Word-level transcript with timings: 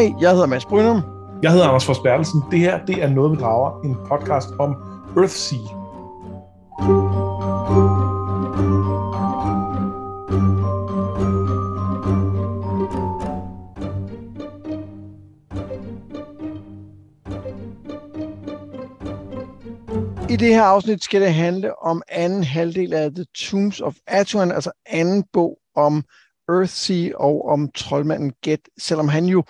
Hej, 0.00 0.14
jeg 0.20 0.30
hedder 0.30 0.46
Mads 0.46 0.64
Brynum. 0.64 1.02
Jeg 1.42 1.52
hedder 1.52 1.68
Anders 1.68 1.86
Fors 1.86 1.98
Bertelsen. 1.98 2.42
Det 2.50 2.58
her, 2.58 2.84
det 2.84 3.02
er 3.02 3.08
Noget 3.08 3.32
vi 3.32 3.36
drager, 3.36 3.80
en 3.84 3.96
podcast 4.08 4.48
om 4.58 4.76
Earthsea. 5.16 5.58
I 20.30 20.36
det 20.36 20.54
her 20.54 20.62
afsnit 20.62 21.04
skal 21.04 21.20
det 21.20 21.34
handle 21.34 21.82
om 21.82 22.02
anden 22.08 22.44
halvdel 22.44 22.94
af 22.94 23.10
The 23.10 23.24
Tombs 23.38 23.80
of 23.80 23.94
Atuan, 24.06 24.52
altså 24.52 24.70
anden 24.86 25.24
bog 25.32 25.58
om 25.76 26.04
Earthsea 26.48 27.10
og 27.14 27.48
om 27.48 27.70
troldmanden 27.74 28.32
Get, 28.42 28.60
selvom 28.78 29.08
han 29.08 29.24
jo 29.24 29.42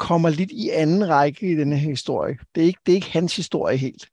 kommer 0.00 0.28
lidt 0.30 0.50
i 0.50 0.68
anden 0.68 1.08
række 1.08 1.52
i 1.52 1.54
denne 1.54 1.76
her 1.76 1.90
historie. 1.90 2.38
Det 2.54 2.62
er 2.62 2.66
ikke, 2.66 2.80
det 2.86 2.92
er 2.92 2.96
ikke 2.96 3.10
hans 3.10 3.36
historie 3.36 3.76
helt. 3.76 4.08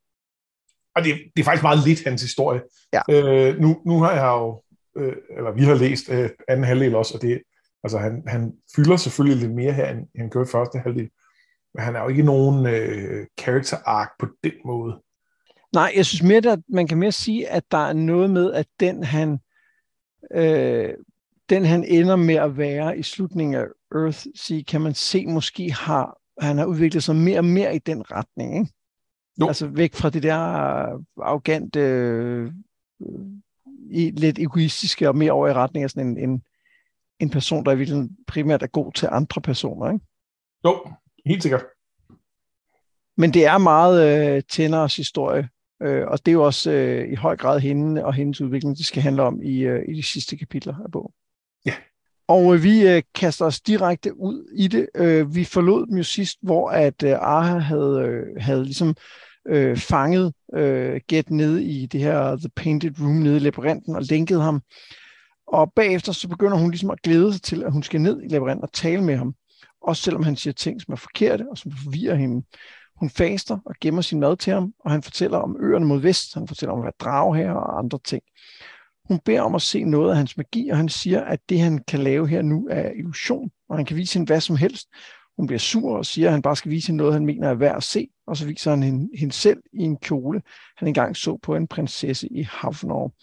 Og 0.95 1.03
det, 1.03 1.13
det 1.35 1.41
er 1.41 1.43
faktisk 1.43 1.63
meget 1.63 1.87
lidt 1.87 2.03
hans 2.03 2.21
historie. 2.21 2.61
Ja. 2.93 3.01
Øh, 3.09 3.59
nu, 3.59 3.81
nu 3.85 3.99
har 3.99 4.13
jeg 4.13 4.27
jo, 4.27 4.63
øh, 4.97 5.15
eller 5.37 5.51
vi 5.51 5.63
har 5.63 5.75
læst 5.75 6.09
øh, 6.09 6.29
anden 6.47 6.65
halvdel 6.65 6.95
også, 6.95 7.13
og 7.15 7.21
det, 7.21 7.41
altså 7.83 7.97
han, 7.97 8.23
han 8.27 8.53
fylder 8.75 8.97
selvfølgelig 8.97 9.41
lidt 9.41 9.55
mere 9.55 9.73
her, 9.73 9.89
end 9.89 10.07
han 10.15 10.29
gjorde 10.29 10.47
i 10.49 10.51
første 10.51 10.79
halvdel. 10.79 11.09
Men 11.73 11.83
han 11.83 11.95
er 11.95 12.01
jo 12.01 12.07
ikke 12.07 12.23
nogen 12.23 12.65
øh, 12.65 13.27
character 13.39 13.77
arc 13.85 14.09
på 14.19 14.27
den 14.43 14.53
måde. 14.65 15.01
Nej, 15.73 15.93
jeg 15.95 16.05
synes 16.05 16.23
mere, 16.23 16.51
at 16.51 16.59
man 16.69 16.87
kan 16.87 16.97
mere 16.97 17.11
sige, 17.11 17.49
at 17.49 17.63
der 17.71 17.87
er 17.87 17.93
noget 17.93 18.29
med, 18.29 18.53
at 18.53 18.67
den 18.79 19.03
han, 19.03 19.39
øh, 20.33 20.93
den 21.49 21.65
han 21.65 21.83
ender 21.83 22.15
med 22.15 22.35
at 22.35 22.57
være 22.57 22.97
i 22.97 23.03
slutningen 23.03 23.55
af 23.55 23.65
Earthsea, 23.95 24.61
kan 24.61 24.81
man 24.81 24.93
se 24.93 25.25
måske 25.25 25.71
har, 25.71 26.19
han 26.41 26.57
har 26.57 26.65
udviklet 26.65 27.03
sig 27.03 27.15
mere 27.15 27.39
og 27.39 27.45
mere 27.45 27.75
i 27.75 27.79
den 27.79 28.11
retning. 28.11 28.59
Ikke? 28.59 28.73
Jo. 29.41 29.47
Altså 29.47 29.67
væk 29.67 29.93
fra 29.93 30.09
det 30.09 30.23
der 30.23 30.35
arrogante, 31.21 31.79
øh, 31.79 32.51
lidt 33.91 34.39
egoistiske 34.39 35.09
og 35.09 35.15
mere 35.15 35.31
over 35.31 35.47
i 35.47 35.53
retning 35.53 35.83
af 35.83 35.89
sådan 35.89 36.07
en, 36.07 36.29
en, 36.29 36.43
en 37.19 37.29
person, 37.29 37.65
der 37.65 37.71
i 37.71 37.77
virkeligheden 37.77 38.17
primært 38.27 38.63
er 38.63 38.67
god 38.67 38.93
til 38.93 39.09
andre 39.11 39.41
personer. 39.41 39.91
Ikke? 39.91 40.05
Jo, 40.65 40.87
helt 41.25 41.43
sikkert. 41.43 41.65
Men 43.17 43.33
det 43.33 43.45
er 43.45 43.57
meget 43.57 44.35
øh, 44.35 44.43
Tænders 44.49 44.95
historie, 44.95 45.49
øh, 45.81 46.07
og 46.07 46.25
det 46.25 46.31
er 46.31 46.33
jo 46.33 46.45
også 46.45 46.71
øh, 46.71 47.11
i 47.11 47.15
høj 47.15 47.37
grad 47.37 47.59
hende 47.59 48.05
og 48.05 48.13
hendes 48.13 48.41
udvikling, 48.41 48.77
det 48.77 48.85
skal 48.85 49.01
handle 49.01 49.23
om 49.23 49.41
i, 49.41 49.57
øh, 49.57 49.85
i 49.89 49.93
de 49.93 50.03
sidste 50.03 50.37
kapitler 50.37 50.75
af 50.85 50.91
bogen. 50.91 51.13
Og 52.27 52.55
øh, 52.55 52.63
vi 52.63 52.87
øh, 52.87 53.03
kaster 53.15 53.45
os 53.45 53.61
direkte 53.61 54.19
ud 54.19 54.45
i 54.55 54.67
det. 54.67 54.89
Øh, 54.95 55.35
vi 55.35 55.43
forlod 55.43 55.87
dem 55.87 55.97
jo 55.97 56.03
sidst, 56.03 56.37
hvor 56.41 56.69
at 56.69 57.03
øh, 57.03 57.11
Arha 57.11 57.57
havde, 57.57 58.01
øh, 58.07 58.43
havde 58.43 58.63
ligesom 58.63 58.95
øh, 59.47 59.77
fanget 59.77 60.33
øh, 60.53 61.01
Get 61.07 61.29
ned 61.29 61.57
i 61.57 61.85
det 61.85 62.01
her 62.01 62.35
The 62.35 62.49
Painted 62.55 62.91
Room 63.01 63.15
nede 63.15 63.35
i 63.35 63.39
labyrinten 63.39 63.95
og 63.95 64.03
lænket 64.03 64.41
ham. 64.41 64.61
Og 65.47 65.73
bagefter 65.75 66.11
så 66.11 66.27
begynder 66.27 66.57
hun 66.57 66.71
ligesom 66.71 66.89
at 66.89 67.01
glæde 67.01 67.33
sig 67.33 67.41
til, 67.41 67.63
at 67.63 67.71
hun 67.71 67.83
skal 67.83 68.01
ned 68.01 68.21
i 68.23 68.27
labyrinten 68.27 68.63
og 68.63 68.73
tale 68.73 69.03
med 69.03 69.17
ham. 69.17 69.33
Også 69.81 70.03
selvom 70.03 70.23
han 70.23 70.35
siger 70.35 70.53
ting, 70.53 70.81
som 70.81 70.91
er 70.91 70.95
forkerte 70.95 71.45
og 71.51 71.57
som 71.57 71.71
forvirrer 71.71 72.15
hende. 72.15 72.45
Hun 72.99 73.09
faster 73.09 73.57
og 73.65 73.75
gemmer 73.81 74.01
sin 74.01 74.19
mad 74.19 74.37
til 74.37 74.53
ham, 74.53 74.73
og 74.79 74.91
han 74.91 75.03
fortæller 75.03 75.37
om 75.37 75.57
øerne 75.59 75.85
mod 75.85 75.99
vest. 75.99 76.33
Han 76.33 76.47
fortæller 76.47 76.73
om 76.73 76.79
at 76.79 76.83
være 76.83 76.93
drage 76.99 77.37
her 77.37 77.51
og 77.51 77.79
andre 77.79 77.99
ting. 78.05 78.23
Hun 79.07 79.19
beder 79.19 79.41
om 79.41 79.55
at 79.55 79.61
se 79.61 79.83
noget 79.83 80.11
af 80.11 80.17
hans 80.17 80.37
magi, 80.37 80.69
og 80.69 80.77
han 80.77 80.89
siger, 80.89 81.21
at 81.21 81.39
det, 81.49 81.59
han 81.59 81.83
kan 81.87 81.99
lave 81.99 82.27
her 82.27 82.41
nu, 82.41 82.67
er 82.71 82.91
illusion, 82.91 83.51
og 83.69 83.75
han 83.75 83.85
kan 83.85 83.97
vise 83.97 84.13
hende 84.13 84.29
hvad 84.29 84.41
som 84.41 84.55
helst. 84.55 84.87
Hun 85.37 85.47
bliver 85.47 85.59
sur 85.59 85.97
og 85.97 86.05
siger, 86.05 86.27
at 86.27 86.31
han 86.31 86.41
bare 86.41 86.55
skal 86.55 86.71
vise 86.71 86.87
hende 86.87 86.97
noget, 86.97 87.13
han 87.13 87.25
mener 87.25 87.49
er 87.49 87.53
værd 87.53 87.77
at 87.77 87.83
se, 87.83 88.07
og 88.27 88.37
så 88.37 88.45
viser 88.45 88.69
han 88.69 88.83
hende, 88.83 89.09
hende 89.17 89.33
selv 89.33 89.57
i 89.73 89.81
en 89.83 89.97
kjole, 89.97 90.41
han 90.77 90.87
engang 90.87 91.15
så 91.15 91.37
på 91.43 91.55
en 91.55 91.67
prinsesse 91.67 92.27
i 92.27 92.47
Havnor. 92.51 93.13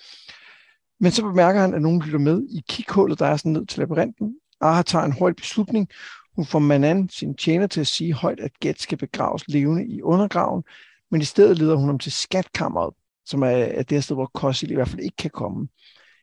Men 1.00 1.12
så 1.12 1.22
bemærker 1.22 1.60
han, 1.60 1.74
at 1.74 1.82
nogen 1.82 2.02
lytter 2.02 2.18
med 2.18 2.42
i 2.42 2.64
kikhullet, 2.68 3.18
der 3.18 3.26
er 3.26 3.36
sådan 3.36 3.52
ned 3.52 3.66
til 3.66 3.80
labyrinten. 3.80 4.34
Aha 4.60 4.82
tager 4.82 5.04
en 5.04 5.12
høj 5.12 5.32
beslutning. 5.32 5.88
Hun 6.36 6.46
får 6.46 6.58
Manan, 6.58 7.08
sin 7.08 7.34
tjener, 7.34 7.66
til 7.66 7.80
at 7.80 7.86
sige 7.86 8.12
højt, 8.12 8.40
at 8.40 8.58
Gæt 8.60 8.80
skal 8.80 8.98
begraves 8.98 9.48
levende 9.48 9.86
i 9.86 10.02
undergraven, 10.02 10.62
men 11.10 11.20
i 11.20 11.24
stedet 11.24 11.58
leder 11.58 11.76
hun 11.76 11.88
ham 11.88 11.98
til 11.98 12.12
skatkammeret, 12.12 12.94
som 13.26 13.42
er, 13.42 13.48
er 13.48 13.82
det 13.82 14.04
sted, 14.04 14.16
hvor 14.16 14.30
Kossil 14.34 14.70
i 14.70 14.74
hvert 14.74 14.88
fald 14.88 15.00
ikke 15.00 15.16
kan 15.16 15.30
komme. 15.30 15.68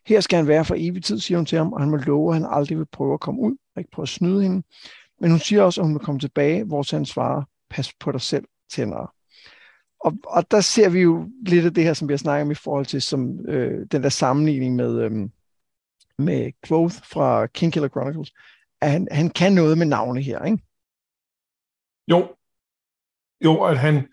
Her 0.06 0.20
skal 0.20 0.38
han 0.38 0.48
være 0.48 0.66
for 0.66 0.76
evig 0.78 1.04
tid, 1.04 1.20
siger 1.20 1.38
hun 1.38 1.46
til 1.46 1.58
ham, 1.58 1.74
og 1.74 1.80
han 1.80 1.90
må 1.90 1.98
love, 1.98 2.30
at 2.30 2.42
han 2.42 2.50
aldrig 2.50 2.78
vil 2.78 2.86
prøve 2.86 3.14
at 3.14 3.20
komme 3.20 3.42
ud 3.42 3.56
og 3.76 3.80
ikke 3.80 3.92
prøve 3.92 4.04
at 4.04 4.10
snyde 4.10 4.44
hende. 4.44 4.64
Men 5.20 5.32
hun 5.32 5.40
siger 5.40 5.64
også, 5.64 5.82
at 5.82 5.88
hun 5.88 5.94
vil 5.94 6.06
komme 6.06 6.20
tilbage, 6.20 6.64
hvor 6.64 6.96
han 6.96 7.06
svarer, 7.06 7.44
pas 7.70 7.94
på 8.00 8.12
dig 8.12 8.22
selv, 8.22 8.46
tænder. 8.72 9.14
Og, 10.00 10.14
og 10.24 10.52
der 10.52 10.62
ser 10.62 10.90
vi 10.90 11.00
jo 11.00 11.30
lidt 11.46 11.66
af 11.66 11.74
det 11.74 11.84
her, 11.84 11.94
som 11.94 12.08
vi 12.08 12.14
har 12.14 12.18
snakket 12.18 12.42
om 12.42 12.52
i 12.52 12.56
forhold 12.56 12.86
til 12.86 13.02
som, 13.02 13.46
øh, 13.46 13.88
den 13.92 14.04
der 14.04 14.10
sammenligning 14.10 14.76
med, 14.76 15.02
øh, 15.02 15.12
med 16.18 16.52
Quoth 16.68 16.96
fra 17.04 17.48
Kingkiller 17.48 17.90
Chronicles, 17.90 18.34
at 18.82 18.92
han, 18.92 19.08
han 19.12 19.30
kan 19.30 19.54
noget 19.54 19.78
med 19.78 19.86
navne 19.86 20.22
her, 20.22 20.44
ikke? 20.46 20.64
Jo. 22.08 22.36
Jo, 23.44 23.64
at 23.64 23.80
han, 23.80 24.08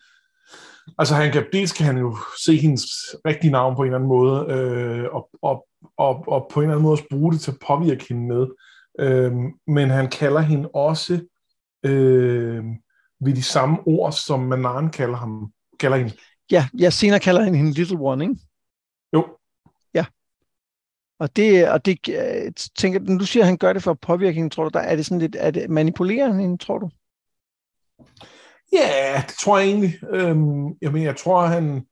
altså 0.98 1.14
han 1.14 1.32
kan, 1.32 1.46
dels 1.52 1.72
kan 1.72 1.86
han 1.86 1.98
jo 1.98 2.16
se 2.44 2.56
hendes 2.56 2.82
rigtige 3.26 3.50
navn 3.50 3.76
på 3.76 3.82
en 3.82 3.86
eller 3.86 3.98
anden 3.98 4.08
måde, 4.08 4.52
øh, 4.52 5.14
og, 5.14 5.30
og, 5.42 5.66
og, 5.96 6.24
og 6.28 6.50
på 6.52 6.60
en 6.60 6.64
eller 6.64 6.74
anden 6.74 6.82
måde 6.82 6.92
også 6.92 7.08
bruge 7.10 7.32
det 7.32 7.40
til 7.40 7.50
at 7.50 7.58
påvirke 7.66 8.04
hende 8.08 8.26
med. 8.26 8.46
Øh, 9.00 9.32
men 9.66 9.90
han 9.90 10.10
kalder 10.10 10.40
hende 10.40 10.68
også 10.68 11.20
øh, 11.84 12.64
ved 13.20 13.34
de 13.34 13.42
samme 13.42 13.78
ord, 13.86 14.12
som 14.12 14.40
Manan 14.40 14.90
kalder, 14.90 15.16
ham, 15.16 15.52
kalder 15.80 15.96
hende. 15.96 16.12
Ja, 16.50 16.68
jeg 16.78 16.92
senere 16.92 17.20
kalder 17.20 17.42
han 17.42 17.54
hende 17.54 17.72
Little 17.72 17.98
One, 18.00 18.24
ikke? 18.24 18.36
Jo. 19.12 19.28
Ja. 19.94 20.04
Og 21.18 21.36
det, 21.36 21.70
og 21.70 21.84
det 21.84 22.08
øh, 22.08 22.52
tænker, 22.78 23.00
når 23.00 23.18
du 23.18 23.26
siger, 23.26 23.42
at 23.42 23.46
han 23.48 23.56
gør 23.56 23.72
det 23.72 23.82
for 23.82 23.90
at 23.90 24.00
påvirke 24.00 24.34
hende, 24.34 24.50
tror 24.50 24.64
du, 24.64 24.70
der 24.74 24.80
er 24.80 24.96
det 24.96 25.06
sådan 25.06 25.18
lidt, 25.18 25.36
er 25.38 25.50
det 25.50 25.70
manipulerer 25.70 26.32
hende, 26.32 26.56
tror 26.56 26.78
du? 26.78 26.90
Ja, 28.72 29.22
det 29.26 29.34
tror 29.34 29.58
jeg 29.58 29.68
egentlig. 29.68 29.94
Øhm, 30.10 30.66
jamen, 30.82 30.92
mener, 30.92 31.06
jeg 31.06 31.16
tror, 31.16 31.46
han 31.46 31.86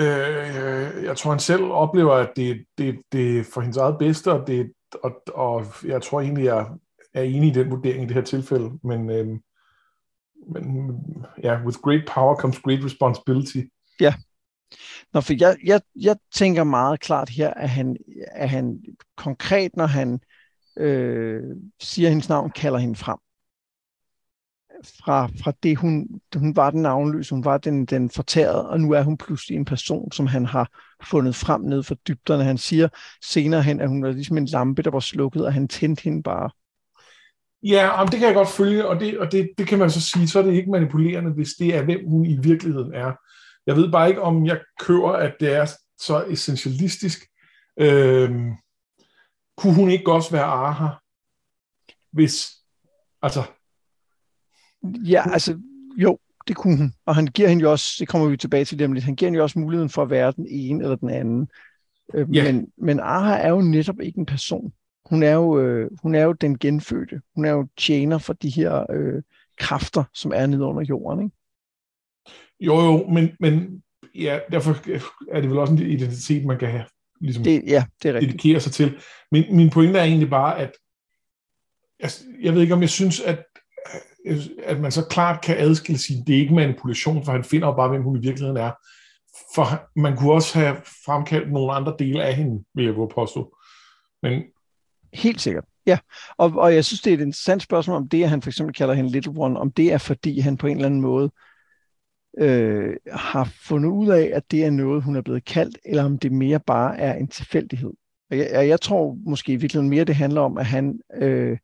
øh, 0.00 1.04
jeg 1.04 1.16
tror, 1.16 1.30
han 1.30 1.40
selv 1.40 1.62
oplever, 1.62 2.12
at 2.12 2.30
det, 2.36 2.64
det, 2.78 3.00
det 3.12 3.38
er 3.38 3.44
for 3.44 3.60
hendes 3.60 3.76
eget 3.76 3.98
bedste, 3.98 4.32
og, 4.32 4.46
det, 4.46 4.72
og, 5.02 5.22
og 5.34 5.66
jeg 5.84 6.02
tror 6.02 6.20
egentlig, 6.20 6.44
jeg 6.44 6.66
er 7.14 7.22
enig 7.22 7.48
i 7.48 7.52
den 7.52 7.70
vurdering 7.70 8.02
i 8.02 8.06
det 8.06 8.14
her 8.14 8.22
tilfælde, 8.22 8.70
men, 8.84 9.10
øhm, 9.10 9.40
men 10.52 10.96
ja, 11.42 11.64
with 11.64 11.78
great 11.78 12.02
power 12.14 12.36
comes 12.36 12.58
great 12.58 12.84
responsibility. 12.84 13.60
Ja. 14.00 14.14
Nå, 15.12 15.20
for 15.20 15.34
jeg, 15.40 15.56
jeg, 15.64 15.80
jeg 15.96 16.16
tænker 16.34 16.64
meget 16.64 17.00
klart 17.00 17.28
her, 17.28 17.54
at 17.54 17.70
han, 17.70 17.96
at 18.32 18.50
han 18.50 18.80
konkret, 19.16 19.76
når 19.76 19.86
han 19.86 20.20
øh, 20.76 21.42
siger 21.80 22.08
hendes 22.08 22.28
navn, 22.28 22.50
kalder 22.50 22.78
hende 22.78 22.96
frem 22.96 23.18
fra, 25.04 25.26
fra 25.26 25.52
det, 25.62 25.78
hun, 25.78 26.08
hun 26.36 26.56
var 26.56 26.70
den 26.70 26.82
navnløse, 26.82 27.34
hun 27.34 27.44
var 27.44 27.58
den, 27.58 27.86
den 27.86 28.10
fortærede, 28.10 28.68
og 28.68 28.80
nu 28.80 28.92
er 28.92 29.02
hun 29.02 29.16
pludselig 29.16 29.56
en 29.56 29.64
person, 29.64 30.12
som 30.12 30.26
han 30.26 30.46
har 30.46 30.68
fundet 31.02 31.36
frem 31.36 31.60
ned 31.60 31.82
for 31.82 31.94
dybderne. 31.94 32.44
Han 32.44 32.58
siger 32.58 32.88
senere 33.24 33.62
hen, 33.62 33.80
at 33.80 33.88
hun 33.88 34.02
var 34.02 34.10
ligesom 34.10 34.36
en 34.36 34.46
lampe, 34.46 34.82
der 34.82 34.90
var 34.90 35.00
slukket, 35.00 35.46
og 35.46 35.52
han 35.52 35.68
tændte 35.68 36.02
hende 36.02 36.22
bare. 36.22 36.50
Ja, 37.62 37.90
det 38.10 38.18
kan 38.18 38.26
jeg 38.26 38.34
godt 38.34 38.48
følge, 38.48 38.88
og, 38.88 39.00
det, 39.00 39.18
og 39.18 39.32
det, 39.32 39.50
det 39.58 39.66
kan 39.66 39.78
man 39.78 39.90
så 39.90 40.00
sige, 40.00 40.28
så 40.28 40.38
er 40.38 40.42
det 40.42 40.52
ikke 40.52 40.70
manipulerende, 40.70 41.30
hvis 41.30 41.52
det 41.58 41.74
er, 41.74 41.82
hvem 41.82 42.08
hun 42.08 42.26
i 42.26 42.38
virkeligheden 42.42 42.94
er. 42.94 43.12
Jeg 43.66 43.76
ved 43.76 43.92
bare 43.92 44.08
ikke, 44.08 44.22
om 44.22 44.46
jeg 44.46 44.60
kører, 44.80 45.12
at 45.12 45.34
det 45.40 45.52
er 45.52 45.66
så 46.00 46.24
essentialistisk. 46.24 47.18
Øhm, 47.80 48.52
kunne 49.56 49.74
hun 49.74 49.90
ikke 49.90 50.12
også 50.12 50.30
være 50.30 50.44
Aha? 50.44 50.88
Hvis, 52.12 52.50
altså, 53.22 53.42
Ja, 54.84 55.32
altså, 55.32 55.58
jo, 55.96 56.18
det 56.48 56.56
kunne 56.56 56.76
hun. 56.76 56.92
Og 57.06 57.14
han 57.14 57.26
giver 57.26 57.48
hende 57.48 57.62
jo 57.62 57.70
også, 57.70 57.96
det 57.98 58.08
kommer 58.08 58.28
vi 58.28 58.36
tilbage 58.36 58.64
til 58.64 58.78
lidt, 58.78 59.04
han 59.04 59.16
giver 59.16 59.28
hende 59.28 59.36
jo 59.36 59.42
også 59.42 59.58
muligheden 59.58 59.90
for 59.90 60.02
at 60.02 60.10
være 60.10 60.32
den 60.36 60.46
ene 60.48 60.82
eller 60.82 60.96
den 60.96 61.10
anden. 61.10 61.48
Øh, 62.14 62.36
Ja. 62.36 62.52
Men, 62.52 62.66
men 62.78 63.00
Aha 63.00 63.34
er 63.42 63.48
jo 63.48 63.60
netop 63.60 64.00
ikke 64.00 64.18
en 64.18 64.26
person. 64.26 64.72
Hun 65.06 65.22
er 65.22 65.32
jo, 65.32 65.60
øh, 65.60 65.90
hun 66.02 66.14
er 66.14 66.22
jo 66.22 66.32
den 66.32 66.58
genfødte. 66.58 67.20
Hun 67.34 67.44
er 67.44 67.50
jo 67.50 67.66
tjener 67.76 68.18
for 68.18 68.32
de 68.32 68.50
her 68.50 68.86
øh, 68.92 69.22
kræfter, 69.58 70.04
som 70.14 70.32
er 70.34 70.46
nede 70.46 70.64
under 70.64 70.82
jorden. 70.82 71.24
Ikke? 71.24 71.36
Jo, 72.60 72.80
jo, 72.80 73.06
men, 73.08 73.30
men 73.40 73.82
ja, 74.14 74.38
derfor 74.52 74.70
er 75.32 75.40
det 75.40 75.50
vel 75.50 75.58
også 75.58 75.72
en 75.72 75.78
identitet, 75.78 76.44
man 76.46 76.58
kan 76.58 76.70
have, 76.70 76.84
ligesom 77.20 77.44
Det, 77.44 77.62
ja, 77.66 77.84
det 78.02 78.08
er 78.08 78.14
rigtigt. 78.14 78.32
dedikere 78.32 78.60
sig 78.60 78.72
til. 78.72 78.96
Min, 79.32 79.56
min 79.56 79.70
pointe 79.70 79.98
er 79.98 80.04
egentlig 80.04 80.30
bare, 80.30 80.58
at 80.58 80.72
jeg, 82.00 82.10
jeg 82.42 82.54
ved 82.54 82.62
ikke, 82.62 82.74
om 82.74 82.80
jeg 82.80 82.90
synes, 82.90 83.20
at, 83.20 83.44
at 84.64 84.80
man 84.80 84.92
så 84.92 85.04
klart 85.10 85.44
kan 85.44 85.56
adskille 85.58 85.98
sin, 85.98 86.24
det 86.26 86.34
er 86.34 86.40
ikke 86.40 86.54
manipulation, 86.54 87.24
for 87.24 87.32
han 87.32 87.44
finder 87.44 87.66
jo 87.66 87.74
bare, 87.74 87.88
hvem 87.88 88.02
hun 88.02 88.16
i 88.16 88.20
virkeligheden 88.20 88.56
er. 88.56 88.70
For 89.54 89.90
man 90.00 90.16
kunne 90.16 90.32
også 90.32 90.58
have 90.58 90.76
fremkaldt 91.06 91.52
nogle 91.52 91.72
andre 91.72 91.96
dele 91.98 92.24
af 92.24 92.34
hende, 92.34 92.64
vil 92.74 92.84
jeg 92.84 92.94
gå 92.94 93.12
påstå. 93.14 93.56
Men 94.22 94.42
Helt 95.14 95.40
sikkert. 95.40 95.64
Ja, 95.86 95.98
og, 96.36 96.52
og 96.56 96.74
jeg 96.74 96.84
synes, 96.84 97.02
det 97.02 97.10
er 97.10 97.14
et 97.14 97.20
interessant 97.20 97.62
spørgsmål, 97.62 97.96
om 97.96 98.08
det, 98.08 98.22
at 98.22 98.30
han 98.30 98.42
for 98.42 98.50
eksempel 98.50 98.74
kalder 98.74 98.94
hende 98.94 99.10
Little 99.10 99.32
One, 99.36 99.60
om 99.60 99.72
det 99.72 99.92
er, 99.92 99.98
fordi 99.98 100.40
han 100.40 100.56
på 100.56 100.66
en 100.66 100.76
eller 100.76 100.86
anden 100.86 101.00
måde 101.00 101.30
øh, 102.38 102.96
har 103.12 103.52
fundet 103.68 103.90
ud 103.90 104.08
af, 104.08 104.30
at 104.34 104.50
det 104.50 104.64
er 104.64 104.70
noget, 104.70 105.02
hun 105.02 105.16
er 105.16 105.22
blevet 105.22 105.44
kaldt, 105.44 105.78
eller 105.84 106.04
om 106.04 106.18
det 106.18 106.32
mere 106.32 106.60
bare 106.60 106.98
er 106.98 107.14
en 107.14 107.28
tilfældighed. 107.28 107.92
Og 108.30 108.38
jeg, 108.38 108.68
jeg 108.68 108.80
tror 108.80 109.18
måske 109.26 109.52
i 109.52 109.56
virkeligheden 109.56 109.90
mere, 109.90 110.04
det 110.04 110.14
handler 110.14 110.40
om, 110.40 110.58
at 110.58 110.66
han, 110.66 111.00
øh, 111.14 111.58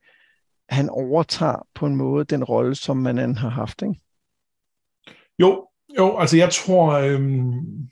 han 0.70 0.88
overtager 0.90 1.66
på 1.74 1.86
en 1.86 1.96
måde 1.96 2.24
den 2.24 2.44
rolle, 2.44 2.74
som 2.74 2.96
man 2.96 3.36
har 3.36 3.48
haft, 3.48 3.82
ikke? 3.82 4.00
Jo, 5.38 5.68
jo, 5.98 6.18
altså 6.18 6.36
jeg 6.36 6.52
tror, 6.52 6.92
øhm, 6.92 7.88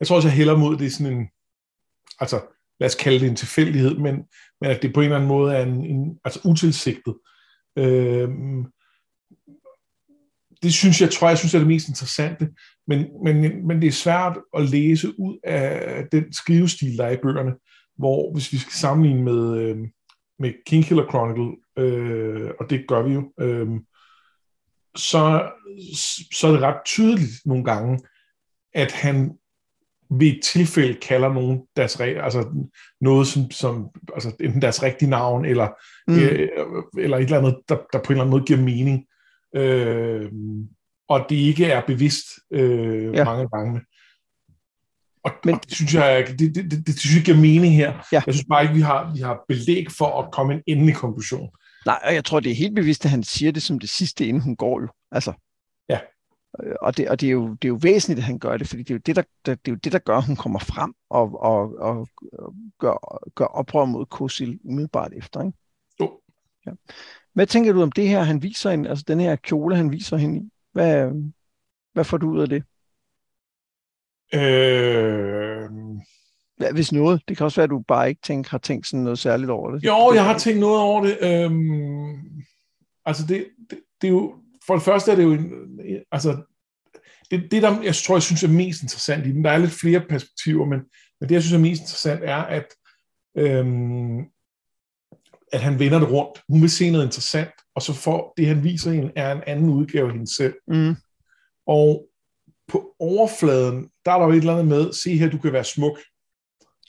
jeg 0.00 0.06
tror 0.06 0.16
også, 0.16 0.28
jeg 0.28 0.36
hælder 0.36 0.56
mod 0.56 0.76
det 0.76 0.92
sådan 0.92 1.12
en, 1.12 1.28
altså 2.20 2.40
lad 2.80 2.88
os 2.88 2.94
kalde 2.94 3.20
det 3.20 3.28
en 3.28 3.36
tilfældighed, 3.36 3.98
men, 3.98 4.16
men 4.60 4.70
at 4.70 4.82
det 4.82 4.94
på 4.94 5.00
en 5.00 5.04
eller 5.04 5.16
anden 5.16 5.28
måde 5.28 5.56
er 5.56 5.62
en, 5.62 5.84
en 5.84 6.18
altså 6.24 6.40
utilsigtet. 6.44 7.14
Øhm, 7.78 8.64
det 10.62 10.72
synes 10.72 11.00
jeg, 11.00 11.10
tror 11.10 11.28
jeg, 11.28 11.38
synes 11.38 11.54
er 11.54 11.58
det 11.58 11.68
mest 11.68 11.88
interessante, 11.88 12.48
men, 12.86 13.06
men, 13.24 13.66
men 13.66 13.80
det 13.80 13.88
er 13.88 13.92
svært 13.92 14.38
at 14.56 14.70
læse 14.70 15.20
ud 15.20 15.38
af 15.44 16.06
den 16.12 16.32
skrivestil, 16.32 16.98
der 16.98 17.04
er 17.04 17.10
i 17.10 17.22
bøgerne, 17.22 17.54
hvor 17.98 18.32
hvis 18.32 18.52
vi 18.52 18.58
skal 18.58 18.72
sammenligne 18.72 19.22
med, 19.22 19.58
øh, 19.58 19.76
med 20.38 20.52
Kingkiller 20.66 21.08
Chronicle, 21.08 21.56
øh, 21.76 22.50
og 22.60 22.70
det 22.70 22.84
gør 22.88 23.02
vi 23.02 23.14
jo, 23.14 23.32
øh, 23.40 23.68
så, 24.96 25.50
så 26.32 26.46
er 26.46 26.52
det 26.52 26.60
ret 26.60 26.84
tydeligt 26.84 27.32
nogle 27.46 27.64
gange, 27.64 28.00
at 28.74 28.92
han 28.92 29.38
ved 30.10 30.26
et 30.26 30.40
tilfælde 30.42 30.94
kalder 30.94 31.32
nogen 31.32 31.62
deres, 31.76 32.00
altså 32.00 32.66
noget 33.00 33.26
som, 33.26 33.50
som 33.50 33.88
altså 34.14 34.32
enten 34.40 34.62
deres 34.62 34.82
rigtige 34.82 35.10
navn, 35.10 35.44
eller, 35.44 35.68
mm. 36.08 36.18
øh, 36.18 36.48
eller 36.98 37.16
et 37.16 37.22
eller 37.22 37.38
andet, 37.38 37.56
der, 37.68 37.76
der 37.92 37.98
på 37.98 38.04
en 38.06 38.12
eller 38.12 38.24
anden 38.24 38.30
måde 38.30 38.44
giver 38.44 38.60
mening. 38.60 39.06
Øh, 39.56 40.32
og 41.08 41.26
det 41.28 41.36
ikke 41.36 41.66
er 41.66 41.82
bevidst 41.86 42.24
øh, 42.50 43.14
ja. 43.14 43.24
mange 43.24 43.48
gange. 43.48 43.80
Og, 45.24 45.32
Men, 45.44 45.54
og 45.54 45.60
det 45.64 45.72
synes 45.72 45.94
jeg, 45.94 46.26
det, 46.28 46.54
det, 46.54 46.70
det, 46.70 46.86
det, 46.86 46.98
synes 46.98 47.16
jeg 47.16 47.24
giver 47.24 47.36
mening 47.36 47.74
her. 47.74 47.92
Ja. 48.12 48.22
Jeg 48.26 48.34
synes 48.34 48.46
bare 48.50 48.62
ikke, 48.62 48.74
vi 48.74 48.80
har, 48.80 49.12
vi 49.14 49.20
har 49.20 49.44
belæg 49.48 49.86
for 49.90 50.22
at 50.22 50.32
komme 50.32 50.54
en 50.54 50.62
endelig 50.66 50.94
konklusion. 50.94 51.50
Nej, 51.86 52.00
og 52.04 52.14
jeg 52.14 52.24
tror, 52.24 52.40
det 52.40 52.52
er 52.52 52.56
helt 52.56 52.74
bevidst, 52.74 53.04
at 53.04 53.10
han 53.10 53.22
siger 53.22 53.52
det 53.52 53.62
som 53.62 53.78
det 53.78 53.90
sidste, 53.90 54.26
inden 54.26 54.42
hun 54.42 54.56
går 54.56 54.80
jo. 54.80 54.88
Altså, 55.10 55.32
ja. 55.88 56.00
Øh, 56.62 56.74
og 56.80 56.96
det, 56.96 57.08
og 57.08 57.20
det, 57.20 57.26
er 57.26 57.30
jo, 57.30 57.48
det 57.48 57.64
er 57.64 57.68
jo 57.68 57.78
væsentligt, 57.82 58.18
at 58.18 58.24
han 58.24 58.38
gør 58.38 58.56
det, 58.56 58.68
fordi 58.68 58.82
det 58.82 58.90
er 58.90 58.94
jo 58.94 59.00
det, 59.06 59.16
der, 59.16 59.22
det 59.44 59.52
er 59.52 59.72
jo 59.72 59.74
det, 59.74 59.92
der 59.92 59.98
gør, 59.98 60.16
at 60.16 60.26
hun 60.26 60.36
kommer 60.36 60.58
frem 60.58 60.94
og, 61.10 61.40
og, 61.42 61.78
og 61.78 62.08
gør, 62.78 63.28
gør 63.34 63.44
oprør 63.44 63.84
mod 63.84 64.06
Kosil 64.06 64.58
umiddelbart 64.64 65.12
efter. 65.12 65.42
Ikke? 65.42 65.58
Jo. 66.00 66.20
Ja. 66.66 66.70
Hvad 67.32 67.46
tænker 67.46 67.72
du 67.72 67.82
om 67.82 67.92
det 67.92 68.08
her, 68.08 68.22
han 68.22 68.42
viser 68.42 68.70
hende, 68.70 68.88
altså 68.88 69.04
den 69.08 69.20
her 69.20 69.36
kjole, 69.36 69.76
han 69.76 69.92
viser 69.92 70.16
hende 70.16 70.38
i? 70.38 70.50
Hvad, 70.72 71.12
hvad 71.92 72.04
får 72.04 72.16
du 72.16 72.30
ud 72.30 72.40
af 72.40 72.48
det? 72.48 72.64
Øh... 74.34 75.70
Ja, 76.60 76.72
hvis 76.72 76.92
noget. 76.92 77.22
Det 77.28 77.36
kan 77.36 77.44
også 77.44 77.56
være, 77.56 77.64
at 77.64 77.70
du 77.70 77.84
bare 77.88 78.08
ikke 78.08 78.20
tænker, 78.24 78.50
har 78.50 78.58
tænkt 78.58 78.86
sådan 78.86 79.04
noget 79.04 79.18
særligt 79.18 79.50
over 79.50 79.70
det. 79.70 79.84
Jo, 79.84 80.12
jeg 80.14 80.24
har 80.24 80.38
tænkt 80.38 80.60
noget 80.60 80.80
over 80.80 81.04
det. 81.04 81.18
Øhm... 81.22 82.14
Altså, 83.06 83.26
det, 83.26 83.46
det, 83.70 83.78
det 84.00 84.06
er 84.06 84.12
jo... 84.12 84.34
For 84.66 84.74
det 84.74 84.82
første 84.82 85.12
er 85.12 85.16
det 85.16 85.22
jo... 85.22 85.32
En, 85.32 85.52
altså, 86.12 86.36
det, 87.30 87.50
det, 87.50 87.62
der 87.62 87.82
jeg 87.82 87.94
tror, 87.94 88.14
jeg 88.14 88.22
synes 88.22 88.42
er 88.42 88.48
mest 88.48 88.82
interessant 88.82 89.26
i 89.26 89.32
den, 89.32 89.44
der 89.44 89.50
er 89.50 89.58
lidt 89.58 89.80
flere 89.80 90.00
perspektiver, 90.00 90.66
men, 90.66 90.80
men 91.20 91.28
det, 91.28 91.34
jeg 91.34 91.42
synes 91.42 91.54
er 91.54 91.68
mest 91.68 91.80
interessant, 91.80 92.20
er, 92.24 92.36
at, 92.36 92.66
øhm, 93.38 94.18
at 95.52 95.60
han 95.60 95.78
vender 95.78 95.98
det 95.98 96.10
rundt. 96.10 96.42
Hun 96.48 96.60
vil 96.60 96.70
se 96.70 96.90
noget 96.90 97.04
interessant, 97.04 97.50
og 97.74 97.82
så 97.82 97.92
får 97.92 98.34
det, 98.36 98.46
han 98.46 98.64
viser 98.64 98.92
hende, 98.92 99.12
er 99.16 99.32
en 99.32 99.42
anden 99.46 99.70
udgave 99.70 100.06
af 100.06 100.12
hende 100.12 100.36
selv. 100.36 100.54
Mm. 100.68 100.94
Og 101.66 102.06
på 102.68 102.94
overfladen, 102.98 103.88
der 104.04 104.12
er 104.12 104.18
der 104.18 104.26
jo 104.26 104.32
et 104.32 104.36
eller 104.36 104.52
andet 104.52 104.68
med, 104.68 104.92
se 104.92 105.16
her, 105.16 105.30
du 105.30 105.38
kan 105.38 105.52
være 105.52 105.64
smuk. 105.64 105.98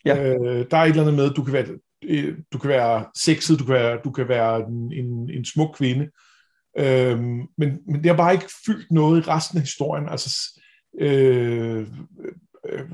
Ja. 0.05 0.33
Øh, 0.33 0.65
der 0.71 0.77
er 0.77 0.83
et 0.83 0.89
eller 0.89 1.01
andet 1.01 1.15
med, 1.15 1.33
du 1.33 1.43
kan 1.43 1.53
være, 1.53 1.67
øh, 2.03 2.37
du 2.53 2.57
kan 2.57 2.69
være 2.69 3.05
sexet, 3.17 3.59
du 3.59 3.65
kan 3.65 3.73
være, 3.73 3.99
du 4.03 4.11
kan 4.11 4.27
være 4.27 4.59
en, 4.59 4.93
en, 4.93 5.29
en 5.29 5.45
smuk 5.45 5.75
kvinde. 5.77 6.09
Øh, 6.77 7.19
men, 7.57 7.79
men 7.87 7.95
det 7.95 8.05
har 8.05 8.17
bare 8.17 8.33
ikke 8.33 8.49
fyldt 8.65 8.91
noget 8.91 9.25
i 9.25 9.29
resten 9.29 9.57
af 9.57 9.63
historien. 9.63 10.09
Altså, 10.09 10.61
øh, 10.99 11.87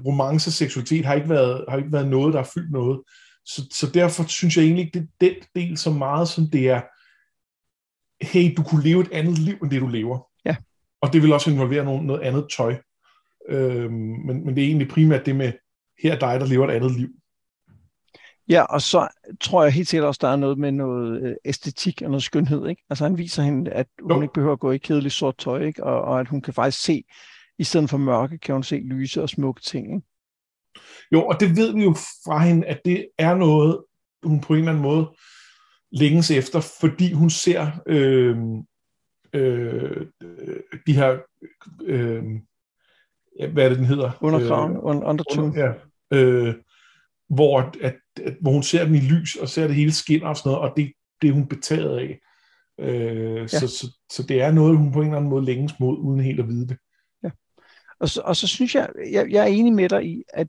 romance 0.06 0.50
og 0.50 0.54
seksualitet 0.54 1.06
har 1.06 1.14
ikke, 1.14 1.30
været, 1.30 1.66
har 1.70 1.78
ikke 1.78 1.92
været 1.92 2.08
noget, 2.08 2.34
der 2.34 2.40
har 2.40 2.50
fyldt 2.54 2.72
noget. 2.72 3.02
Så, 3.46 3.68
så 3.72 3.92
derfor 3.94 4.24
synes 4.24 4.58
jeg 4.58 4.64
egentlig 4.64 4.86
ikke, 4.86 5.08
det 5.22 5.28
er 5.28 5.34
den 5.34 5.44
del 5.56 5.78
så 5.78 5.92
meget, 5.92 6.28
som 6.28 6.50
det 6.52 6.70
er, 6.70 6.82
hey, 8.26 8.54
du 8.58 8.64
kunne 8.64 8.84
leve 8.84 9.02
et 9.02 9.12
andet 9.12 9.38
liv, 9.38 9.56
end 9.64 9.72
det 9.72 9.82
du 9.82 9.88
lever. 9.88 10.28
Ja. 10.46 10.56
Og 11.02 11.14
det 11.14 11.22
vil 11.22 11.34
også 11.34 11.52
involvere 11.52 11.86
noget, 11.86 12.04
noget 12.04 12.22
andet 12.22 12.48
tøj. 12.58 12.76
Øhm, 13.50 13.94
men, 14.26 14.46
men 14.46 14.56
det 14.56 14.64
er 14.64 14.68
egentlig 14.68 14.88
primært 14.88 15.26
det 15.26 15.36
med, 15.36 15.54
her 16.04 16.14
er 16.14 16.20
dig, 16.20 16.40
der 16.40 16.46
lever 16.46 16.68
et 16.68 16.72
andet 16.72 16.92
liv. 16.92 17.10
Ja, 18.50 18.64
og 18.64 18.82
så 18.82 19.08
tror 19.42 19.64
jeg 19.64 19.74
helt 19.74 19.88
sikkert 19.88 20.08
også, 20.08 20.20
der 20.22 20.28
er 20.28 20.36
noget 20.36 20.58
med 20.58 20.72
noget 20.72 21.22
øh, 21.22 21.36
æstetik 21.46 22.02
og 22.02 22.10
noget 22.10 22.24
skønhed. 22.24 22.68
Ikke? 22.68 22.84
Altså 22.90 23.04
han 23.04 23.18
viser 23.18 23.44
hende, 23.44 23.72
at 23.72 23.88
hun 24.02 24.12
jo. 24.12 24.22
ikke 24.22 24.34
behøver 24.34 24.54
at 24.54 24.60
gå 24.60 24.72
i 24.72 24.78
kedeligt 24.78 25.14
sort 25.14 25.38
tøj, 25.38 25.64
ikke? 25.64 25.84
Og, 25.84 26.02
og 26.02 26.20
at 26.20 26.28
hun 26.28 26.42
kan 26.42 26.54
faktisk 26.54 26.84
se, 26.84 27.04
i 27.60 27.64
stedet 27.64 27.90
for 27.90 27.98
mørke, 27.98 28.38
kan 28.38 28.54
hun 28.54 28.64
se 28.64 28.76
lyse 28.76 29.22
og 29.22 29.30
smukke 29.30 29.62
ting. 29.62 29.88
Ikke? 29.88 30.08
Jo, 31.12 31.26
og 31.26 31.40
det 31.40 31.56
ved 31.56 31.74
vi 31.74 31.84
jo 31.84 31.94
fra 32.26 32.44
hende, 32.44 32.68
at 32.68 32.82
det 32.86 33.08
er 33.18 33.36
noget, 33.36 33.84
hun 34.24 34.42
på 34.42 34.54
en 34.54 34.60
eller 34.60 34.72
anden 34.72 34.84
måde 34.84 35.16
længes 35.92 36.32
efter, 36.32 36.60
fordi 36.82 37.14
hun 37.14 37.30
ser 37.30 37.68
øh, 37.86 38.38
øh, 39.34 40.08
de 40.88 40.94
her, 40.94 41.18
øh, 41.84 42.24
hvad 43.54 43.66
er 43.66 43.70
det, 43.70 43.78
den 43.78 43.86
hedder? 43.86 44.12
Underkraven, 44.22 44.72
øh, 44.72 44.80
undertone. 44.84 45.48
Under, 45.48 45.66
ja, 45.66 45.74
øh, 46.12 46.56
hvor, 47.30 47.60
at, 47.60 47.96
at, 48.24 48.34
hvor 48.42 48.52
hun 48.52 48.64
ser 48.64 48.86
den 48.86 48.96
i 48.96 49.00
lys, 49.00 49.36
og 49.36 49.50
ser 49.50 49.68
det 49.68 49.76
hele 49.76 49.92
skinner 49.92 50.28
og 50.28 50.38
sådan 50.38 50.50
noget, 50.50 50.70
og 50.70 50.78
det, 50.78 50.92
det 51.22 51.30
er 51.30 51.34
hun 51.34 51.48
betaget 51.48 51.98
af. 51.98 52.20
Øh, 52.80 53.38
ja. 53.38 53.48
så, 53.48 53.68
så, 53.68 53.98
så 54.12 54.24
det 54.24 54.42
er 54.42 54.52
noget, 54.52 54.78
hun 54.78 54.92
på 54.92 55.00
en 55.00 55.06
eller 55.06 55.18
anden 55.18 55.30
måde 55.30 55.46
længes 55.46 55.80
mod, 55.80 55.98
uden 55.98 56.20
helt 56.20 56.40
at 56.40 56.48
vide 56.48 56.68
det. 56.68 56.78
Ja. 57.24 57.30
Og 58.00 58.10
så, 58.10 58.22
og 58.22 58.36
så 58.36 58.48
synes 58.48 58.76
jeg, 58.76 58.90
jeg, 59.12 59.32
jeg 59.32 59.44
er 59.44 59.48
enig 59.48 59.74
med 59.74 59.90
dig 59.90 60.06
i, 60.06 60.24
at 60.34 60.48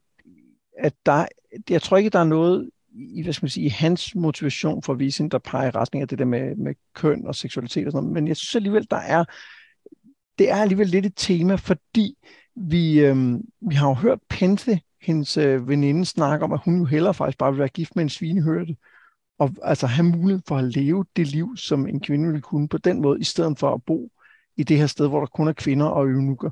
at 0.79 0.95
der, 1.07 1.27
jeg 1.71 1.83
tror 1.83 1.97
ikke, 1.97 2.11
der 2.11 2.19
er 2.19 2.25
noget 2.25 2.71
i, 2.95 3.23
hvad 3.23 3.33
skal 3.33 3.45
man 3.45 3.51
sige, 3.51 3.71
hans 3.71 4.15
motivation 4.15 4.83
for 4.83 4.93
at 4.93 4.99
vise 4.99 5.29
der 5.29 5.39
peger 5.39 5.67
i 5.67 5.71
retning 5.71 6.03
af 6.03 6.09
det 6.09 6.19
der 6.19 6.25
med, 6.25 6.57
med 6.57 6.75
køn 6.95 7.27
og 7.27 7.35
seksualitet 7.35 7.87
og 7.87 7.93
sådan 7.93 8.05
noget. 8.05 8.15
Men 8.15 8.29
jeg 8.29 8.37
synes 8.37 8.55
alligevel, 8.55 8.87
der 8.91 8.97
er, 8.97 9.25
det 10.39 10.51
er 10.51 10.57
alligevel 10.57 10.89
lidt 10.89 11.07
et 11.07 11.13
tema, 11.17 11.55
fordi 11.55 12.15
vi, 12.57 13.01
øhm, 13.01 13.41
vi 13.69 13.75
har 13.75 13.89
jo 13.89 13.95
hørt 13.95 14.19
Pente, 14.29 14.81
hendes 15.03 15.37
øh, 15.37 15.69
veninde, 15.69 16.05
snakke 16.05 16.45
om, 16.45 16.53
at 16.53 16.61
hun 16.65 16.79
jo 16.79 16.85
hellere 16.85 17.15
faktisk 17.15 17.39
bare 17.39 17.53
vil 17.53 17.59
være 17.59 17.69
gift 17.69 17.97
med 17.97 18.03
en 18.03 18.09
svinehørte, 18.09 18.77
og 19.39 19.51
altså 19.63 19.87
have 19.87 20.07
mulighed 20.07 20.43
for 20.49 20.57
at 20.57 20.65
leve 20.65 21.05
det 21.17 21.27
liv, 21.27 21.57
som 21.57 21.87
en 21.87 22.01
kvinde 22.01 22.27
ville 22.27 22.41
kunne 22.41 22.69
på 22.69 22.79
den 22.79 23.03
måde, 23.03 23.21
i 23.21 23.25
stedet 23.25 23.59
for 23.59 23.75
at 23.75 23.85
bo 23.85 24.11
i 24.57 24.63
det 24.63 24.79
her 24.79 24.87
sted, 24.87 25.09
hvor 25.09 25.21
der 25.21 25.27
kun 25.27 25.49
er 25.49 25.53
kvinder 25.53 25.87
og 25.87 26.07
eunukker. 26.07 26.51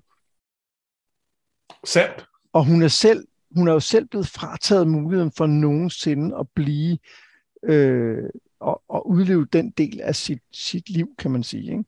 Sandt. 1.85 2.27
Og 2.53 2.65
hun 2.65 2.83
er 2.83 2.89
selv 2.89 3.27
hun 3.57 3.69
er 3.69 3.73
jo 3.73 3.81
selv 3.81 4.07
blevet 4.07 4.27
frataget 4.27 4.89
muligheden 4.89 5.33
for 5.33 5.47
nogensinde 5.47 6.37
at 6.39 6.47
blive 6.55 6.99
øh, 7.63 8.31
og, 8.61 8.83
og 8.89 9.09
udleve 9.11 9.47
den 9.53 9.71
del 9.71 10.01
af 10.01 10.17
sit, 10.17 10.43
sit 10.53 10.91
liv, 10.91 11.15
kan 11.19 11.31
man 11.31 11.43
sige. 11.43 11.71
Ikke? 11.71 11.85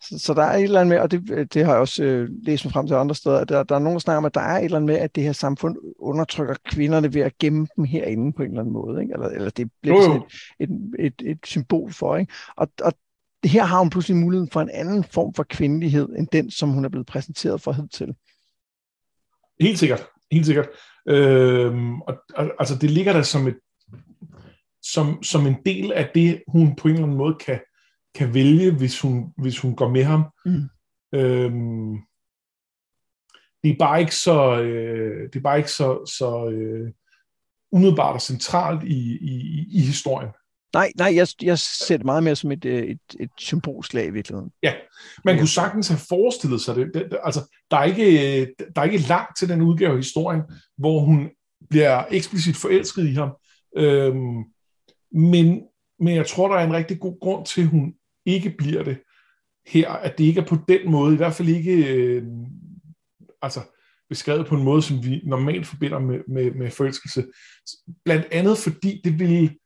Så, 0.00 0.18
så 0.18 0.34
der 0.34 0.42
er 0.42 0.56
et 0.56 0.62
eller 0.62 0.80
andet 0.80 0.94
med, 0.94 0.98
og 0.98 1.10
det, 1.10 1.54
det 1.54 1.64
har 1.64 1.72
jeg 1.72 1.80
også 1.80 2.04
øh, 2.04 2.28
læst 2.42 2.64
mig 2.64 2.72
frem 2.72 2.86
til 2.86 2.94
andre 2.94 3.14
steder, 3.14 3.38
at 3.38 3.48
der, 3.48 3.62
der 3.62 3.74
er 3.74 3.78
nogen, 3.78 3.94
der 3.94 4.00
snakker 4.00 4.18
om, 4.18 4.24
at 4.24 4.34
der 4.34 4.40
er 4.40 4.58
et 4.58 4.64
eller 4.64 4.76
andet 4.76 4.86
med, 4.86 4.96
at 4.96 5.14
det 5.14 5.22
her 5.22 5.32
samfund 5.32 5.76
undertrykker 5.98 6.54
kvinderne 6.64 7.14
ved 7.14 7.22
at 7.22 7.38
gemme 7.38 7.66
dem 7.76 7.84
herinde 7.84 8.32
på 8.32 8.42
en 8.42 8.48
eller 8.48 8.60
anden 8.60 8.72
måde. 8.72 9.02
Ikke? 9.02 9.12
Eller, 9.12 9.28
eller 9.28 9.50
det 9.50 9.70
bliver 9.82 10.02
sådan 10.02 10.22
et, 10.60 10.70
et, 10.98 11.14
et, 11.20 11.30
et 11.30 11.38
symbol 11.44 11.92
for. 11.92 12.16
Ikke? 12.16 12.32
Og, 12.56 12.68
og 12.82 12.92
her 13.44 13.64
har 13.64 13.78
hun 13.78 13.90
pludselig 13.90 14.16
muligheden 14.16 14.50
for 14.50 14.60
en 14.60 14.70
anden 14.70 15.04
form 15.04 15.34
for 15.34 15.42
kvindelighed, 15.42 16.08
end 16.18 16.28
den, 16.32 16.50
som 16.50 16.68
hun 16.68 16.84
er 16.84 16.88
blevet 16.88 17.06
præsenteret 17.06 17.60
for 17.60 17.72
hidtil. 17.72 18.14
Helt 19.60 19.78
sikkert 19.78 20.06
helt 20.32 20.46
sikkert. 20.46 20.68
Øhm, 21.08 22.00
og, 22.00 22.14
altså 22.58 22.78
det 22.80 22.90
ligger 22.90 23.12
der 23.12 23.22
som, 23.22 23.46
et, 23.46 23.56
som, 24.82 25.22
som 25.22 25.46
en 25.46 25.56
del 25.66 25.92
af 25.92 26.10
det, 26.14 26.42
hun 26.48 26.76
på 26.76 26.88
en 26.88 26.94
eller 26.94 27.06
anden 27.06 27.18
måde 27.18 27.36
kan, 27.40 27.60
kan 28.14 28.34
vælge, 28.34 28.70
hvis 28.70 29.00
hun, 29.00 29.32
hvis 29.42 29.58
hun 29.58 29.76
går 29.76 29.88
med 29.88 30.04
ham. 30.04 30.24
Mm. 30.44 30.68
Øhm, 31.14 31.96
det 33.62 33.70
er 33.70 33.76
bare 33.78 34.00
ikke 34.00 34.14
så, 34.14 34.60
øh, 34.60 35.28
det 35.32 35.36
er 35.36 35.42
bare 35.42 35.58
ikke 35.58 35.70
så, 35.70 36.12
så 36.18 36.50
øh, 36.50 36.92
umiddelbart 37.72 38.14
og 38.14 38.22
centralt 38.22 38.84
i, 38.84 39.18
i, 39.20 39.66
i 39.70 39.80
historien. 39.80 40.30
Nej, 40.72 40.92
nej, 40.96 41.12
jeg, 41.14 41.28
jeg 41.42 41.58
ser 41.58 41.96
det 41.96 42.06
meget 42.06 42.22
mere 42.22 42.36
som 42.36 42.52
et, 42.52 42.64
øh, 42.64 42.82
et, 42.82 43.00
et 43.20 43.30
symbolslag 43.38 44.06
i 44.06 44.10
virkeligheden. 44.10 44.50
Ja, 44.62 44.74
man 45.24 45.34
ja. 45.34 45.40
kunne 45.40 45.48
sagtens 45.48 45.88
have 45.88 46.00
forestillet 46.08 46.60
sig 46.60 46.76
det. 46.76 46.90
det, 46.94 47.06
det 47.10 47.18
altså, 47.24 47.54
der, 47.70 47.76
er 47.76 47.84
ikke, 47.84 48.54
der 48.76 48.80
er 48.80 48.84
ikke 48.84 49.08
langt 49.08 49.38
til 49.38 49.48
den 49.48 49.62
udgave 49.62 49.90
af 49.90 49.96
historien, 49.96 50.42
hvor 50.78 51.00
hun 51.00 51.30
bliver 51.70 52.04
eksplicit 52.10 52.56
forelsket 52.56 53.08
i 53.08 53.12
ham. 53.12 53.30
Øhm, 53.76 54.44
men, 55.12 55.62
men 56.00 56.14
jeg 56.14 56.26
tror, 56.26 56.48
der 56.48 56.56
er 56.56 56.66
en 56.66 56.72
rigtig 56.72 57.00
god 57.00 57.20
grund 57.20 57.46
til, 57.46 57.62
at 57.62 57.68
hun 57.68 57.94
ikke 58.28 58.54
bliver 58.58 58.82
det 58.82 59.02
her, 59.66 59.90
at 59.90 60.18
det 60.18 60.24
ikke 60.24 60.40
er 60.40 60.46
på 60.46 60.56
den 60.68 60.90
måde, 60.90 61.14
i 61.14 61.16
hvert 61.16 61.34
fald 61.34 61.48
ikke 61.48 61.94
øh, 61.94 62.22
altså, 63.42 63.60
beskrevet 64.08 64.46
på 64.46 64.54
en 64.54 64.64
måde, 64.64 64.82
som 64.82 65.04
vi 65.04 65.20
normalt 65.24 65.66
forbinder 65.66 65.98
med, 65.98 66.20
med, 66.28 66.50
med 66.50 66.70
forelskelse. 66.70 67.26
Blandt 68.04 68.26
andet 68.30 68.58
fordi 68.58 69.00
det 69.04 69.18
vil, 69.18 69.58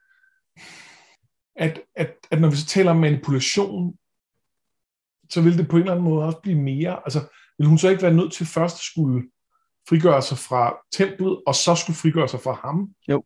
at, 1.56 1.80
at, 1.96 2.14
at 2.30 2.40
når 2.40 2.50
vi 2.50 2.56
så 2.56 2.66
taler 2.66 2.90
om 2.90 2.96
manipulation, 2.96 3.96
så 5.30 5.42
vil 5.42 5.58
det 5.58 5.68
på 5.68 5.76
en 5.76 5.82
eller 5.82 5.92
anden 5.92 6.04
måde 6.04 6.26
også 6.26 6.38
blive 6.42 6.58
mere, 6.58 7.00
altså 7.04 7.20
vil 7.58 7.68
hun 7.68 7.78
så 7.78 7.88
ikke 7.88 8.02
være 8.02 8.14
nødt 8.14 8.32
til 8.32 8.46
først 8.46 8.76
at 8.76 8.80
skulle 8.80 9.28
frigøre 9.88 10.22
sig 10.22 10.38
fra 10.38 10.76
templet, 10.92 11.42
og 11.46 11.54
så 11.54 11.74
skulle 11.74 11.96
frigøre 11.96 12.28
sig 12.28 12.40
fra 12.40 12.52
ham? 12.52 12.88
Jo. 13.08 13.24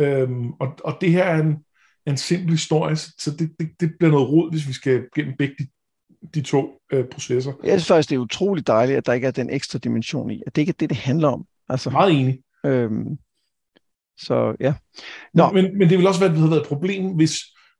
Øhm, 0.00 0.52
og, 0.52 0.78
og 0.84 0.98
det 1.00 1.12
her 1.12 1.24
er 1.24 1.40
en, 1.40 1.64
en 2.06 2.16
simpel 2.16 2.50
historie, 2.50 2.96
så 2.96 3.30
det, 3.38 3.50
det, 3.58 3.70
det 3.80 3.92
bliver 3.98 4.12
noget 4.12 4.28
rod, 4.28 4.50
hvis 4.50 4.68
vi 4.68 4.72
skal 4.72 5.08
gennem 5.14 5.34
begge 5.38 5.54
de, 5.58 5.66
de 6.34 6.42
to 6.42 6.80
øh, 6.92 7.04
processer. 7.08 7.52
Jeg 7.64 7.80
synes 7.80 7.88
faktisk, 7.88 8.10
det 8.10 8.16
er 8.16 8.20
utroligt 8.20 8.66
dejligt, 8.66 8.96
at 8.96 9.06
der 9.06 9.12
ikke 9.12 9.26
er 9.26 9.30
den 9.30 9.50
ekstra 9.50 9.78
dimension 9.78 10.30
i, 10.30 10.42
at 10.46 10.56
det 10.56 10.62
ikke 10.62 10.70
er 10.70 10.76
det, 10.80 10.90
det 10.90 10.98
handler 10.98 11.28
om. 11.28 11.46
Altså, 11.68 11.90
Meget 11.90 12.20
enig. 12.20 12.42
Øhm, 12.66 13.18
så 14.18 14.56
ja. 14.60 14.74
Nå. 15.34 15.50
Men, 15.52 15.78
men 15.78 15.88
det 15.88 15.98
vil 15.98 16.06
også 16.06 16.20
være, 16.20 16.30
have 16.30 16.50
været 16.50 16.60
et 16.60 16.68
problem, 16.68 17.16
hvis, 17.16 17.34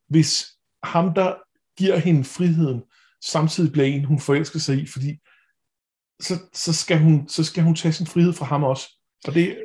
hvis 0.08 0.46
ham, 0.82 1.14
der 1.14 1.34
giver 1.78 1.96
hende 1.96 2.24
friheden, 2.24 2.82
samtidig 3.24 3.72
bliver 3.72 3.86
en, 3.86 4.04
hun 4.04 4.20
forelsker 4.20 4.58
sig 4.58 4.82
i, 4.82 4.86
fordi 4.86 5.18
så, 6.20 6.34
så, 6.52 6.72
skal 6.72 6.98
hun, 6.98 7.28
så 7.28 7.44
skal 7.44 7.62
hun 7.62 7.74
tage 7.74 7.92
sin 7.92 8.06
frihed 8.06 8.32
fra 8.32 8.44
ham 8.44 8.64
også. 8.64 8.88
Og 9.26 9.34
det, 9.34 9.56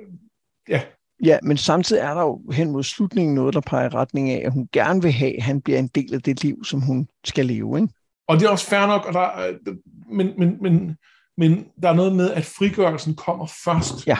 ja. 0.69 0.83
Ja, 1.23 1.37
men 1.43 1.57
samtidig 1.57 2.01
er 2.01 2.13
der 2.13 2.21
jo 2.21 2.41
hen 2.51 2.71
mod 2.71 2.83
slutningen 2.83 3.35
noget, 3.35 3.53
der 3.53 3.61
peger 3.61 3.85
i 3.85 3.93
retning 3.93 4.29
af, 4.29 4.41
at 4.45 4.53
hun 4.53 4.69
gerne 4.71 5.01
vil 5.01 5.11
have, 5.11 5.37
at 5.37 5.43
han 5.43 5.61
bliver 5.61 5.79
en 5.79 5.87
del 5.87 6.13
af 6.13 6.21
det 6.21 6.43
liv, 6.43 6.63
som 6.63 6.81
hun 6.81 7.07
skal 7.23 7.45
leve. 7.45 7.77
Ikke? 7.77 7.93
Og 8.27 8.39
det 8.39 8.45
er 8.45 8.49
også 8.49 8.65
fair 8.65 8.87
nok, 8.87 9.05
og 9.05 9.13
der, 9.13 9.75
men, 10.11 10.33
men, 10.37 10.57
men, 10.61 10.97
men 11.37 11.65
der 11.81 11.89
er 11.89 11.93
noget 11.93 12.15
med, 12.15 12.31
at 12.31 12.45
frigørelsen 12.45 13.15
kommer 13.15 13.45
først. 13.65 14.07
Ja. 14.07 14.17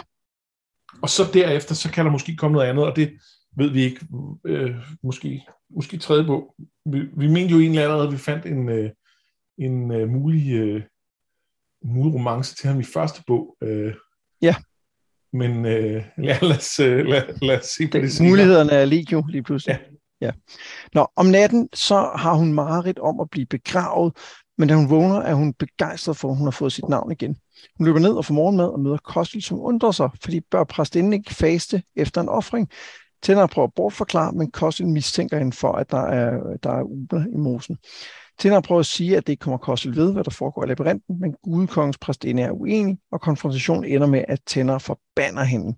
Og 1.02 1.10
så 1.10 1.24
derefter, 1.34 1.76
så 1.76 1.92
kan 1.92 2.06
der 2.06 2.12
måske 2.12 2.36
komme 2.36 2.54
noget 2.54 2.68
andet, 2.70 2.86
og 2.86 2.96
det 2.96 3.12
ved 3.58 3.70
vi 3.70 3.82
ikke. 3.84 4.08
Øh, 4.46 4.76
måske, 5.04 5.46
måske 5.70 5.98
tredje 5.98 6.24
bog. 6.24 6.56
Vi, 6.86 7.00
vi 7.18 7.28
mente 7.28 7.52
jo 7.52 7.60
egentlig 7.60 7.82
allerede, 7.82 8.08
at 8.08 8.14
vi 8.14 8.18
fandt 8.18 8.46
en, 8.46 8.70
øh, 8.70 8.92
en 9.58 9.92
øh, 9.92 10.10
mulig, 10.10 10.54
øh, 10.54 10.84
mulig 11.84 12.14
romance 12.14 12.56
til 12.56 12.68
ham 12.68 12.80
i 12.80 12.84
første 12.84 13.24
bog. 13.28 13.58
Øh, 13.62 13.94
ja. 14.42 14.56
Men 15.38 15.66
øh, 15.66 16.04
ja, 16.24 16.38
lad, 16.42 16.58
os, 16.58 16.80
øh, 16.80 17.06
lad, 17.06 17.22
lad 17.42 17.60
os 17.60 17.66
se 17.66 17.88
på 17.88 17.98
det, 17.98 18.12
det 18.12 18.22
Mulighederne 18.22 18.72
er 18.72 18.86
legio 18.86 19.24
lige 19.30 19.44
pludselig. 19.44 19.80
Ja. 19.82 19.96
Ja. 20.22 20.32
Nå, 20.94 21.08
om 21.16 21.26
natten, 21.26 21.70
så 21.74 22.12
har 22.16 22.34
hun 22.34 22.54
mareridt 22.54 23.00
om 23.00 23.20
at 23.20 23.30
blive 23.30 23.46
begravet, 23.46 24.18
men 24.58 24.68
da 24.68 24.76
hun 24.76 24.90
vågner, 24.90 25.22
er 25.22 25.34
hun 25.34 25.54
begejstret 25.54 26.18
for, 26.18 26.30
at 26.30 26.38
hun 26.38 26.46
har 26.46 26.52
fået 26.52 26.72
sit 26.72 26.90
navn 26.90 27.12
igen. 27.12 27.36
Hun 27.78 27.88
løber 27.88 28.00
ned 28.00 28.12
og 28.12 28.26
får 28.26 28.34
morgenmad 28.34 28.66
og 28.66 28.80
møder 28.80 28.98
Kostel, 28.98 29.44
som 29.44 29.60
undrer 29.60 29.92
sig, 29.92 30.10
fordi 30.22 30.40
bør 30.52 30.64
præstinden 30.64 31.14
ikke 31.14 31.34
faste 31.34 31.84
efter 31.96 32.22
en 32.22 32.30
offring. 32.30 32.70
Tænder 33.24 33.48
prøver 33.48 33.68
at 33.68 33.74
bortforklare, 33.76 34.32
men 34.32 34.52
Kostel 34.52 34.88
mistænker 34.88 35.38
hende 35.38 35.52
for, 35.52 35.72
at 35.72 35.92
der 35.92 36.02
er, 36.02 36.58
der 36.64 36.72
er 36.72 36.84
ubler 36.84 37.26
i 37.34 37.38
mosen. 37.38 37.78
Tænder 38.40 38.62
prøver 38.62 38.80
at 38.80 38.86
sige, 38.86 39.18
at 39.18 39.28
det 39.28 39.34
ikke 39.34 39.42
kommer 39.42 39.58
Kostel 39.58 39.96
ved, 39.96 40.14
hvad 40.14 40.24
der 40.24 40.32
foregår 40.32 40.64
i 40.64 40.68
labyrinten, 40.68 41.20
men 41.20 41.34
gudekongens 41.44 41.98
præstinde 41.98 42.44
er 42.44 42.52
uenig, 42.52 42.98
og 43.12 43.22
konfrontationen 43.22 43.86
ender 43.86 44.08
med, 44.08 44.26
at 44.28 44.40
Tænder 44.46 44.78
forbander 44.78 45.44
hende. 45.44 45.76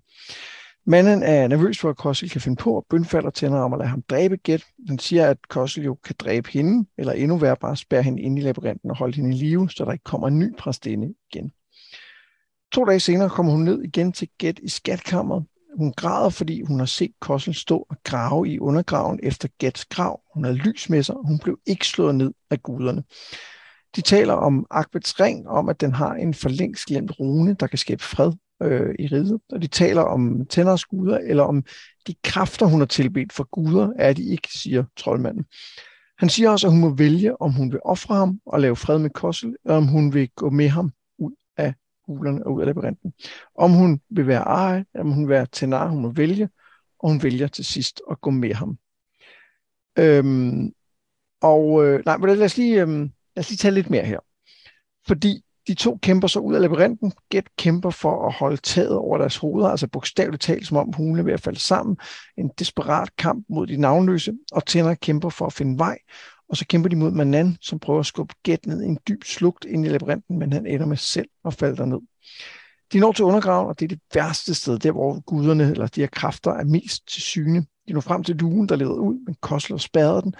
Manden 0.90 1.22
er 1.22 1.48
nervøs 1.48 1.78
for, 1.78 1.90
at 1.90 1.96
Kossel 1.96 2.30
kan 2.30 2.40
finde 2.40 2.56
på 2.56 2.76
og 2.76 2.86
bønfalder 2.90 3.30
Tænder 3.30 3.58
om 3.58 3.72
at 3.72 3.78
lade 3.78 3.88
ham 3.88 4.02
dræbe 4.02 4.36
Gæt. 4.36 4.64
Han 4.88 4.98
siger, 4.98 5.26
at 5.26 5.48
Kossel 5.48 5.84
jo 5.84 5.94
kan 5.94 6.16
dræbe 6.18 6.48
hende, 6.50 6.88
eller 6.98 7.12
endnu 7.12 7.36
værre 7.36 7.56
bare 7.56 7.76
spærre 7.76 8.02
hende 8.02 8.22
ind 8.22 8.38
i 8.38 8.42
labyrinten 8.42 8.90
og 8.90 8.96
holde 8.96 9.16
hende 9.16 9.36
i 9.36 9.38
live, 9.38 9.70
så 9.70 9.84
der 9.84 9.92
ikke 9.92 10.04
kommer 10.04 10.28
en 10.28 10.38
ny 10.38 10.56
præstinde 10.58 11.14
igen. 11.32 11.52
To 12.72 12.84
dage 12.84 13.00
senere 13.00 13.30
kommer 13.30 13.52
hun 13.52 13.64
ned 13.64 13.82
igen 13.82 14.12
til 14.12 14.28
Gæt 14.38 14.58
i 14.62 14.68
skatkammeret. 14.68 15.44
Hun 15.78 15.92
græder, 15.92 16.30
fordi 16.30 16.62
hun 16.62 16.78
har 16.78 16.86
set 16.86 17.12
Kossel 17.20 17.54
stå 17.54 17.86
og 17.90 17.96
grave 18.04 18.48
i 18.48 18.58
undergraven 18.58 19.20
efter 19.22 19.48
Gets 19.58 19.84
grav. 19.84 20.20
Hun 20.34 20.44
har 20.44 20.52
lys 20.52 20.90
med 20.90 21.02
sig, 21.02 21.16
og 21.16 21.26
hun 21.26 21.38
blev 21.38 21.58
ikke 21.66 21.86
slået 21.86 22.14
ned 22.14 22.32
af 22.50 22.62
guderne. 22.62 23.02
De 23.96 24.00
taler 24.00 24.32
om 24.32 24.66
Akbets 24.70 25.20
ring, 25.20 25.48
om 25.48 25.68
at 25.68 25.80
den 25.80 25.92
har 25.92 26.14
en 26.14 26.34
forlængst 26.34 26.86
glemt 26.86 27.20
rune, 27.20 27.56
der 27.60 27.66
kan 27.66 27.78
skabe 27.78 28.02
fred 28.02 28.32
øh, 28.62 28.94
i 28.98 29.06
riget, 29.06 29.40
og 29.52 29.62
de 29.62 29.66
taler 29.66 30.02
om 30.02 30.46
tænders 30.46 30.84
guder, 30.84 31.18
eller 31.18 31.42
om 31.42 31.64
de 32.06 32.14
kræfter, 32.24 32.66
hun 32.66 32.80
har 32.80 32.86
tilbedt 32.86 33.32
for 33.32 33.44
guder, 33.44 33.92
er 33.98 34.12
de 34.12 34.24
ikke, 34.24 34.48
siger 34.52 34.84
troldmanden. 34.96 35.44
Han 36.18 36.28
siger 36.28 36.50
også, 36.50 36.66
at 36.66 36.72
hun 36.72 36.80
må 36.80 36.94
vælge, 36.94 37.42
om 37.42 37.52
hun 37.52 37.72
vil 37.72 37.80
ofre 37.84 38.14
ham 38.14 38.40
og 38.46 38.60
lave 38.60 38.76
fred 38.76 38.98
med 38.98 39.10
Kossel, 39.10 39.56
eller 39.64 39.76
om 39.76 39.86
hun 39.86 40.14
vil 40.14 40.28
gå 40.36 40.50
med 40.50 40.68
ham 40.68 40.92
hulerne 42.08 42.46
og 42.46 42.52
ud 42.54 42.60
af 42.60 42.66
labyrinten. 42.66 43.12
Om 43.54 43.72
hun 43.72 44.00
vil 44.10 44.26
være 44.26 44.42
ej, 44.42 44.76
eller 44.76 45.04
om 45.04 45.10
hun 45.10 45.28
vil 45.28 45.34
være 45.34 45.46
tenar, 45.52 45.88
hun 45.88 46.02
må 46.02 46.10
vælge, 46.10 46.48
og 46.98 47.10
hun 47.10 47.22
vælger 47.22 47.48
til 47.48 47.64
sidst 47.64 48.00
at 48.10 48.20
gå 48.20 48.30
med 48.30 48.54
ham. 48.54 48.78
Øhm, 49.98 50.72
og 51.42 51.86
øh, 51.86 52.04
nej, 52.04 52.16
men 52.16 52.28
lad 52.36 52.44
os, 52.44 52.56
lige, 52.56 52.82
øh, 52.82 52.88
lad 52.88 53.08
os 53.38 53.50
lige 53.50 53.56
tage 53.56 53.74
lidt 53.74 53.90
mere 53.90 54.04
her. 54.04 54.18
Fordi 55.06 55.42
de 55.68 55.74
to 55.74 55.98
kæmper 56.02 56.28
så 56.28 56.40
ud 56.40 56.54
af 56.54 56.60
labyrinten. 56.60 57.12
Get 57.30 57.56
kæmper 57.56 57.90
for 57.90 58.26
at 58.26 58.32
holde 58.32 58.56
taget 58.56 58.96
over 58.96 59.18
deres 59.18 59.36
hoveder, 59.36 59.68
altså 59.68 59.86
bogstaveligt 59.88 60.42
talt, 60.42 60.66
som 60.66 60.76
om 60.76 60.92
hulen 60.92 61.18
er 61.18 61.22
ved 61.22 61.32
at 61.32 61.40
falde 61.40 61.60
sammen. 61.60 61.96
En 62.36 62.50
desperat 62.58 63.16
kamp 63.16 63.46
mod 63.48 63.66
de 63.66 63.76
navnløse, 63.76 64.32
og 64.52 64.66
Tænder 64.66 64.94
kæmper 64.94 65.28
for 65.28 65.46
at 65.46 65.52
finde 65.52 65.78
vej. 65.78 65.98
Og 66.48 66.56
så 66.56 66.66
kæmper 66.66 66.88
de 66.88 66.96
mod 66.96 67.10
Manan, 67.10 67.56
som 67.60 67.78
prøver 67.78 68.00
at 68.00 68.06
skubbe 68.06 68.34
Get 68.44 68.66
ned 68.66 68.82
i 68.82 68.86
en 68.86 68.98
dyb 69.08 69.24
slugt 69.24 69.64
ind 69.64 69.86
i 69.86 69.88
labyrinten, 69.88 70.38
men 70.38 70.52
han 70.52 70.66
ender 70.66 70.86
med 70.86 70.96
selv 70.96 71.28
at 71.44 71.54
falde 71.54 71.76
derned. 71.76 72.00
De 72.92 73.00
når 73.00 73.12
til 73.12 73.24
undergraven, 73.24 73.68
og 73.68 73.80
det 73.80 73.84
er 73.84 73.88
det 73.88 74.00
værste 74.14 74.54
sted, 74.54 74.78
der 74.78 74.92
hvor 74.92 75.20
guderne 75.20 75.70
eller 75.70 75.86
de 75.86 76.00
her 76.00 76.08
kræfter 76.08 76.50
er 76.50 76.64
mest 76.64 77.08
til 77.08 77.22
syne. 77.22 77.66
De 77.88 77.92
når 77.92 78.00
frem 78.00 78.24
til 78.24 78.36
lugen, 78.36 78.68
der 78.68 78.76
leder 78.76 78.90
ud, 78.90 79.24
men 79.26 79.36
Kosler 79.40 79.76
spærrede 79.76 80.22
den, 80.22 80.34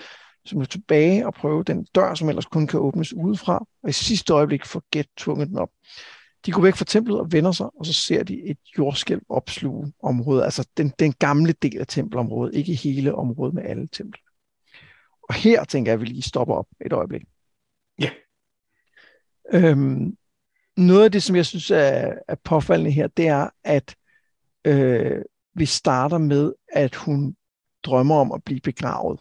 som 0.44 0.60
er 0.60 0.64
tilbage 0.64 1.26
og 1.26 1.34
prøve 1.34 1.64
den 1.64 1.86
dør, 1.94 2.14
som 2.14 2.28
ellers 2.28 2.46
kun 2.46 2.66
kan 2.66 2.80
åbnes 2.80 3.14
udefra, 3.14 3.66
og 3.82 3.88
i 3.88 3.92
sidste 3.92 4.32
øjeblik 4.32 4.64
får 4.66 4.82
Get 4.92 5.06
tvunget 5.16 5.48
den 5.48 5.58
op. 5.58 5.70
De 6.46 6.52
går 6.52 6.62
væk 6.62 6.76
fra 6.76 6.84
templet 6.84 7.18
og 7.18 7.32
vender 7.32 7.52
sig, 7.52 7.66
og 7.78 7.86
så 7.86 7.92
ser 7.92 8.22
de 8.22 8.50
et 8.50 8.58
jordskælv 8.78 9.22
opsluge 9.28 9.92
området, 10.02 10.44
altså 10.44 10.68
den, 10.76 10.92
den 10.98 11.12
gamle 11.12 11.52
del 11.52 11.78
af 11.78 11.86
tempelområdet, 11.86 12.54
ikke 12.54 12.74
hele 12.74 13.14
området 13.14 13.54
med 13.54 13.62
alle 13.62 13.86
templer. 13.86 14.27
Og 15.28 15.34
her 15.34 15.64
tænker 15.64 15.92
jeg, 15.92 15.94
at 15.94 16.00
vi 16.00 16.06
lige 16.06 16.22
stopper 16.22 16.54
op 16.54 16.66
et 16.86 16.92
øjeblik. 16.92 17.22
Ja. 17.98 18.10
Øhm, 19.52 20.16
noget 20.76 21.04
af 21.04 21.12
det, 21.12 21.22
som 21.22 21.36
jeg 21.36 21.46
synes 21.46 21.70
er, 21.70 22.18
er 22.28 22.34
påfaldende 22.44 22.90
her, 22.90 23.06
det 23.06 23.28
er, 23.28 23.50
at 23.64 23.96
øh, 24.64 25.22
vi 25.54 25.66
starter 25.66 26.18
med, 26.18 26.52
at 26.68 26.94
hun 26.94 27.36
drømmer 27.82 28.16
om 28.16 28.32
at 28.32 28.44
blive 28.44 28.60
begravet. 28.60 29.20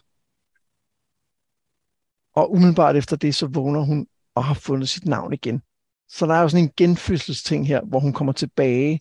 Og 2.34 2.52
umiddelbart 2.52 2.96
efter 2.96 3.16
det, 3.16 3.34
så 3.34 3.46
vågner 3.46 3.80
hun 3.80 4.06
og 4.34 4.44
har 4.44 4.54
fundet 4.54 4.88
sit 4.88 5.06
navn 5.06 5.32
igen. 5.32 5.62
Så 6.08 6.26
der 6.26 6.34
er 6.34 6.42
jo 6.42 6.48
sådan 6.48 6.64
en 6.64 6.72
genfødselsting 6.76 7.66
her, 7.66 7.84
hvor 7.84 8.00
hun 8.00 8.12
kommer 8.12 8.32
tilbage 8.32 9.00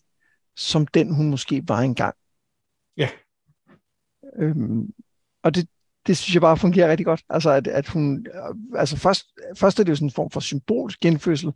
som 0.55 0.87
den, 0.87 1.15
hun 1.15 1.29
måske 1.29 1.63
var 1.67 1.79
engang. 1.79 2.15
Ja. 2.97 3.09
Øhm, 4.35 4.93
og 5.43 5.55
det, 5.55 5.69
det 6.07 6.17
synes 6.17 6.33
jeg 6.33 6.41
bare 6.41 6.57
fungerer 6.57 6.91
rigtig 6.91 7.05
godt. 7.05 7.23
Altså, 7.29 7.49
at, 7.49 7.67
at 7.67 7.87
hun, 7.87 8.25
altså 8.75 8.97
først, 8.97 9.25
først 9.55 9.79
er 9.79 9.83
det 9.83 9.89
jo 9.89 9.95
sådan 9.95 10.07
en 10.07 10.11
form 10.11 10.29
for 10.29 10.39
symbolsk 10.39 10.99
genfødsel, 10.99 11.51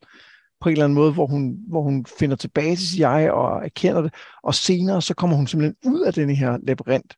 på 0.62 0.70
en 0.70 0.74
eller 0.74 0.86
anden 0.86 0.96
måde, 0.96 1.14
hvor 1.14 1.28
hun, 1.28 1.58
hvor 1.68 1.82
hun 1.82 2.06
finder 2.20 2.36
tilbage 2.36 2.76
til 2.76 2.88
sit 2.88 3.00
jeg 3.00 3.32
og 3.32 3.66
erkender 3.66 4.02
det, 4.02 4.14
og 4.44 4.56
senere 4.56 5.02
så 5.02 5.14
kommer 5.14 5.38
hun 5.38 5.48
simpelthen 5.48 5.94
ud 5.94 6.02
af 6.02 6.14
den 6.14 6.30
her 6.36 6.58
labyrint, 6.64 7.16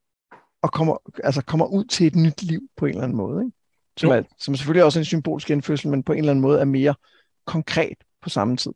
og 0.61 0.71
kommer, 0.71 0.97
altså 1.23 1.41
kommer 1.41 1.65
ud 1.65 1.85
til 1.85 2.07
et 2.07 2.15
nyt 2.15 2.43
liv 2.43 2.61
på 2.77 2.85
en 2.85 2.89
eller 2.89 3.03
anden 3.03 3.17
måde. 3.17 3.45
Ikke? 3.45 3.57
som, 3.97 4.09
er, 4.09 4.21
som 4.39 4.55
selvfølgelig 4.55 4.83
også 4.83 4.99
er 4.99 5.01
en 5.01 5.05
symbolsk 5.05 5.49
indfødsel, 5.49 5.89
men 5.89 6.03
på 6.03 6.13
en 6.13 6.19
eller 6.19 6.31
anden 6.31 6.41
måde 6.41 6.59
er 6.59 6.65
mere 6.65 6.95
konkret 7.45 7.97
på 8.21 8.29
samme 8.29 8.57
tid. 8.57 8.71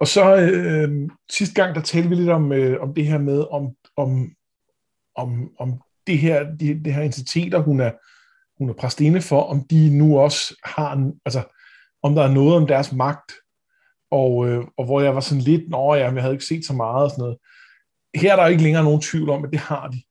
Og 0.00 0.06
så 0.06 0.36
øh, 0.36 1.10
sidste 1.30 1.54
gang, 1.54 1.74
der 1.74 1.80
talte 1.80 2.08
vi 2.08 2.14
lidt 2.14 2.28
om, 2.28 2.52
øh, 2.52 2.82
om 2.82 2.94
det 2.94 3.06
her 3.06 3.18
med, 3.18 3.44
om, 3.50 3.70
om, 3.96 4.30
om, 5.14 5.50
om 5.58 5.80
det 6.06 6.18
her, 6.18 6.44
de, 6.60 6.84
det 6.84 6.94
her 6.94 7.02
entiteter, 7.02 7.58
hun 7.58 7.80
er, 7.80 7.90
hun 8.58 8.68
er 8.68 8.74
præstinde 8.74 9.20
for, 9.20 9.42
om 9.42 9.66
de 9.70 9.98
nu 9.98 10.18
også 10.18 10.56
har, 10.64 10.92
en, 10.92 11.20
altså 11.24 11.42
om 12.02 12.14
der 12.14 12.22
er 12.22 12.32
noget 12.32 12.56
om 12.56 12.66
deres 12.66 12.92
magt, 12.92 13.32
og, 14.10 14.48
øh, 14.48 14.64
og 14.78 14.84
hvor 14.84 15.00
jeg 15.00 15.14
var 15.14 15.20
sådan 15.20 15.42
lidt, 15.42 15.68
nå 15.68 15.94
ja, 15.94 16.12
jeg 16.12 16.22
havde 16.22 16.34
ikke 16.34 16.44
set 16.44 16.66
så 16.66 16.72
meget 16.72 17.04
og 17.04 17.10
sådan 17.10 17.22
noget. 17.22 17.38
Her 18.14 18.32
er 18.32 18.36
der 18.36 18.46
ikke 18.46 18.62
længere 18.62 18.84
nogen 18.84 19.00
tvivl 19.00 19.30
om, 19.30 19.44
at 19.44 19.50
det 19.50 19.60
har 19.60 19.88
de. 19.88 20.02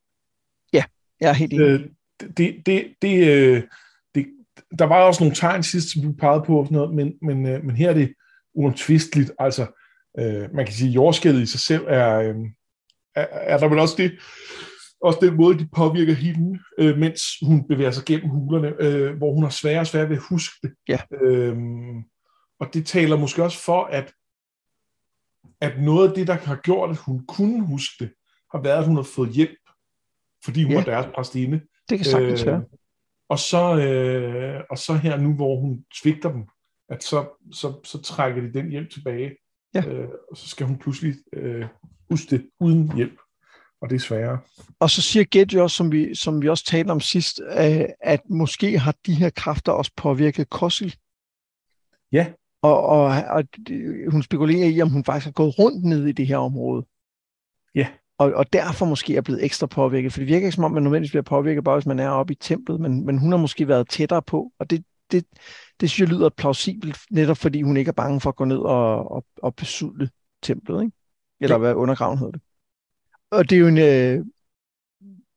Ja, 0.73 0.83
jeg 1.19 1.29
er 1.29 1.33
helt 1.33 1.53
enig. 1.53 1.65
Øh, 1.65 1.85
det, 2.37 2.55
det, 2.65 2.93
det, 3.01 3.27
øh, 3.27 3.63
der 4.79 4.85
var 4.85 5.03
også 5.03 5.23
nogle 5.23 5.35
tegn 5.35 5.63
sidst, 5.63 5.93
som 5.93 6.01
du 6.01 6.11
pegede 6.11 6.43
på, 6.45 6.59
og 6.59 6.65
sådan 6.65 6.75
noget, 6.75 6.95
men, 6.95 7.13
men, 7.21 7.45
øh, 7.45 7.63
men 7.63 7.75
her 7.75 7.89
er 7.89 7.93
det 7.93 8.13
uomtvisteligt. 8.53 9.31
Altså, 9.39 9.67
øh, 10.19 10.55
man 10.55 10.65
kan 10.65 10.73
sige, 10.73 10.89
at 10.89 10.95
jordskældet 10.95 11.41
i 11.41 11.45
sig 11.45 11.59
selv 11.59 11.83
er, 11.87 12.19
øh, 12.19 12.35
er, 13.15 13.27
er 13.31 13.57
der 13.57 13.67
vel 13.67 13.79
også 13.79 13.95
det, 13.97 14.11
også 15.01 15.19
den 15.21 15.35
måde, 15.35 15.59
de 15.59 15.67
påvirker 15.75 16.13
hende, 16.13 16.59
øh, 16.79 16.97
mens 16.97 17.21
hun 17.45 17.67
bevæger 17.67 17.91
sig 17.91 18.05
gennem 18.05 18.29
hulerne, 18.29 18.73
øh, 18.79 19.17
hvor 19.17 19.33
hun 19.33 19.43
har 19.43 19.49
svære 19.49 19.79
og 19.79 19.87
svære 19.87 20.09
ved 20.09 20.15
at 20.15 20.23
huske 20.29 20.55
det. 20.63 20.73
Ja. 20.87 20.99
Øhm, 21.21 22.03
og 22.59 22.73
det 22.73 22.85
taler 22.85 23.17
måske 23.17 23.43
også 23.43 23.63
for, 23.63 23.83
at, 23.83 24.13
at 25.61 25.81
noget 25.81 26.09
af 26.09 26.15
det, 26.15 26.27
der 26.27 26.33
har 26.33 26.55
gjort, 26.55 26.89
at 26.89 26.97
hun 26.97 27.25
kunne 27.25 27.67
huske 27.67 27.95
det, 27.99 28.13
har 28.51 28.61
været, 28.61 28.77
at 28.77 28.87
hun 28.87 28.95
har 28.95 29.03
fået 29.03 29.29
hjælp, 29.29 29.59
fordi 30.45 30.63
hun 30.63 30.71
ja. 30.71 30.77
var 30.77 30.83
deres 30.83 31.07
præstinde. 31.15 31.61
Det 31.89 31.97
kan 31.97 32.05
sagtens 32.05 32.41
øh, 32.41 32.47
være. 32.47 32.63
Og 33.29 33.39
så, 33.39 33.77
øh, 33.77 34.63
og 34.69 34.77
så 34.77 34.93
her 34.93 35.17
nu, 35.17 35.33
hvor 35.33 35.59
hun 35.59 35.85
svigter 36.01 36.31
dem, 36.31 36.43
at 36.89 37.03
så, 37.03 37.45
så, 37.51 37.81
så 37.83 38.01
trækker 38.01 38.41
de 38.41 38.53
den 38.53 38.69
hjælp 38.69 38.89
tilbage. 38.91 39.35
Ja. 39.73 39.87
Øh, 39.87 40.09
og 40.31 40.37
så 40.37 40.49
skal 40.49 40.67
hun 40.67 40.77
pludselig 40.77 41.15
øh, 41.33 41.65
huske 42.09 42.37
det 42.37 42.49
uden 42.59 42.95
hjælp. 42.95 43.19
Og 43.81 43.89
det 43.89 43.95
er 43.95 43.99
sværere. 43.99 44.39
Og 44.79 44.89
så 44.89 45.01
siger 45.01 45.45
jo 45.53 45.63
også, 45.63 45.75
som 45.75 45.91
vi, 45.91 46.15
som 46.15 46.41
vi 46.41 46.49
også 46.49 46.65
talte 46.65 46.91
om 46.91 46.99
sidst, 46.99 47.41
øh, 47.57 47.85
at 48.01 48.21
måske 48.29 48.79
har 48.79 48.95
de 49.05 49.13
her 49.13 49.29
kræfter 49.29 49.71
også 49.71 49.91
påvirket 49.95 50.49
Kossil. 50.49 50.95
Ja. 52.11 52.27
Og, 52.61 52.85
og, 52.85 53.05
og 53.29 53.43
hun 54.11 54.23
spekulerer 54.23 54.67
i, 54.67 54.81
om 54.81 54.89
hun 54.89 55.03
faktisk 55.03 55.25
har 55.25 55.31
gået 55.31 55.59
rundt 55.59 55.85
ned 55.85 56.05
i 56.05 56.11
det 56.11 56.27
her 56.27 56.37
område. 56.37 56.85
Ja. 57.75 57.87
Og, 58.17 58.33
og 58.33 58.53
derfor 58.53 58.85
måske 58.85 59.15
er 59.15 59.21
blevet 59.21 59.43
ekstra 59.43 59.67
påvirket. 59.67 60.13
For 60.13 60.19
det 60.19 60.27
virker 60.27 60.47
ikke 60.47 60.55
som 60.55 60.63
om, 60.63 60.71
man 60.71 60.83
nødvendigvis 60.83 61.11
bliver 61.11 61.23
påvirket, 61.23 61.63
bare 61.63 61.75
hvis 61.75 61.85
man 61.85 61.99
er 61.99 62.09
oppe 62.09 62.33
i 62.33 62.35
templet, 62.35 62.79
men, 62.79 63.05
men 63.05 63.17
hun 63.17 63.31
har 63.31 63.39
måske 63.39 63.67
været 63.67 63.89
tættere 63.89 64.21
på. 64.21 64.51
Og 64.59 64.69
det, 64.69 64.85
det, 65.11 65.25
det 65.79 65.89
synes 65.89 66.09
jeg 66.09 66.17
lyder 66.17 66.29
plausibelt, 66.29 66.97
netop 67.11 67.37
fordi 67.37 67.61
hun 67.61 67.77
ikke 67.77 67.89
er 67.89 67.93
bange 67.93 68.21
for 68.21 68.29
at 68.29 68.35
gå 68.35 68.45
ned 68.45 68.57
og, 68.57 69.11
og, 69.11 69.25
og 69.43 69.55
besudle 69.55 70.09
templet. 70.43 70.83
Ikke? 70.83 70.95
Eller 71.39 71.57
hvad 71.57 71.73
undergraven 71.73 72.17
hedder 72.17 72.31
det. 72.31 72.41
Og 73.31 73.49
det 73.49 73.55
er 73.55 73.59
jo 73.59 73.67
en, 73.67 73.77
øh, 73.77 74.25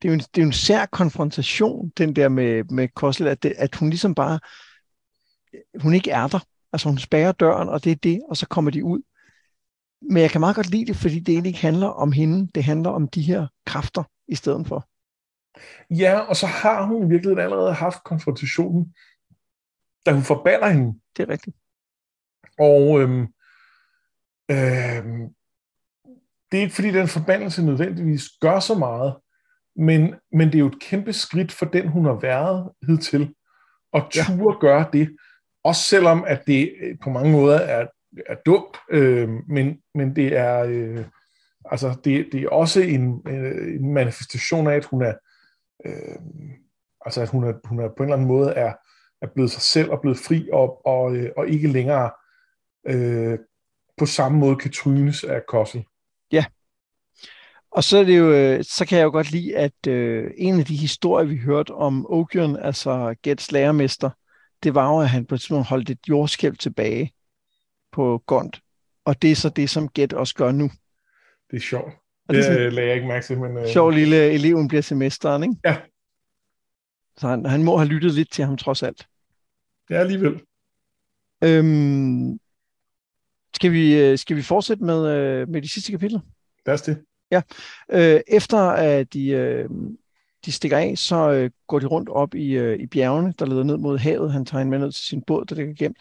det 0.03 0.09
er 0.09 0.13
jo 0.13 0.13
en, 0.13 0.21
det 0.21 0.39
er 0.39 0.43
jo 0.43 0.47
en 0.47 0.53
sær 0.53 0.87
konfrontation, 0.87 1.93
den 1.99 2.17
der 2.17 2.29
med, 2.29 2.65
med 2.65 2.89
Kossel, 2.89 3.27
at, 3.27 3.43
det, 3.43 3.55
at 3.59 3.75
hun 3.75 3.91
ligesom 3.91 4.15
bare, 4.15 4.41
hun 5.81 5.95
ikke 5.95 6.11
er 6.11 6.27
der. 6.27 6.39
Altså 6.73 6.89
hun 6.89 6.99
spærrer 6.99 7.33
døren, 7.33 7.69
og 7.69 7.85
det 7.85 7.93
er 7.93 7.97
det, 7.97 8.23
og 8.29 8.37
så 8.37 8.47
kommer 8.49 8.71
de 8.71 8.85
ud. 8.85 9.03
Men 10.11 10.23
jeg 10.23 10.31
kan 10.31 10.41
meget 10.41 10.57
godt 10.57 10.71
lide 10.71 10.87
det, 10.87 10.97
fordi 10.97 11.21
det 11.21 11.33
egentlig 11.33 11.51
ikke 11.51 11.61
handler 11.61 11.87
om 11.87 12.13
hende, 12.13 12.51
det 12.55 12.65
handler 12.65 12.91
om 12.91 13.09
de 13.09 13.23
her 13.23 13.47
kræfter 13.67 14.03
i 14.29 14.35
stedet 14.35 14.67
for. 14.67 14.89
Ja, 15.91 16.19
og 16.19 16.37
så 16.37 16.47
har 16.47 16.87
hun 16.87 17.11
virkelig 17.11 17.39
allerede 17.39 17.75
haft 17.75 18.05
konfrontationen, 18.05 18.95
da 20.07 20.13
hun 20.13 20.23
forbander 20.23 20.69
hende. 20.69 21.01
Det 21.17 21.23
er 21.23 21.29
rigtigt. 21.29 21.57
Og 22.59 23.01
øhm, 23.01 23.27
øhm, 24.51 25.35
det 26.53 26.59
er 26.59 26.63
ikke 26.63 26.75
fordi, 26.75 26.91
den 26.91 27.09
forbandelse 27.09 27.63
nødvendigvis 27.63 28.25
gør 28.41 28.61
så 28.61 28.75
meget, 28.75 29.15
men, 29.77 30.15
men 30.33 30.49
det 30.49 30.55
er 30.55 30.59
jo 30.59 30.67
et 30.67 30.81
kæmpe 30.81 31.13
skridt 31.13 31.53
for 31.53 31.67
den, 31.67 31.89
hun 31.89 32.05
har 32.05 32.19
været 32.21 32.71
hidtil, 32.87 33.35
at 33.95 34.03
ture 34.11 34.55
ja. 34.55 34.61
gøre 34.61 34.87
det, 34.93 35.17
også 35.65 35.83
selvom 35.83 36.25
at 36.27 36.43
det 36.47 36.73
på 37.03 37.11
mange 37.11 37.33
måder 37.33 37.59
er, 37.59 37.87
er 38.27 38.37
dumt, 38.47 38.77
øh, 38.91 39.29
men, 39.49 39.79
men 39.95 40.17
det 40.17 40.37
er 40.37 40.65
øh, 40.69 41.05
altså 41.65 41.97
det, 42.05 42.29
det 42.33 42.43
er 42.43 42.49
også 42.49 42.81
en, 42.81 43.23
øh, 43.29 43.75
en 43.75 43.95
manifestation 43.95 44.67
af, 44.67 44.75
at 44.75 44.85
hun 44.85 45.03
er 45.03 45.15
øh, 45.87 46.17
altså 47.05 47.23
at 47.23 47.29
hun 47.29 47.45
er, 47.45 47.53
hun 47.65 47.81
er 47.81 47.89
på 47.89 48.03
en 48.03 48.03
eller 48.03 48.17
anden 48.17 48.29
måde 48.29 48.51
er, 48.51 48.73
er 49.23 49.27
blevet 49.35 49.51
sig 49.51 49.63
selv 49.63 49.91
og 49.91 50.01
blevet 50.01 50.19
fri 50.19 50.49
og, 50.53 50.87
og, 50.87 51.17
øh, 51.17 51.31
og 51.37 51.49
ikke 51.49 51.69
længere 51.69 52.11
øh, 52.89 53.39
på 53.99 54.07
samme 54.07 54.39
måde 54.39 54.57
kan 54.57 54.73
trynes 54.73 55.25
af 55.25 55.47
Kossel. 55.49 55.85
Ja. 56.33 56.45
Og 57.71 57.85
så 57.85 57.99
er 57.99 58.05
det 58.05 58.19
jo, 58.19 58.33
øh, 58.33 58.65
så 58.65 58.87
kan 58.87 58.99
jeg 58.99 59.05
jo 59.05 59.11
godt 59.11 59.31
lide, 59.31 59.57
at 59.57 59.87
øh, 59.89 60.31
en 60.37 60.59
af 60.59 60.65
de 60.65 60.77
historier, 60.77 61.27
vi 61.27 61.37
hørte 61.37 61.71
om 61.71 62.07
Ogion, 62.09 62.57
altså 62.57 63.15
Gets 63.23 63.53
lærermester, 63.53 64.11
det 64.63 64.75
var 64.75 64.89
jo, 64.89 65.01
at 65.01 65.09
han 65.09 65.27
på 65.27 65.35
et 65.35 65.41
tidspunkt 65.41 65.69
holdt 65.69 65.91
et 65.91 65.99
jordskælv 66.09 66.57
tilbage 66.57 67.13
på 67.93 68.23
Gond. 68.27 68.53
Og 69.05 69.23
det 69.23 69.31
er 69.31 69.37
så 69.37 69.49
det, 69.49 69.71
som 69.71 69.89
Get 69.89 70.13
også 70.13 70.35
gør 70.35 70.53
nu. 70.53 70.71
Det 71.51 71.57
er 71.57 71.61
sjovt. 71.61 71.93
Det, 72.29 72.37
det 72.37 72.45
sådan, 72.45 72.73
lagde 72.73 72.89
jeg 72.89 72.97
ikke 72.97 73.09
mærke 73.09 73.27
til. 73.27 73.39
Men, 73.39 73.57
øh... 73.57 73.69
Sjov 73.69 73.91
lille 73.91 74.31
eleven 74.31 74.69
bliver 74.69 74.83
semesteren, 74.83 75.43
ikke? 75.43 75.57
Ja. 75.65 75.77
Så 77.17 77.29
han, 77.29 77.47
han 77.47 77.63
må 77.63 77.77
have 77.77 77.89
lyttet 77.89 78.15
lidt 78.15 78.33
til 78.33 78.45
ham 78.45 78.57
trods 78.57 78.83
alt. 78.83 79.07
Ja, 79.91 79.95
alligevel. 79.95 80.41
Øhm, 81.45 82.39
skal, 83.63 83.73
vi, 83.73 83.99
øh, 83.99 84.19
skal 84.19 84.37
vi 84.37 84.43
fortsætte 84.43 84.85
med, 84.85 85.09
øh, 85.09 85.49
med 85.49 85.63
de 85.63 85.69
sidste 85.69 85.93
kapitler? 85.93 86.21
Lad 86.67 86.75
os 86.75 86.83
det. 86.83 86.99
Ja. 87.31 87.43
Øh, 87.93 88.21
efter 88.29 88.59
at 88.59 89.13
de, 89.13 89.29
øh, 89.29 89.69
de 90.45 90.53
stikker 90.53 90.79
af, 90.79 90.99
så 90.99 91.31
øh, 91.31 91.51
går 91.67 91.79
de 91.79 91.87
rundt 91.87 92.09
op 92.09 92.35
i, 92.35 92.53
øh, 92.53 92.79
i 92.79 92.87
bjergene, 92.87 93.35
der 93.39 93.47
leder 93.47 93.63
ned 93.63 93.77
mod 93.77 93.99
havet. 93.99 94.33
Han 94.33 94.45
tager 94.45 94.63
en 94.63 94.71
med 94.71 94.79
ned 94.79 94.93
til 94.93 95.05
sin 95.05 95.23
båd, 95.23 95.45
der 95.45 95.55
ligger 95.55 95.75
gemt. 95.75 95.97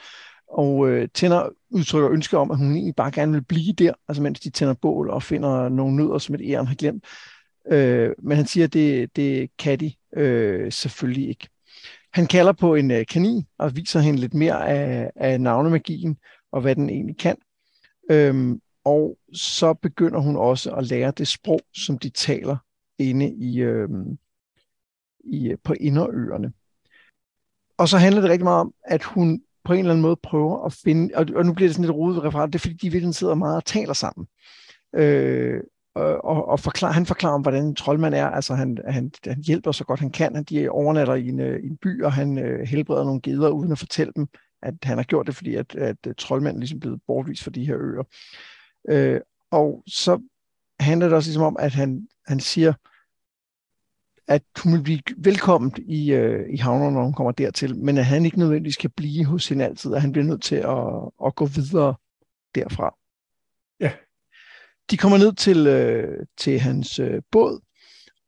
Og 0.47 0.89
øh, 0.89 1.07
tænder 1.13 1.49
udtrykker 1.69 2.11
ønske 2.11 2.37
om, 2.37 2.51
at 2.51 2.57
hun 2.57 2.71
egentlig 2.71 2.95
bare 2.95 3.11
gerne 3.11 3.31
vil 3.31 3.43
blive 3.43 3.73
der, 3.73 3.93
altså 4.07 4.23
mens 4.23 4.39
de 4.39 4.49
tænder 4.49 4.73
bål 4.73 5.09
og 5.09 5.23
finder 5.23 5.69
nogle 5.69 5.95
nødder, 5.95 6.17
som 6.17 6.35
et 6.35 6.41
æren 6.43 6.67
har 6.67 6.75
glemt. 6.75 7.05
Øh, 7.71 8.09
men 8.23 8.37
han 8.37 8.45
siger, 8.45 8.63
at 8.63 8.73
det, 8.73 9.15
det 9.15 9.49
kan 9.57 9.79
de 9.79 9.93
øh, 10.15 10.71
selvfølgelig 10.71 11.29
ikke. 11.29 11.47
Han 12.13 12.27
kalder 12.27 12.51
på 12.51 12.75
en 12.75 12.91
øh, 12.91 13.05
kanin 13.05 13.45
og 13.57 13.75
viser 13.75 13.99
hende 13.99 14.19
lidt 14.19 14.33
mere 14.33 14.69
af, 14.69 15.11
af 15.15 15.41
navnemagien 15.41 16.17
og 16.51 16.61
hvad 16.61 16.75
den 16.75 16.89
egentlig 16.89 17.17
kan. 17.17 17.37
Øhm, 18.11 18.61
og 18.83 19.17
så 19.33 19.73
begynder 19.73 20.19
hun 20.19 20.35
også 20.35 20.75
at 20.75 20.85
lære 20.85 21.11
det 21.11 21.27
sprog, 21.27 21.61
som 21.73 21.97
de 21.97 22.09
taler 22.09 22.57
inde 22.99 23.33
i, 23.33 23.59
øhm, 23.59 24.17
i 25.23 25.49
øh, 25.49 25.57
på 25.63 25.73
inderøerne. 25.73 26.53
Og 27.77 27.89
så 27.89 27.97
handler 27.97 28.21
det 28.21 28.29
rigtig 28.29 28.43
meget 28.43 28.59
om, 28.59 28.73
at 28.83 29.03
hun 29.03 29.41
på 29.63 29.73
en 29.73 29.79
eller 29.79 29.91
anden 29.91 30.01
måde 30.01 30.15
prøver 30.23 30.65
at 30.65 30.73
finde, 30.73 31.15
og, 31.15 31.25
og 31.35 31.45
nu 31.45 31.53
bliver 31.53 31.67
det 31.67 31.75
sådan 31.75 31.85
lidt 31.85 31.95
rodet 31.95 32.23
referat, 32.23 32.53
det 32.53 32.55
er 32.55 32.59
fordi, 32.59 32.75
de 32.75 32.91
virkelig 32.91 33.15
sidder 33.15 33.35
meget 33.35 33.55
og 33.55 33.65
taler 33.65 33.93
sammen. 33.93 34.27
Øh, 34.95 35.61
og, 35.95 36.47
og 36.47 36.59
forklar, 36.59 36.91
han 36.91 37.05
forklarer 37.05 37.33
om, 37.33 37.41
hvordan 37.41 37.65
en 37.65 37.75
troldmand 37.75 38.13
er. 38.15 38.27
Altså, 38.27 38.53
han, 38.53 38.77
han, 38.87 39.11
han 39.25 39.43
hjælper 39.43 39.71
så 39.71 39.83
godt 39.83 39.99
han 39.99 40.11
kan. 40.11 40.35
Han, 40.35 40.43
de 40.43 40.69
overnatter 40.69 41.15
i 41.15 41.27
en, 41.27 41.39
øh, 41.39 41.63
en 41.63 41.77
by, 41.77 42.03
og 42.03 42.13
han 42.13 42.37
øh, 42.37 42.67
helbreder 42.67 43.03
nogle 43.03 43.21
geder, 43.21 43.49
uden 43.49 43.71
at 43.71 43.79
fortælle 43.79 44.13
dem, 44.15 44.27
at 44.61 44.73
han 44.83 44.97
har 44.97 45.03
gjort 45.03 45.27
det, 45.27 45.35
fordi 45.35 45.55
at, 45.55 45.75
at, 45.75 46.07
at 46.07 46.17
troldmanden 46.17 46.59
ligesom 46.59 46.79
blevet 46.79 47.01
bortvist 47.07 47.43
for 47.43 47.51
de 47.51 47.65
her 47.65 47.77
øer. 47.77 48.03
Øh, 48.89 49.21
og 49.51 49.83
så 49.87 50.21
handler 50.79 51.07
det 51.07 51.15
også 51.15 51.29
ligesom 51.29 51.43
om, 51.43 51.57
at 51.59 51.73
han, 51.73 52.07
han 52.27 52.39
siger, 52.39 52.73
at 54.27 54.43
hun 54.63 54.73
vil 54.73 54.83
blive 54.83 55.01
velkommen 55.17 55.73
i, 55.77 56.11
øh, 56.11 56.53
i 56.53 56.57
havnen, 56.57 56.93
når 56.93 57.03
hun 57.03 57.13
kommer 57.13 57.31
dertil, 57.31 57.75
men 57.77 57.97
at 57.97 58.05
han 58.05 58.25
ikke 58.25 58.39
nødvendigvis 58.39 58.77
kan 58.77 58.91
blive 58.91 59.25
hos 59.25 59.47
hende 59.47 59.65
altid, 59.65 59.91
og 59.91 60.01
han 60.01 60.11
bliver 60.11 60.25
nødt 60.25 60.43
til 60.43 60.55
at, 60.55 61.11
at 61.25 61.35
gå 61.35 61.45
videre 61.45 61.95
derfra. 62.55 62.95
Ja. 63.79 63.91
De 64.91 64.97
kommer 64.97 65.17
ned 65.17 65.33
til, 65.33 65.67
øh, 65.67 66.25
til 66.37 66.59
hans 66.59 66.99
øh, 66.99 67.21
båd, 67.31 67.61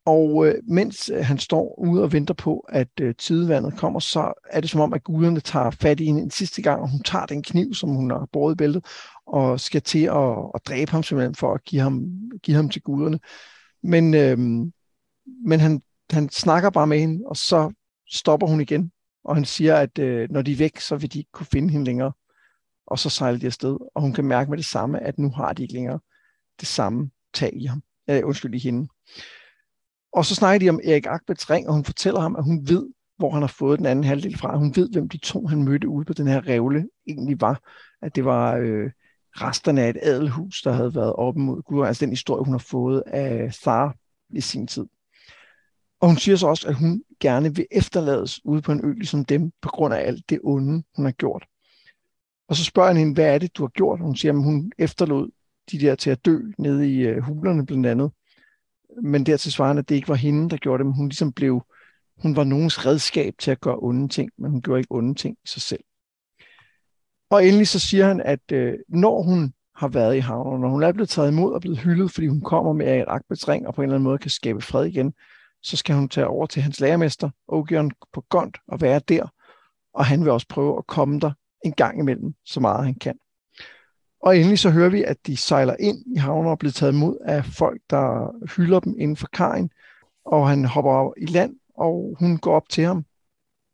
og 0.06 0.46
øh, 0.46 0.54
mens 0.68 1.10
øh, 1.14 1.24
han 1.24 1.38
står 1.38 1.78
ude 1.78 2.02
og 2.02 2.12
venter 2.12 2.34
på, 2.34 2.58
at 2.68 2.88
øh, 3.00 3.14
tidevandet 3.14 3.76
kommer, 3.76 4.00
så 4.00 4.32
er 4.50 4.60
det 4.60 4.70
som 4.70 4.80
om, 4.80 4.92
at 4.92 5.04
guderne 5.04 5.40
tager 5.40 5.70
fat 5.70 6.00
i 6.00 6.04
hende 6.04 6.22
en 6.22 6.30
sidste 6.30 6.62
gang, 6.62 6.82
og 6.82 6.90
hun 6.90 7.02
tager 7.02 7.26
den 7.26 7.42
kniv, 7.42 7.74
som 7.74 7.88
hun 7.88 8.10
har 8.10 8.28
båret 8.32 8.54
i 8.54 8.56
bæltet, 8.56 8.84
og 9.26 9.60
skal 9.60 9.82
til 9.82 10.04
at, 10.04 10.38
at 10.54 10.60
dræbe 10.66 10.90
ham 10.90 11.02
simpelthen 11.02 11.34
for 11.34 11.54
at 11.54 11.64
give 11.64 11.82
ham, 11.82 12.04
give 12.42 12.56
ham 12.56 12.68
til 12.68 12.82
guderne. 12.82 13.20
Men, 13.82 14.14
øh, 14.14 14.38
men 15.46 15.60
han, 15.60 15.82
han 16.10 16.28
snakker 16.28 16.70
bare 16.70 16.86
med 16.86 17.00
hende, 17.00 17.24
og 17.26 17.36
så 17.36 17.72
stopper 18.10 18.46
hun 18.46 18.60
igen, 18.60 18.92
og 19.24 19.34
han 19.34 19.44
siger, 19.44 19.76
at 19.76 19.98
øh, 19.98 20.30
når 20.30 20.42
de 20.42 20.52
er 20.52 20.56
væk, 20.56 20.80
så 20.80 20.96
vil 20.96 21.12
de 21.12 21.18
ikke 21.18 21.32
kunne 21.32 21.46
finde 21.46 21.70
hende 21.70 21.84
længere. 21.84 22.12
Og 22.86 22.98
så 22.98 23.10
sejler 23.10 23.38
de 23.38 23.46
afsted, 23.46 23.76
og 23.94 24.02
hun 24.02 24.12
kan 24.12 24.24
mærke 24.24 24.50
med 24.50 24.58
det 24.58 24.66
samme, 24.66 25.00
at 25.00 25.18
nu 25.18 25.30
har 25.30 25.52
de 25.52 25.62
ikke 25.62 25.74
længere 25.74 26.00
det 26.60 26.68
samme 26.68 27.10
tag 27.34 27.52
i 27.56 27.64
ham. 27.64 27.82
Øh, 28.10 28.20
undskyld, 28.24 28.54
i 28.54 28.58
hende. 28.58 28.88
Og 30.14 30.24
så 30.24 30.34
snakker 30.34 30.58
de 30.58 30.68
om 30.68 30.80
Erik 30.84 31.06
Akbets 31.06 31.50
ring, 31.50 31.68
og 31.68 31.74
hun 31.74 31.84
fortæller 31.84 32.20
ham, 32.20 32.36
at 32.36 32.44
hun 32.44 32.68
ved, 32.68 32.86
hvor 33.16 33.30
han 33.30 33.42
har 33.42 33.54
fået 33.58 33.78
den 33.78 33.86
anden 33.86 34.04
halvdel 34.04 34.38
fra. 34.38 34.56
Hun 34.56 34.76
ved, 34.76 34.90
hvem 34.92 35.08
de 35.08 35.18
to, 35.18 35.46
han 35.46 35.62
mødte 35.62 35.88
ude 35.88 36.04
på 36.04 36.12
den 36.12 36.26
her 36.26 36.48
revle, 36.48 36.88
egentlig 37.06 37.40
var. 37.40 37.60
At 38.02 38.16
det 38.16 38.24
var 38.24 38.56
øh, 38.56 38.90
resterne 39.32 39.82
af 39.82 39.90
et 39.90 39.98
adelhus, 40.02 40.62
der 40.62 40.72
havde 40.72 40.94
været 40.94 41.12
oppe 41.12 41.40
mod 41.40 41.62
Gud. 41.62 41.86
Altså 41.86 42.04
den 42.04 42.12
historie, 42.12 42.44
hun 42.44 42.54
har 42.54 42.58
fået 42.58 43.02
af 43.06 43.52
Thar 43.62 43.96
i 44.30 44.40
sin 44.40 44.66
tid. 44.66 44.86
Og 46.00 46.08
hun 46.08 46.16
siger 46.16 46.36
så 46.36 46.46
også, 46.46 46.68
at 46.68 46.74
hun 46.74 47.02
gerne 47.20 47.54
vil 47.54 47.66
efterlades 47.70 48.44
ude 48.44 48.62
på 48.62 48.72
en 48.72 48.84
ø 48.84 48.92
ligesom 48.92 49.24
dem, 49.24 49.52
på 49.62 49.68
grund 49.68 49.94
af 49.94 50.06
alt 50.06 50.30
det 50.30 50.40
onde, 50.44 50.82
hun 50.96 51.04
har 51.04 51.12
gjort. 51.12 51.44
Og 52.48 52.56
så 52.56 52.64
spørger 52.64 52.88
han 52.88 52.96
hende, 52.96 53.14
hvad 53.14 53.34
er 53.34 53.38
det, 53.38 53.56
du 53.56 53.62
har 53.62 53.68
gjort? 53.68 54.00
Hun 54.00 54.16
siger, 54.16 54.32
at 54.32 54.42
hun 54.42 54.72
efterlod 54.78 55.30
de 55.70 55.78
der 55.78 55.94
til 55.94 56.10
at 56.10 56.24
dø 56.24 56.38
nede 56.58 56.92
i 56.92 57.00
øh, 57.00 57.22
hulerne 57.22 57.66
blandt 57.66 57.86
andet. 57.86 58.10
Men 59.02 59.26
dertil 59.26 59.52
svarende, 59.52 59.80
at 59.80 59.88
det 59.88 59.94
ikke 59.94 60.08
var 60.08 60.14
hende, 60.14 60.50
der 60.50 60.56
gjorde 60.56 60.78
det, 60.78 60.86
men 60.86 60.96
hun 60.96 61.08
ligesom 61.08 61.32
blev, 61.32 61.62
hun 62.22 62.36
var 62.36 62.44
nogens 62.44 62.86
redskab 62.86 63.34
til 63.38 63.50
at 63.50 63.60
gøre 63.60 63.78
onde 63.78 64.08
ting, 64.08 64.30
men 64.38 64.50
hun 64.50 64.62
gjorde 64.62 64.80
ikke 64.80 64.94
onde 64.94 65.14
ting 65.14 65.36
i 65.44 65.48
sig 65.48 65.62
selv. 65.62 65.80
Og 67.30 67.46
endelig 67.46 67.68
så 67.68 67.78
siger 67.78 68.06
han, 68.06 68.20
at 68.20 68.52
øh, 68.52 68.74
når 68.88 69.22
hun 69.22 69.54
har 69.76 69.88
været 69.88 70.16
i 70.16 70.18
havnen. 70.18 70.60
Når 70.60 70.68
hun 70.68 70.82
er 70.82 70.92
blevet 70.92 71.08
taget 71.08 71.30
imod 71.30 71.52
og 71.52 71.60
blevet 71.60 71.78
hyldet, 71.78 72.10
fordi 72.10 72.26
hun 72.26 72.40
kommer 72.40 72.72
med 72.72 72.98
et 73.00 73.04
akbetsring 73.08 73.66
og 73.66 73.74
på 73.74 73.82
en 73.82 73.84
eller 73.84 73.94
anden 73.94 74.04
måde 74.04 74.18
kan 74.18 74.30
skabe 74.30 74.60
fred 74.60 74.86
igen, 74.86 75.14
så 75.62 75.76
skal 75.76 75.94
hun 75.94 76.08
tage 76.08 76.26
over 76.26 76.46
til 76.46 76.62
hans 76.62 76.80
lærermester, 76.80 77.30
Ogion, 77.48 77.90
på 78.12 78.24
Gond 78.28 78.52
og 78.68 78.80
være 78.80 79.00
der. 79.08 79.26
Og 79.94 80.06
han 80.06 80.24
vil 80.24 80.30
også 80.30 80.46
prøve 80.48 80.78
at 80.78 80.86
komme 80.86 81.20
der 81.20 81.32
en 81.64 81.72
gang 81.72 81.98
imellem, 81.98 82.34
så 82.44 82.60
meget 82.60 82.84
han 82.84 82.94
kan. 82.94 83.18
Og 84.24 84.38
endelig 84.38 84.58
så 84.58 84.70
hører 84.70 84.88
vi, 84.88 85.02
at 85.02 85.26
de 85.26 85.36
sejler 85.36 85.76
ind 85.80 85.98
i 86.16 86.18
havnen 86.18 86.50
og 86.50 86.58
bliver 86.58 86.72
taget 86.72 86.92
imod 86.92 87.16
af 87.24 87.44
folk, 87.44 87.80
der 87.90 88.32
hylder 88.56 88.80
dem 88.80 88.94
inden 88.98 89.16
for 89.16 89.28
kajen. 89.32 89.70
Og 90.24 90.48
han 90.48 90.64
hopper 90.64 91.12
i 91.16 91.26
land, 91.26 91.56
og 91.76 92.16
hun 92.18 92.38
går 92.38 92.56
op 92.56 92.68
til 92.68 92.84
ham 92.84 93.04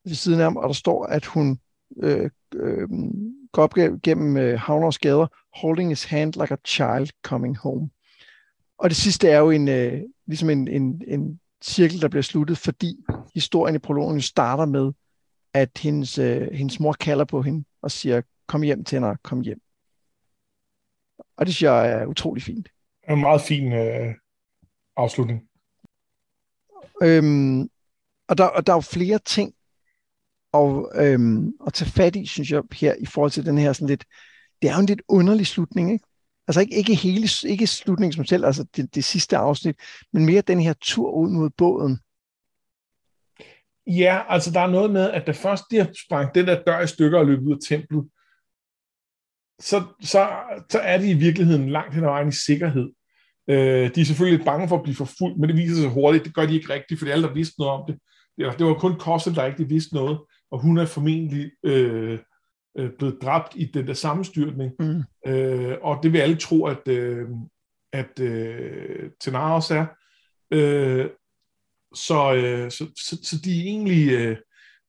ved 0.05 0.15
siden 0.15 0.41
af 0.41 0.45
ham, 0.45 0.57
og 0.57 0.69
der 0.69 0.75
står, 0.75 1.07
at 1.07 1.25
hun 1.25 1.59
øh, 2.03 2.31
øh, 2.55 2.89
går 3.53 3.63
op 3.63 3.75
gennem 4.03 4.37
øh, 4.37 4.61
havners 4.61 4.99
gader, 4.99 5.27
holding 5.61 5.91
his 5.91 6.05
hand 6.05 6.41
like 6.41 6.55
a 6.55 6.57
child 6.67 7.09
coming 7.23 7.57
home. 7.57 7.91
Og 8.79 8.91
det 8.91 8.97
sidste 8.97 9.29
er 9.29 9.39
jo 9.39 9.51
en, 9.51 9.69
øh, 9.69 10.03
ligesom 10.27 10.51
en, 10.51 10.69
en, 10.69 11.03
en 11.09 11.41
cirkel, 11.65 12.01
der 12.01 12.09
bliver 12.09 12.23
sluttet, 12.23 12.59
fordi 12.59 12.97
historien 13.35 13.77
i 13.77 13.79
prologen 13.79 14.21
starter 14.21 14.65
med, 14.65 14.93
at 15.55 15.71
hendes, 15.79 16.19
øh, 16.19 16.49
hendes 16.53 16.81
mor 16.81 16.93
kalder 16.93 17.25
på 17.25 17.43
hende 17.43 17.65
og 17.83 17.91
siger, 17.91 18.23
kom 18.47 18.63
hjem 18.63 18.85
til 18.85 18.97
hende, 18.97 19.17
kom 19.23 19.41
hjem. 19.41 19.61
Og 21.41 21.47
det 21.47 21.55
synes 21.55 21.63
jeg 21.63 21.93
er 21.93 22.07
utrolig 22.07 22.43
fint. 22.43 22.69
En 23.11 23.21
meget 23.21 23.41
fin 23.41 23.73
øh, 23.73 24.15
afslutning. 24.97 25.41
Øhm, 27.03 27.63
og, 28.29 28.39
der, 28.39 28.45
og 28.45 28.67
der 28.67 28.73
er 28.73 28.77
jo 28.77 28.81
flere 28.81 29.19
ting 29.19 29.55
og, 30.53 30.93
øhm, 30.95 31.53
at 31.67 31.73
tage 31.73 31.91
fat 31.91 32.17
i, 32.17 32.27
synes 32.27 32.51
jeg, 32.51 32.63
her 32.73 32.95
i 32.95 33.07
forhold 33.07 33.31
til 33.31 33.47
den 33.47 33.59
her 33.59 33.73
sådan 33.73 33.89
lidt, 33.89 34.05
det 34.63 34.71
er 34.71 34.75
jo 34.75 34.81
en 34.81 34.87
lidt 34.87 35.03
underlig 35.09 35.47
slutning, 35.47 35.93
ikke? 35.93 36.05
Altså 36.49 36.61
ikke, 36.61 36.77
ikke 36.77 36.95
hele, 36.95 37.29
ikke 37.47 37.67
slutningen 37.67 38.13
som 38.13 38.25
selv, 38.25 38.45
altså 38.45 38.67
det, 38.77 38.95
det 38.95 39.05
sidste 39.05 39.37
afsnit, 39.37 39.77
men 40.13 40.27
mere 40.27 40.41
den 40.43 40.61
her 40.61 40.73
tur 40.81 41.11
ud 41.11 41.31
mod 41.31 41.51
båden. 41.51 42.01
Ja, 43.87 44.23
altså 44.29 44.51
der 44.51 44.61
er 44.61 44.71
noget 44.71 44.91
med, 44.91 45.11
at 45.11 45.27
da 45.27 45.33
først 45.33 45.65
de 45.71 45.77
har 45.77 45.91
sprængt 46.07 46.35
den 46.35 46.47
der 46.47 46.63
dør 46.63 46.81
i 46.81 46.87
stykker 46.87 47.19
og 47.19 47.27
løbet 47.27 47.47
ud 47.47 47.53
af 47.53 47.59
templet, 47.69 48.11
så, 49.61 49.85
så, 50.03 50.29
så 50.71 50.79
er 50.79 50.99
de 50.99 51.11
i 51.11 51.15
virkeligheden 51.15 51.71
langt 51.71 51.95
hen 51.95 52.05
ad 52.05 52.09
vejen 52.09 52.29
i 52.29 52.33
sikkerhed. 52.33 52.91
Øh, 53.51 53.95
de 53.95 54.01
er 54.01 54.05
selvfølgelig 54.05 54.39
lidt 54.39 54.47
bange 54.47 54.69
for 54.69 54.77
at 54.77 54.83
blive 54.83 54.97
forfulgt, 54.97 55.39
men 55.39 55.49
det 55.49 55.57
viser 55.57 55.75
sig 55.75 55.91
hurtigt, 55.91 56.25
det 56.25 56.35
gør 56.35 56.47
de 56.47 56.55
ikke 56.55 56.73
rigtigt, 56.73 56.99
fordi 56.99 57.11
alle 57.11 57.29
der 57.29 57.35
vidste 57.35 57.55
noget 57.59 57.73
om 57.73 57.85
det. 57.89 57.99
Det 58.59 58.67
var 58.67 58.75
kun 58.75 58.99
Kossel, 58.99 59.35
der 59.35 59.47
ikke 59.47 59.69
vidste 59.69 59.95
noget, 59.95 60.19
og 60.51 60.61
hun 60.61 60.79
er 60.79 60.87
formentlig 60.87 61.51
øh, 61.65 62.19
øh, 62.79 62.91
blevet 62.99 63.19
dræbt 63.23 63.53
i 63.57 63.65
den 63.65 63.87
der 63.87 63.95
sammenstyrtning. 63.95 64.73
Mm. 64.79 65.03
Øh, 65.27 65.77
og 65.83 65.99
det 66.03 66.13
vil 66.13 66.19
alle 66.19 66.37
tro, 66.37 66.67
at, 66.67 66.89
øh, 66.89 67.29
at 67.93 68.21
øh, 68.21 69.11
Tenaros 69.21 69.71
er. 69.71 69.87
Øh, 70.51 71.11
så, 71.95 72.35
øh, 72.35 72.71
så, 72.71 72.87
så, 72.97 73.19
så 73.23 73.37
de 73.45 73.59
er 73.59 73.63
egentlig 73.63 74.13
øh, 74.13 74.37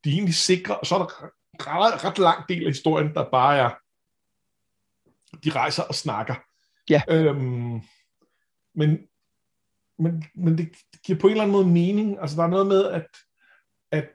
de 0.03 0.09
er 0.09 0.13
egentlig 0.13 0.35
sikre, 0.35 0.77
og 0.77 0.85
så 0.85 0.95
er 0.95 0.99
der 0.99 1.29
ret, 1.67 2.03
ret 2.03 2.19
lang 2.19 2.49
del 2.49 2.63
af 2.63 2.69
historien, 2.69 3.13
der 3.13 3.29
bare 3.31 3.57
er, 3.57 3.69
de 5.43 5.49
rejser 5.49 5.83
og 5.83 5.95
snakker. 5.95 6.35
Ja. 6.89 7.01
Øhm, 7.09 7.81
men, 8.75 8.97
men, 9.99 10.23
men 10.35 10.57
det 10.57 10.69
giver 11.05 11.19
på 11.19 11.27
en 11.27 11.31
eller 11.31 11.43
anden 11.43 11.53
måde 11.53 11.67
mening. 11.67 12.17
Altså 12.21 12.37
der 12.37 12.43
er 12.43 12.47
noget 12.47 12.67
med, 12.67 12.85
at, 12.85 13.07
at 13.91 14.13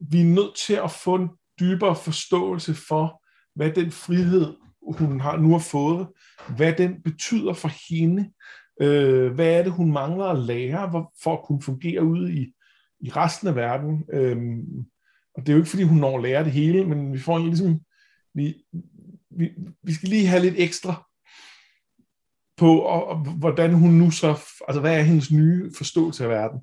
vi 0.00 0.20
er 0.20 0.24
nødt 0.24 0.56
til 0.56 0.74
at 0.74 0.90
få 0.90 1.14
en 1.14 1.30
dybere 1.60 1.96
forståelse 1.96 2.74
for, 2.74 3.22
hvad 3.54 3.72
den 3.72 3.90
frihed, 3.90 4.56
hun 4.98 5.20
har, 5.20 5.36
nu 5.36 5.50
har 5.52 5.58
fået, 5.58 6.08
hvad 6.56 6.72
den 6.72 7.02
betyder 7.02 7.52
for 7.52 7.70
hende, 7.90 8.30
øh, 8.82 9.32
hvad 9.32 9.58
er 9.58 9.62
det, 9.62 9.72
hun 9.72 9.92
mangler 9.92 10.24
at 10.24 10.38
lære 10.38 11.06
for 11.22 11.32
at 11.32 11.44
kunne 11.44 11.62
fungere 11.62 12.04
ude 12.04 12.34
i, 12.34 12.52
i 13.00 13.10
resten 13.10 13.48
af 13.48 13.56
verden. 13.56 14.04
Øh, 14.12 14.36
og 15.34 15.42
det 15.42 15.48
er 15.48 15.52
jo 15.52 15.58
ikke, 15.58 15.70
fordi 15.70 15.82
hun 15.82 15.98
når 15.98 16.16
at 16.16 16.22
lære 16.22 16.44
det 16.44 16.52
hele, 16.52 16.84
men 16.84 17.12
vi 17.12 17.18
får 17.18 17.36
en 17.36 17.46
ligesom, 17.46 17.80
vi, 18.34 18.54
vi, 19.30 19.50
vi 19.82 19.92
skal 19.92 20.08
lige 20.08 20.26
have 20.26 20.42
lidt 20.42 20.54
ekstra 20.58 21.06
på, 22.56 22.78
og, 22.78 23.06
og, 23.06 23.16
hvordan 23.16 23.74
hun 23.74 23.90
nu 23.90 24.10
så, 24.10 24.28
altså 24.68 24.80
hvad 24.80 24.98
er 24.98 25.02
hendes 25.02 25.30
nye 25.30 25.70
forståelse 25.76 26.24
af 26.24 26.30
verden? 26.30 26.60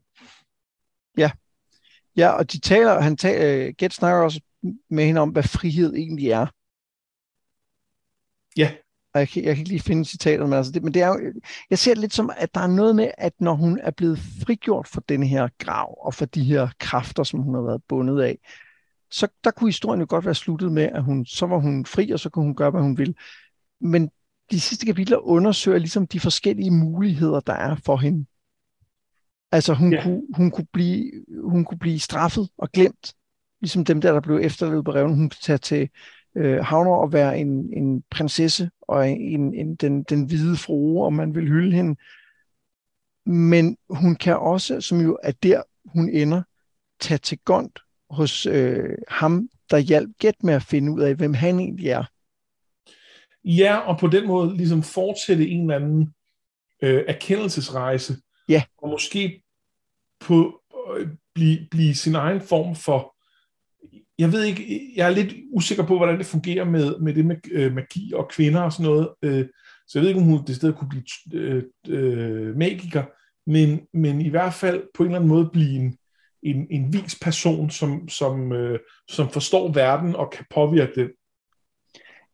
Ja, 1.17 1.31
ja 2.17 2.29
og 2.29 2.51
de 2.51 2.59
taler, 2.59 3.01
han 3.01 3.17
taler, 3.17 3.71
Get 3.71 3.93
snakker 3.93 4.23
også 4.23 4.41
med 4.89 5.05
hende 5.05 5.21
om, 5.21 5.29
hvad 5.29 5.43
frihed 5.43 5.93
egentlig 5.93 6.29
er. 6.29 6.47
Ja. 8.57 8.71
Og 9.13 9.19
jeg, 9.19 9.29
kan, 9.29 9.43
jeg 9.43 9.55
kan 9.55 9.61
ikke 9.61 9.69
lige 9.69 9.81
finde 9.81 10.05
citatet, 10.05 10.49
men, 10.49 10.53
altså 10.53 10.71
det, 10.71 10.83
men 10.83 10.93
det 10.93 11.01
er 11.01 11.07
jo, 11.07 11.33
jeg 11.69 11.79
ser 11.79 11.93
det 11.93 12.01
lidt 12.01 12.13
som, 12.13 12.31
at 12.37 12.55
der 12.55 12.61
er 12.61 12.67
noget 12.67 12.95
med, 12.95 13.11
at 13.17 13.33
når 13.39 13.53
hun 13.53 13.79
er 13.83 13.91
blevet 13.91 14.19
frigjort 14.19 14.87
for 14.87 15.01
den 15.01 15.23
her 15.23 15.47
grav, 15.57 16.05
og 16.05 16.13
for 16.13 16.25
de 16.25 16.43
her 16.43 16.69
kræfter, 16.79 17.23
som 17.23 17.39
hun 17.39 17.55
har 17.55 17.61
været 17.61 17.83
bundet 17.87 18.21
af, 18.21 18.37
så 19.11 19.27
der 19.43 19.51
kunne 19.51 19.67
historien 19.67 19.99
jo 19.99 20.05
godt 20.09 20.25
være 20.25 20.35
sluttet 20.35 20.71
med, 20.71 20.83
at 20.83 21.03
hun, 21.03 21.25
så 21.25 21.45
var 21.45 21.57
hun 21.57 21.85
fri, 21.85 22.11
og 22.11 22.19
så 22.19 22.29
kunne 22.29 22.45
hun 22.45 22.55
gøre, 22.55 22.71
hvad 22.71 22.81
hun 22.81 22.97
vil. 22.97 23.15
Men 23.81 24.09
de 24.51 24.59
sidste 24.59 24.85
kapitler 24.85 25.17
undersøger 25.17 25.77
ligesom 25.77 26.07
de 26.07 26.19
forskellige 26.19 26.71
muligheder, 26.71 27.39
der 27.39 27.53
er 27.53 27.75
for 27.85 27.97
hende. 27.97 28.25
Altså 29.51 29.73
hun, 29.73 29.93
ja. 29.93 30.03
kunne, 30.03 30.21
hun, 30.35 30.51
kunne 30.51 30.67
blive, 30.73 31.11
hun 31.43 31.65
kunne 31.65 31.79
blive 31.79 31.99
straffet 31.99 32.49
og 32.57 32.71
glemt, 32.71 33.13
ligesom 33.61 33.85
dem 33.85 34.01
der, 34.01 34.11
der 34.11 34.21
blev 34.21 34.39
efterlevet 34.41 34.85
på 34.85 34.91
reven. 34.91 35.15
Hun 35.15 35.29
kunne 35.29 35.41
tage 35.41 35.57
til 35.57 35.89
øh, 36.35 36.65
havner 36.65 36.91
og 36.91 37.13
være 37.13 37.39
en, 37.39 37.73
en 37.73 38.03
prinsesse 38.09 38.69
og 38.81 39.09
en, 39.09 39.53
en, 39.53 39.75
den, 39.75 40.03
den 40.03 40.25
hvide 40.25 40.57
frue, 40.57 41.05
om 41.05 41.13
man 41.13 41.35
vil 41.35 41.47
hylde 41.47 41.71
hende. 41.75 41.95
Men 43.25 43.77
hun 43.89 44.15
kan 44.15 44.37
også, 44.37 44.81
som 44.81 45.01
jo 45.01 45.17
er 45.23 45.31
der, 45.31 45.63
hun 45.85 46.09
ender, 46.09 46.43
tage 46.99 47.17
til 47.17 47.37
gond 47.45 47.71
hos 48.09 48.45
øh, 48.45 48.97
ham, 49.07 49.49
der 49.69 49.77
hjalp 49.77 50.09
Gæt 50.19 50.43
med 50.43 50.53
at 50.53 50.63
finde 50.63 50.91
ud 50.91 51.01
af, 51.01 51.15
hvem 51.15 51.33
han 51.33 51.59
egentlig 51.59 51.87
er. 51.87 52.03
Ja, 53.43 53.77
og 53.77 53.99
på 53.99 54.07
den 54.07 54.27
måde 54.27 54.57
ligesom 54.57 54.83
fortsætte 54.83 55.47
en 55.47 55.61
eller 55.61 55.75
anden 55.75 56.13
øh, 56.81 57.03
erkendelsesrejse. 57.07 58.17
Ja. 58.49 58.63
Og 58.77 58.89
måske 58.89 59.43
på 60.19 60.61
øh, 60.97 61.07
blive, 61.35 61.67
blive 61.71 61.95
sin 61.95 62.15
egen 62.15 62.41
form 62.41 62.75
for 62.75 63.17
jeg 64.19 64.31
ved 64.31 64.43
ikke, 64.43 64.91
jeg 64.95 65.05
er 65.05 65.15
lidt 65.15 65.35
usikker 65.51 65.83
på, 65.83 65.97
hvordan 65.97 66.17
det 66.17 66.25
fungerer 66.25 66.65
med, 66.65 66.99
med 66.99 67.13
det 67.13 67.25
med 67.25 67.35
øh, 67.51 67.73
magi 67.73 68.13
og 68.13 68.29
kvinder 68.29 68.61
og 68.61 68.73
sådan 68.73 68.91
noget. 68.91 69.09
Øh, 69.21 69.45
så 69.87 69.99
jeg 69.99 70.01
ved 70.01 70.09
ikke, 70.09 70.21
om 70.21 70.25
hun 70.25 70.45
det 70.45 70.55
sted 70.55 70.73
kunne 70.73 70.89
blive 70.89 71.03
øh, 71.33 71.63
øh, 71.87 72.55
magiker, 72.57 73.03
men, 73.49 73.79
men 73.93 74.21
i 74.21 74.29
hvert 74.29 74.53
fald 74.53 74.83
på 74.93 75.03
en 75.03 75.09
eller 75.09 75.19
anden 75.19 75.29
måde 75.29 75.49
blive 75.53 75.75
en, 75.75 75.97
en, 76.49 76.67
en 76.69 76.93
vis 76.93 77.19
person, 77.21 77.69
som, 77.69 78.09
som, 78.09 78.51
øh, 78.51 78.79
som 79.09 79.29
forstår 79.29 79.71
verden 79.71 80.15
og 80.15 80.31
kan 80.31 80.45
påvirke 80.49 80.91
den. 80.95 81.09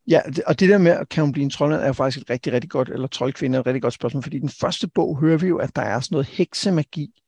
Ja, 0.08 0.21
og 0.47 0.60
det 0.60 0.69
der 0.69 0.78
med, 0.78 1.06
kan 1.06 1.23
hun 1.23 1.32
blive 1.32 1.43
en 1.43 1.49
troldmand, 1.49 1.82
er 1.82 1.88
jo 1.88 1.93
faktisk 1.93 2.21
et 2.21 2.30
rigtig, 2.30 2.54
rigtig 2.54 2.69
godt, 2.69 2.89
eller 2.89 3.08
troldkvinde 3.08 3.56
er 3.56 3.60
et 3.60 3.65
rigtig 3.65 3.82
godt 3.82 3.93
spørgsmål, 3.93 4.23
fordi 4.23 4.38
i 4.38 4.39
den 4.39 4.49
første 4.49 4.88
bog 4.88 5.19
hører 5.19 5.38
vi 5.38 5.47
jo, 5.47 5.58
at 5.58 5.76
der 5.76 5.82
er 5.82 5.99
sådan 5.99 6.15
noget 6.15 6.28
heksemagi, 6.28 7.21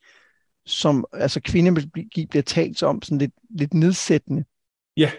som 0.65 1.05
altså 1.13 1.41
kvindemagi 1.41 2.25
bliver 2.25 2.43
talt 2.43 2.83
om 2.83 3.01
sådan 3.01 3.17
lidt, 3.17 3.31
lidt 3.49 3.73
nedsættende. 3.73 4.43
Ja. 4.97 5.11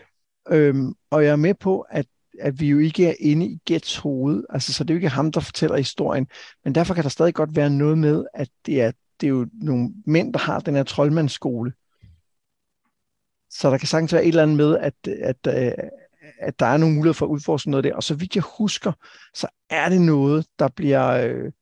Øhm, 0.51 0.95
og 1.11 1.25
jeg 1.25 1.33
er 1.33 1.37
med 1.37 1.55
på, 1.55 1.81
at, 1.81 2.07
at 2.41 2.61
vi 2.61 2.69
jo 2.69 2.79
ikke 2.79 3.09
er 3.09 3.15
inde 3.21 3.47
i 3.47 3.59
Gets 3.67 3.97
hoved, 3.97 4.45
altså 4.51 4.73
så 4.73 4.85
det 4.85 4.91
er 4.91 4.95
jo 4.95 4.99
ikke 4.99 5.09
ham, 5.09 5.33
der 5.33 5.41
fortæller 5.41 5.77
historien, 5.77 6.27
men 6.65 6.75
derfor 6.75 6.95
kan 6.95 7.03
der 7.03 7.09
stadig 7.09 7.35
godt 7.35 7.57
være 7.57 7.71
noget 7.71 7.99
med, 7.99 8.25
at 8.35 8.49
det 8.67 8.83
er, 8.83 8.93
det 9.21 9.27
er 9.27 9.31
jo 9.31 9.47
nogle 9.53 9.95
mænd, 10.07 10.33
der 10.33 10.39
har 10.39 10.61
den 10.61 10.75
her 10.75 10.83
troldmandsskole. 10.83 11.73
Så 13.51 13.71
der 13.71 13.79
kan 13.79 13.89
sagtens 13.89 14.13
være 14.13 14.23
et 14.25 14.29
eller 14.29 14.43
andet 14.43 14.57
med, 14.57 14.79
at, 14.79 14.95
at, 15.07 15.47
at, 15.47 15.67
øh, 15.67 15.89
at 16.39 16.61
der 16.61 16.67
er 16.67 16.77
nogle 16.77 16.95
muligheder 16.95 17.19
for 17.19 17.27
at 17.27 17.31
udforske 17.31 17.71
noget 17.71 17.85
der. 17.85 17.95
Og 17.95 18.03
så 18.03 18.15
vidt 18.15 18.35
jeg 18.35 18.45
husker, 18.59 18.93
så 19.35 19.49
er 19.71 19.89
det 19.89 20.01
noget, 20.01 20.47
der 20.59 20.69
bliver, 20.69 21.07
øh, 21.09 21.53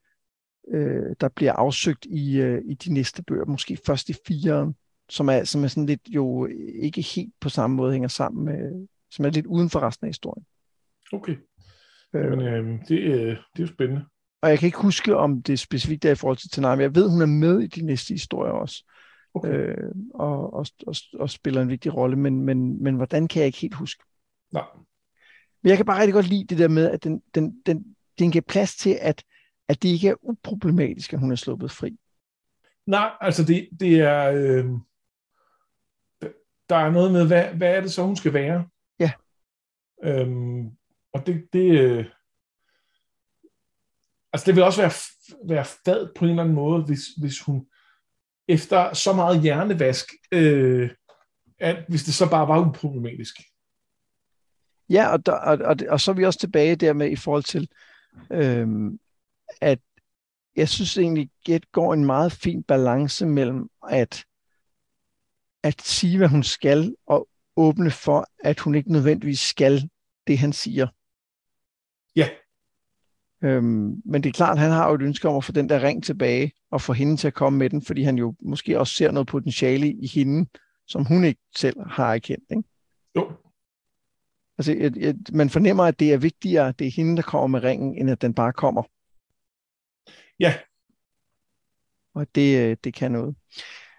øh, 0.74 1.16
der 1.20 1.28
bliver 1.28 1.52
afsøgt 1.52 2.04
i, 2.04 2.36
øh, 2.40 2.62
i 2.64 2.74
de 2.74 2.94
næste 2.94 3.22
bøger, 3.22 3.44
måske 3.44 3.78
først 3.86 4.08
i 4.08 4.14
fire, 4.26 4.72
som 5.08 5.28
er, 5.28 5.44
som 5.44 5.64
er 5.64 5.68
sådan 5.68 5.86
lidt 5.86 6.08
jo 6.08 6.48
ikke 6.82 7.00
helt 7.00 7.34
på 7.40 7.48
samme 7.48 7.76
måde 7.76 7.92
hænger 7.92 8.08
sammen 8.08 8.44
med, 8.44 8.88
som 9.10 9.24
er 9.24 9.30
lidt 9.30 9.46
uden 9.46 9.70
for 9.70 9.80
resten 9.80 10.04
af 10.04 10.08
historien. 10.08 10.46
Okay. 11.12 11.36
Øh, 12.14 12.24
Jamen, 12.24 12.40
øh, 12.40 12.88
det, 12.88 12.98
øh, 12.98 13.28
det 13.28 13.58
er 13.58 13.60
jo 13.60 13.66
spændende. 13.66 14.04
Og 14.44 14.50
jeg 14.50 14.58
kan 14.58 14.66
ikke 14.66 14.82
huske, 14.82 15.16
om 15.16 15.42
det 15.42 15.52
er 15.52 15.56
specifikt 15.56 16.04
er 16.04 16.10
i 16.10 16.14
forhold 16.14 16.36
til 16.36 16.50
Tanami. 16.50 16.82
Jeg 16.82 16.94
ved, 16.94 17.10
hun 17.10 17.22
er 17.22 17.26
med 17.26 17.60
i 17.60 17.66
de 17.66 17.82
næste 17.82 18.14
historier 18.14 18.52
også. 18.52 18.84
Okay. 19.34 19.48
Øh, 19.48 19.92
og, 20.14 20.54
og, 20.54 20.66
og, 20.86 20.94
og 21.14 21.30
spiller 21.30 21.62
en 21.62 21.68
vigtig 21.68 21.94
rolle, 21.94 22.16
men, 22.16 22.40
men, 22.40 22.82
men 22.82 22.94
hvordan 22.94 23.28
kan 23.28 23.40
jeg 23.40 23.46
ikke 23.46 23.58
helt 23.58 23.74
huske? 23.74 24.04
Nej. 24.52 24.64
Men 25.62 25.68
jeg 25.68 25.76
kan 25.76 25.86
bare 25.86 26.00
rigtig 26.00 26.14
godt 26.14 26.28
lide 26.28 26.44
det 26.44 26.58
der 26.58 26.68
med, 26.68 26.90
at 26.90 27.04
den, 27.04 27.22
den, 27.34 27.62
den, 27.66 27.96
den 28.18 28.30
giver 28.30 28.42
plads 28.48 28.76
til, 28.76 28.98
at 29.00 29.24
at 29.68 29.82
det 29.82 29.88
ikke 29.88 30.08
er 30.08 30.14
uproblematisk, 30.22 31.12
at 31.12 31.18
hun 31.18 31.32
er 31.32 31.36
sluppet 31.36 31.70
fri. 31.70 31.98
Nej, 32.86 33.10
altså 33.20 33.44
det, 33.44 33.68
det 33.80 34.00
er... 34.00 34.30
Øh, 34.30 34.64
der 36.68 36.76
er 36.76 36.90
noget 36.90 37.12
med, 37.12 37.26
hvad, 37.26 37.54
hvad 37.54 37.76
er 37.76 37.80
det 37.80 37.92
så, 37.92 38.02
hun 38.02 38.16
skal 38.16 38.32
være? 38.32 38.68
Ja. 38.98 39.12
Øhm, 40.04 40.70
og 41.12 41.26
det, 41.26 41.48
det 41.52 41.80
øh, 41.80 42.04
altså 44.34 44.46
det 44.46 44.54
vil 44.54 44.64
også 44.64 44.82
være, 44.82 44.92
være 45.48 45.64
fad 45.64 46.08
på 46.14 46.24
en 46.24 46.30
eller 46.30 46.42
anden 46.42 46.54
måde, 46.54 46.82
hvis, 46.82 47.00
hvis 47.20 47.40
hun 47.40 47.66
efter 48.48 48.94
så 48.94 49.12
meget 49.12 49.42
hjernevask, 49.42 50.06
øh, 50.32 50.90
at 51.58 51.84
hvis 51.88 52.04
det 52.04 52.14
så 52.14 52.30
bare 52.30 52.48
var 52.48 52.68
uproblematisk. 52.68 53.40
Ja, 54.90 55.12
og, 55.12 55.26
der, 55.26 55.32
og, 55.32 55.58
og, 55.58 55.76
og 55.88 56.00
så 56.00 56.10
er 56.10 56.14
vi 56.14 56.24
også 56.24 56.38
tilbage 56.38 56.76
der 56.76 56.92
med 56.92 57.10
i 57.10 57.16
forhold 57.16 57.42
til, 57.42 57.68
øhm, 58.32 58.98
at 59.60 59.78
jeg 60.56 60.68
synes 60.68 60.98
egentlig, 60.98 61.30
Get 61.46 61.72
går 61.72 61.94
en 61.94 62.04
meget 62.04 62.32
fin 62.32 62.62
balance 62.62 63.26
mellem 63.26 63.70
at, 63.90 64.24
at 65.62 65.82
sige, 65.82 66.18
hvad 66.18 66.28
hun 66.28 66.42
skal, 66.42 66.96
og 67.06 67.28
åbne 67.56 67.90
for, 67.90 68.26
at 68.44 68.60
hun 68.60 68.74
ikke 68.74 68.92
nødvendigvis 68.92 69.40
skal 69.40 69.90
det, 70.26 70.38
han 70.38 70.52
siger. 70.52 70.86
Ja. 72.16 72.28
Øhm, 73.44 74.02
men 74.04 74.22
det 74.22 74.28
er 74.28 74.32
klart, 74.32 74.58
han 74.58 74.70
har 74.70 74.88
jo 74.88 74.94
et 74.94 75.02
ønske 75.02 75.28
om 75.28 75.36
at 75.36 75.44
få 75.44 75.52
den 75.52 75.68
der 75.68 75.82
ring 75.82 76.04
tilbage, 76.04 76.52
og 76.70 76.80
få 76.80 76.92
hende 76.92 77.16
til 77.16 77.26
at 77.26 77.34
komme 77.34 77.58
med 77.58 77.70
den, 77.70 77.82
fordi 77.82 78.02
han 78.02 78.18
jo 78.18 78.34
måske 78.42 78.78
også 78.78 78.94
ser 78.94 79.10
noget 79.10 79.28
potentiale 79.28 79.92
i 79.92 80.06
hende, 80.06 80.50
som 80.86 81.04
hun 81.04 81.24
ikke 81.24 81.40
selv 81.56 81.76
har 81.86 82.14
erkendt. 82.14 82.44
Ikke? 82.50 82.62
Jo. 83.16 83.32
Altså, 84.58 84.74
et, 84.78 84.96
et, 84.96 85.30
man 85.32 85.50
fornemmer, 85.50 85.84
at 85.84 86.00
det 86.00 86.12
er 86.12 86.18
vigtigere, 86.18 86.72
det 86.72 86.86
er 86.86 86.90
hende, 86.90 87.16
der 87.16 87.22
kommer 87.22 87.46
med 87.46 87.62
ringen, 87.62 87.98
end 87.98 88.10
at 88.10 88.22
den 88.22 88.34
bare 88.34 88.52
kommer. 88.52 88.82
Ja. 90.40 90.54
Og 92.14 92.26
det, 92.34 92.58
øh, 92.58 92.76
det 92.84 92.94
kan 92.94 93.12
noget. 93.12 93.34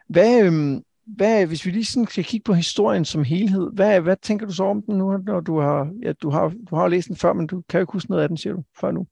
Hvad, 0.10 0.46
øhm, 0.46 0.84
hvad, 1.06 1.46
hvis 1.46 1.66
vi 1.66 1.72
lige 1.72 1.86
sådan 1.86 2.08
skal 2.08 2.24
kigge 2.24 2.44
på 2.44 2.54
historien 2.54 3.06
som 3.06 3.24
helhed, 3.24 3.72
hvad, 3.74 4.02
hvad 4.02 4.18
tænker 4.22 4.46
du 4.46 4.54
så 4.54 4.64
om 4.64 4.82
den 4.82 4.98
nu, 4.98 5.18
når 5.18 5.40
du 5.40 5.60
har, 5.60 5.94
ja, 6.04 6.14
du 6.14 6.30
har, 6.30 6.54
du 6.70 6.76
har 6.76 6.88
læst 6.88 7.08
den 7.08 7.16
før, 7.16 7.34
men 7.34 7.48
du 7.48 7.64
kan 7.70 7.78
jo 7.78 7.84
ikke 7.84 7.94
huske 7.94 8.10
noget 8.10 8.24
af 8.24 8.30
den, 8.30 8.38
siger 8.38 8.54
du, 8.54 8.64
før 8.80 8.92
nu? 8.92 9.08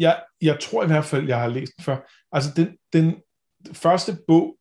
Jeg, 0.00 0.22
jeg 0.42 0.60
tror 0.60 0.84
i 0.84 0.86
hvert 0.86 1.04
fald, 1.04 1.28
jeg 1.28 1.40
har 1.40 1.48
læst 1.48 1.72
den 1.76 1.84
før. 1.84 1.96
Altså, 2.32 2.50
den, 2.56 2.68
den 2.92 3.14
første 3.72 4.18
bog 4.26 4.56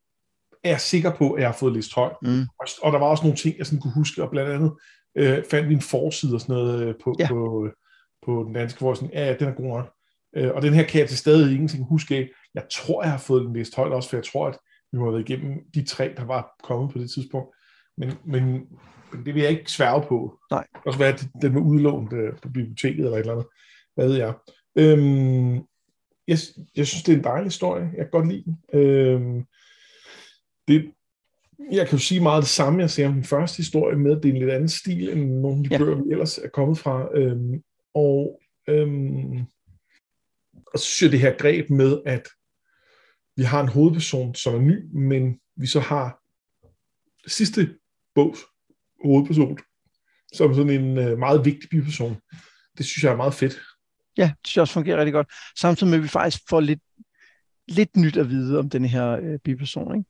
er 0.64 0.70
jeg 0.70 0.82
sikker 0.82 1.16
på, 1.16 1.32
at 1.32 1.42
jeg 1.42 1.50
har 1.50 1.58
fået 1.58 1.74
læst 1.74 1.96
højt. 1.96 2.16
Mm. 2.22 2.42
Og, 2.60 2.68
og 2.82 2.92
der 2.92 3.00
var 3.00 3.06
også 3.06 3.24
nogle 3.24 3.38
ting, 3.38 3.58
jeg 3.58 3.66
sådan 3.66 3.80
kunne 3.80 3.94
huske, 3.94 4.24
og 4.24 4.30
blandt 4.30 4.52
andet 4.52 4.72
øh, 5.16 5.44
fandt 5.52 5.70
vi 5.70 5.74
en 5.74 5.82
forside 5.82 6.34
og 6.34 6.42
sådan 6.42 6.56
noget 6.56 6.84
øh, 6.84 6.96
på, 7.04 7.16
ja. 7.20 7.28
på, 7.28 7.70
på 8.26 8.44
den 8.44 8.54
danske 8.54 8.80
forside. 8.80 9.10
Ja, 9.14 9.36
den 9.40 9.48
er 9.48 9.54
god 9.54 9.66
nok. 9.66 9.94
Øh, 10.36 10.52
og 10.56 10.62
den 10.62 10.74
her 10.74 10.84
kan 10.84 11.00
jeg 11.00 11.10
til 11.10 11.18
stadig 11.18 11.54
ingenting 11.54 11.86
huske 11.86 12.16
af. 12.16 12.30
Jeg 12.54 12.64
tror, 12.72 13.04
jeg 13.04 13.12
har 13.12 13.18
fået 13.18 13.46
den 13.46 13.54
læst 13.54 13.76
højt 13.76 13.94
også, 13.94 14.10
for 14.10 14.18
jeg 14.18 14.26
tror, 14.26 14.48
at 14.48 14.58
vi 14.92 14.98
må 14.98 15.06
have 15.06 15.14
været 15.14 15.30
igennem 15.30 15.60
de 15.74 15.86
tre, 15.86 16.14
der 16.18 16.24
var 16.24 16.56
kommet 16.64 16.94
på 16.94 17.00
det 17.00 17.12
tidspunkt. 17.12 17.56
Men, 17.98 18.14
men, 18.26 18.44
men 19.12 19.26
det 19.26 19.36
vil 19.36 19.42
jeg 19.42 19.52
ikke 19.52 19.72
sværge 19.72 20.04
på. 20.08 20.40
Nej. 20.52 20.62
Det 20.62 20.74
kan 20.74 20.82
også 20.86 21.00
være, 21.00 21.14
at 21.14 21.28
den 21.42 21.56
var 21.56 21.62
udlånt 21.62 22.14
øh, 22.14 22.34
på 22.42 22.50
biblioteket 22.50 23.06
eller 23.06 23.12
et 23.12 23.20
eller 23.20 23.34
andet. 23.34 23.48
Hvad 23.96 24.08
ved 24.08 24.16
jeg. 24.16 24.34
Øhm, 24.80 25.54
jeg, 26.28 26.38
jeg 26.76 26.88
synes, 26.88 27.04
det 27.04 27.14
er 27.14 27.18
en 27.18 27.24
dejlig 27.24 27.46
historie. 27.46 27.84
Jeg 27.84 28.06
kan 28.06 28.10
godt 28.12 28.28
lide 28.28 28.44
den. 28.44 28.58
Øhm, 28.74 29.46
det, 30.68 30.92
jeg 31.72 31.88
kan 31.88 31.98
jo 31.98 32.04
sige 32.04 32.22
meget 32.22 32.42
det 32.42 32.50
samme, 32.50 32.82
jeg 32.82 32.90
ser 32.90 33.08
om 33.08 33.14
den 33.14 33.24
første 33.24 33.58
historie 33.58 33.98
med, 33.98 34.16
det 34.16 34.26
er 34.26 34.34
en 34.34 34.40
lidt 34.40 34.52
anden 34.52 34.70
stil, 34.70 35.10
end 35.10 35.40
nogle 35.40 35.58
af 35.58 35.64
de 35.64 35.70
ja. 35.72 35.78
bøger, 35.78 36.04
vi 36.04 36.12
ellers 36.12 36.38
er 36.38 36.50
kommet 36.50 36.78
fra. 36.78 37.18
Øhm, 37.18 37.64
og, 37.94 38.42
øhm, 38.68 39.40
og 40.74 40.80
så 40.80 40.86
synes 40.86 41.02
jeg, 41.02 41.12
det 41.12 41.20
her 41.20 41.38
greb 41.38 41.70
med, 41.70 42.02
at 42.06 42.28
vi 43.36 43.44
har 43.44 43.62
en 43.62 43.70
hovedperson, 43.70 44.36
som 44.36 44.56
er 44.56 44.60
ny, 44.60 44.86
men 44.94 45.40
vi 45.56 45.68
så 45.68 45.80
har 45.80 46.20
sidste 47.28 47.76
bogs 48.16 48.40
hovedperson, 49.04 49.58
som 50.34 50.54
sådan 50.54 50.70
en 50.70 50.98
øh, 50.98 51.18
meget 51.18 51.46
vigtig 51.46 51.70
biperson. 51.70 52.18
Det 52.78 52.86
synes 52.86 53.04
jeg 53.04 53.12
er 53.12 53.18
meget 53.18 53.34
fedt. 53.34 53.60
Ja, 54.20 54.24
det 54.24 54.48
synes 54.48 54.56
jeg 54.58 54.62
også 54.62 54.74
fungerer 54.74 54.98
rigtig 54.98 55.14
godt. 55.14 55.28
Samtidig 55.58 55.90
med, 55.90 55.98
at 55.98 56.04
vi 56.04 56.08
faktisk 56.08 56.44
får 56.50 56.60
lidt, 56.60 56.80
lidt 57.68 57.98
nyt 57.98 58.18
at 58.18 58.30
vide 58.30 58.60
om 58.60 58.70
den 58.70 58.86
her 58.86 59.12
øh, 59.12 59.40
biperson, 59.44 59.98
ikke? 59.98 60.10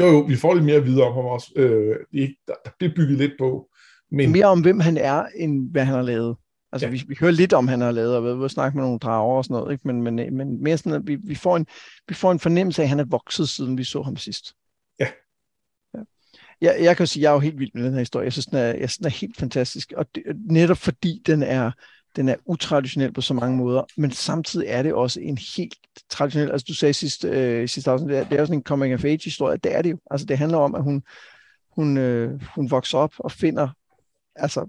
Jo, 0.00 0.06
jo, 0.06 0.18
vi 0.18 0.36
får 0.36 0.54
lidt 0.54 0.64
mere 0.64 0.76
at 0.76 0.86
vide 0.86 1.02
om 1.02 1.14
ham 1.14 1.24
også. 1.24 1.52
Øh, 1.56 1.96
det, 2.12 2.34
der, 2.46 2.54
der 2.64 2.70
bliver 2.78 2.94
bygget 2.96 3.18
lidt 3.18 3.32
på. 3.38 3.68
Men... 4.10 4.32
Mere 4.32 4.46
om, 4.46 4.60
hvem 4.60 4.80
han 4.80 4.96
er, 4.96 5.26
end 5.36 5.70
hvad 5.70 5.84
han 5.84 5.94
har 5.94 6.02
lavet. 6.02 6.36
Altså, 6.72 6.86
ja. 6.86 6.92
vi, 6.92 7.04
vi 7.08 7.16
hører 7.20 7.32
lidt 7.32 7.52
om, 7.52 7.68
han 7.68 7.80
har 7.80 7.90
lavet, 7.90 8.16
og 8.16 8.24
vi 8.24 8.40
har 8.40 8.48
snakket 8.48 8.74
med 8.74 8.84
nogle 8.84 8.98
drager 8.98 9.36
og 9.36 9.44
sådan 9.44 9.54
noget, 9.54 9.72
ikke? 9.72 9.88
Men, 9.88 10.02
men, 10.02 10.36
men 10.36 10.62
mere 10.62 10.78
sådan, 10.78 10.92
at 10.92 11.06
vi, 11.06 11.14
vi, 11.14 11.34
får 11.34 11.56
en, 11.56 11.66
vi 12.08 12.14
får 12.14 12.32
en 12.32 12.40
fornemmelse 12.40 12.82
af, 12.82 12.84
at 12.84 12.88
han 12.88 13.00
er 13.00 13.04
vokset, 13.04 13.48
siden 13.48 13.78
vi 13.78 13.84
så 13.84 14.02
ham 14.02 14.16
sidst. 14.16 14.54
Ja. 15.00 15.06
ja. 15.94 16.00
Jeg, 16.60 16.76
jeg 16.80 16.96
kan 16.96 17.06
sige, 17.06 17.20
at 17.20 17.22
jeg 17.22 17.28
er 17.30 17.34
jo 17.34 17.40
helt 17.40 17.58
vild 17.58 17.70
med 17.74 17.84
den 17.84 17.92
her 17.92 17.98
historie. 17.98 18.24
Jeg 18.24 18.32
synes, 18.32 18.46
den 18.46 18.58
er, 18.58 18.64
jeg 18.64 18.90
synes, 18.90 18.96
den 18.96 19.06
er 19.06 19.10
helt 19.10 19.36
fantastisk. 19.36 19.92
Og 19.96 20.06
det, 20.14 20.22
netop 20.50 20.76
fordi 20.76 21.22
den 21.26 21.42
er, 21.42 21.70
den 22.16 22.28
er 22.28 22.36
utraditionel 22.46 23.12
på 23.12 23.20
så 23.20 23.34
mange 23.34 23.56
måder, 23.56 23.82
men 23.96 24.10
samtidig 24.10 24.66
er 24.68 24.82
det 24.82 24.94
også 24.94 25.20
en 25.20 25.38
helt 25.56 25.78
traditionel, 26.10 26.50
altså 26.50 26.64
du 26.68 26.74
sagde 26.74 26.94
sidst, 26.94 27.24
øh, 27.24 27.68
sidste 27.68 27.90
afsnit, 27.90 28.10
det 28.10 28.18
er, 28.18 28.24
det 28.24 28.32
er 28.32 28.40
jo 28.40 28.46
sådan 28.46 28.58
en 28.58 28.64
coming 28.64 28.94
of 28.94 29.04
age 29.04 29.24
historie, 29.24 29.56
det 29.56 29.74
er 29.74 29.82
det 29.82 29.90
jo. 29.90 29.98
Altså 30.10 30.26
det 30.26 30.38
handler 30.38 30.58
om, 30.58 30.74
at 30.74 30.82
hun, 30.82 31.02
hun, 31.70 31.96
øh, 31.96 32.42
hun 32.54 32.70
vokser 32.70 32.98
op 32.98 33.12
og 33.18 33.32
finder 33.32 33.68
altså 34.36 34.68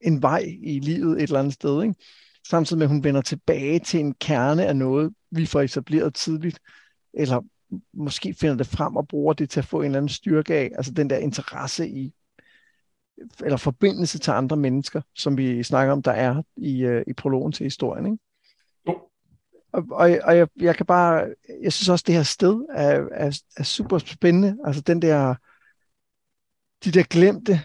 en 0.00 0.22
vej 0.22 0.44
i 0.62 0.78
livet 0.78 1.16
et 1.16 1.22
eller 1.22 1.38
andet 1.38 1.54
sted, 1.54 1.82
ikke? 1.82 1.94
samtidig 2.48 2.78
med, 2.78 2.86
at 2.86 2.90
hun 2.90 3.04
vender 3.04 3.20
tilbage 3.20 3.78
til 3.78 4.00
en 4.00 4.14
kerne 4.14 4.66
af 4.66 4.76
noget, 4.76 5.14
vi 5.30 5.46
får 5.46 5.60
etableret 5.60 6.14
tidligt, 6.14 6.58
eller 7.14 7.40
måske 7.94 8.34
finder 8.34 8.54
det 8.56 8.66
frem 8.66 8.96
og 8.96 9.08
bruger 9.08 9.32
det 9.32 9.50
til 9.50 9.60
at 9.60 9.66
få 9.66 9.78
en 9.78 9.84
eller 9.84 9.98
anden 9.98 10.08
styrke 10.08 10.54
af, 10.54 10.70
altså 10.76 10.92
den 10.92 11.10
der 11.10 11.16
interesse 11.16 11.88
i, 11.88 12.12
eller 13.44 13.56
forbindelse 13.56 14.18
til 14.18 14.30
andre 14.30 14.56
mennesker, 14.56 15.00
som 15.14 15.36
vi 15.36 15.62
snakker 15.62 15.92
om, 15.92 16.02
der 16.02 16.12
er 16.12 16.42
i, 16.56 16.86
uh, 16.86 17.02
i 17.06 17.12
prologen 17.12 17.52
til 17.52 17.64
historien. 17.64 18.06
Ikke? 18.06 18.18
Jo. 18.88 18.98
Og, 19.72 19.84
og, 19.90 20.18
og 20.24 20.36
jeg, 20.36 20.48
jeg 20.60 20.76
kan 20.76 20.86
bare, 20.86 21.26
jeg 21.62 21.72
synes 21.72 21.88
også, 21.88 22.04
det 22.06 22.14
her 22.14 22.22
sted 22.22 22.64
er, 22.74 23.04
er, 23.12 23.40
er 23.56 23.62
super 23.62 23.98
spændende. 23.98 24.56
Altså 24.64 24.82
den 24.82 25.02
der, 25.02 25.34
de 26.84 26.90
der 26.90 27.02
glemte 27.02 27.60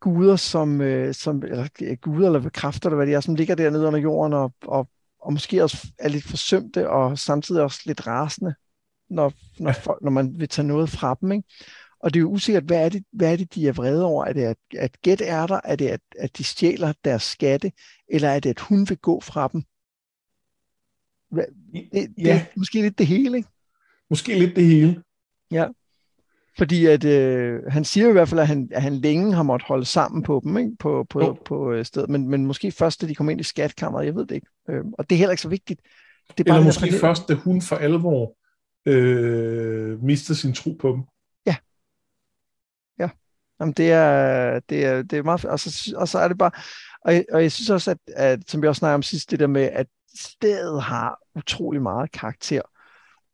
guder, 0.00 0.36
som, 0.36 0.80
øh, 0.80 1.14
som 1.14 1.42
eller 1.42 1.96
guder 1.96 2.26
eller 2.26 2.50
kræfter, 2.50 2.88
eller 2.88 2.96
hvad 2.96 3.06
det 3.06 3.14
er, 3.14 3.20
som 3.20 3.34
ligger 3.34 3.54
dernede 3.54 3.86
under 3.86 4.00
jorden, 4.00 4.32
og, 4.32 4.52
og, 4.62 4.88
og 5.20 5.32
måske 5.32 5.62
også 5.62 5.88
er 5.98 6.08
lidt 6.08 6.24
forsømte, 6.24 6.90
og 6.90 7.18
samtidig 7.18 7.62
også 7.62 7.80
lidt 7.84 8.06
rasende, 8.06 8.54
når, 9.10 9.32
når, 9.58 9.72
folk, 9.72 10.02
når 10.02 10.10
man 10.10 10.38
vil 10.38 10.48
tage 10.48 10.68
noget 10.68 10.90
fra 10.90 11.16
dem. 11.20 11.32
Ikke? 11.32 11.48
Og 12.04 12.14
det 12.14 12.18
er 12.18 12.22
jo 12.22 12.30
usikkert, 12.30 12.64
hvad 12.64 12.84
er 12.84 12.88
det, 12.88 13.04
hvad 13.12 13.32
er 13.32 13.36
det 13.36 13.54
de 13.54 13.68
er 13.68 13.72
vrede 13.72 14.04
over? 14.04 14.24
Er 14.24 14.32
det, 14.32 14.42
at, 14.42 14.56
at 14.76 15.00
gæt 15.02 15.20
er 15.24 15.46
der? 15.46 15.60
Er 15.64 15.76
det, 15.76 15.88
at, 15.88 16.00
at 16.18 16.38
de 16.38 16.44
stjæler 16.44 16.92
deres 17.04 17.22
skatte? 17.22 17.72
Eller 18.08 18.28
er 18.28 18.40
det, 18.40 18.50
at 18.50 18.60
hun 18.60 18.88
vil 18.88 18.98
gå 18.98 19.20
fra 19.20 19.48
dem? 19.52 19.62
Det, 21.34 21.46
det, 21.92 22.14
ja. 22.18 22.34
det 22.34 22.56
måske 22.56 22.82
lidt 22.82 22.98
det 22.98 23.06
hele, 23.06 23.36
ikke? 23.36 23.48
Måske 24.10 24.38
lidt 24.38 24.56
det 24.56 24.64
hele. 24.64 25.02
Ja. 25.50 25.66
Fordi 26.58 26.86
at, 26.86 27.04
øh, 27.04 27.62
han 27.68 27.84
siger 27.84 28.08
i 28.08 28.12
hvert 28.12 28.28
fald, 28.28 28.40
at 28.40 28.46
han, 28.46 28.68
at 28.72 28.82
han 28.82 28.94
længe 28.94 29.34
har 29.34 29.42
måttet 29.42 29.68
holde 29.68 29.84
sammen 29.84 30.22
på 30.22 30.40
dem, 30.44 30.56
ikke? 30.58 30.76
på, 30.78 31.06
på, 31.10 31.20
oh. 31.20 31.36
på 31.44 31.72
øh, 31.72 31.84
stedet. 31.84 32.10
Men, 32.10 32.28
men 32.28 32.46
måske 32.46 32.72
først, 32.72 33.00
da 33.00 33.06
de 33.06 33.14
kom 33.14 33.28
ind 33.28 33.40
i 33.40 33.44
skatkammeret, 33.44 34.06
jeg 34.06 34.14
ved 34.14 34.26
det 34.26 34.34
ikke. 34.34 34.46
Øh, 34.68 34.84
og 34.98 35.10
det 35.10 35.16
er 35.16 35.18
heller 35.18 35.32
ikke 35.32 35.42
så 35.42 35.48
vigtigt. 35.48 35.80
Det 36.28 36.40
er 36.40 36.44
bare 36.44 36.56
Eller 36.56 36.68
måske 36.68 36.92
først, 36.92 37.28
da 37.28 37.34
hun 37.34 37.62
for 37.62 37.76
alvor 37.76 38.36
øh, 38.86 40.02
mister 40.02 40.34
sin 40.34 40.52
tro 40.52 40.76
på 40.80 40.92
dem. 40.92 41.02
Ja. 43.60 43.60
Ja. 43.60 43.60
Jamen, 43.60 43.72
det 43.72 43.92
er, 43.92 44.60
det 44.60 44.84
er, 44.84 45.02
det 45.02 45.18
er 45.18 45.22
meget... 45.22 45.44
Og 45.44 45.60
så, 45.60 45.94
og 45.96 46.08
så 46.08 46.18
er 46.18 46.28
det 46.28 46.38
bare... 46.38 46.50
Og 47.04 47.14
jeg, 47.14 47.24
og 47.32 47.42
jeg 47.42 47.52
synes 47.52 47.70
også, 47.70 47.90
at, 47.90 47.98
at, 48.16 48.50
som 48.50 48.62
vi 48.62 48.68
også 48.68 48.78
snakkede 48.78 48.94
om 48.94 49.02
sidst, 49.02 49.30
det 49.30 49.40
der 49.40 49.46
med, 49.46 49.62
at 49.62 49.86
stedet 50.18 50.82
har 50.82 51.18
utrolig 51.34 51.82
meget 51.82 52.12
karakter. 52.12 52.62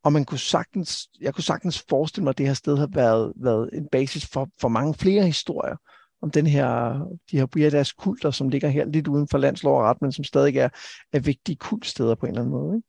Og 0.02 0.12
man 0.12 0.24
kunne 0.24 0.38
sagtens, 0.38 1.08
jeg 1.20 1.34
kunne 1.34 1.44
sagtens 1.44 1.84
forestille 1.88 2.24
mig, 2.24 2.30
at 2.30 2.38
det 2.38 2.46
her 2.46 2.54
sted 2.54 2.76
har 2.76 2.88
været, 2.92 3.32
været 3.36 3.70
en 3.72 3.88
basis 3.92 4.26
for, 4.26 4.48
for 4.60 4.68
mange 4.68 4.94
flere 4.94 5.26
historier 5.26 5.76
om 6.22 6.30
den 6.30 6.46
her, 6.46 6.92
de 7.30 7.38
her 7.38 7.46
weird 7.56 7.96
kulter, 7.96 8.30
som 8.30 8.48
ligger 8.48 8.68
her 8.68 8.84
lidt 8.84 9.08
uden 9.08 9.28
for 9.28 9.38
landslov 9.38 9.78
og 9.78 9.84
ret, 9.84 10.02
men 10.02 10.12
som 10.12 10.24
stadig 10.24 10.56
er, 10.56 10.68
er 11.12 11.20
vigtige 11.20 11.56
kultsteder 11.56 12.14
på 12.14 12.26
en 12.26 12.30
eller 12.30 12.40
anden 12.40 12.52
måde. 12.52 12.76
Ikke? 12.76 12.88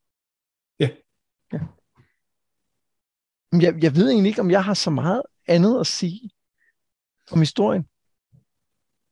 Ja. 0.80 0.90
ja. 1.54 1.60
Jeg, 3.62 3.84
jeg 3.84 3.96
ved 3.96 4.10
egentlig 4.10 4.30
ikke, 4.30 4.42
om 4.42 4.52
jeg 4.52 4.64
har 4.64 4.74
så 4.74 4.90
meget 4.90 5.22
andet 5.48 5.80
at 5.80 5.88
sige 5.88 6.30
om 7.34 7.40
historien. 7.40 7.86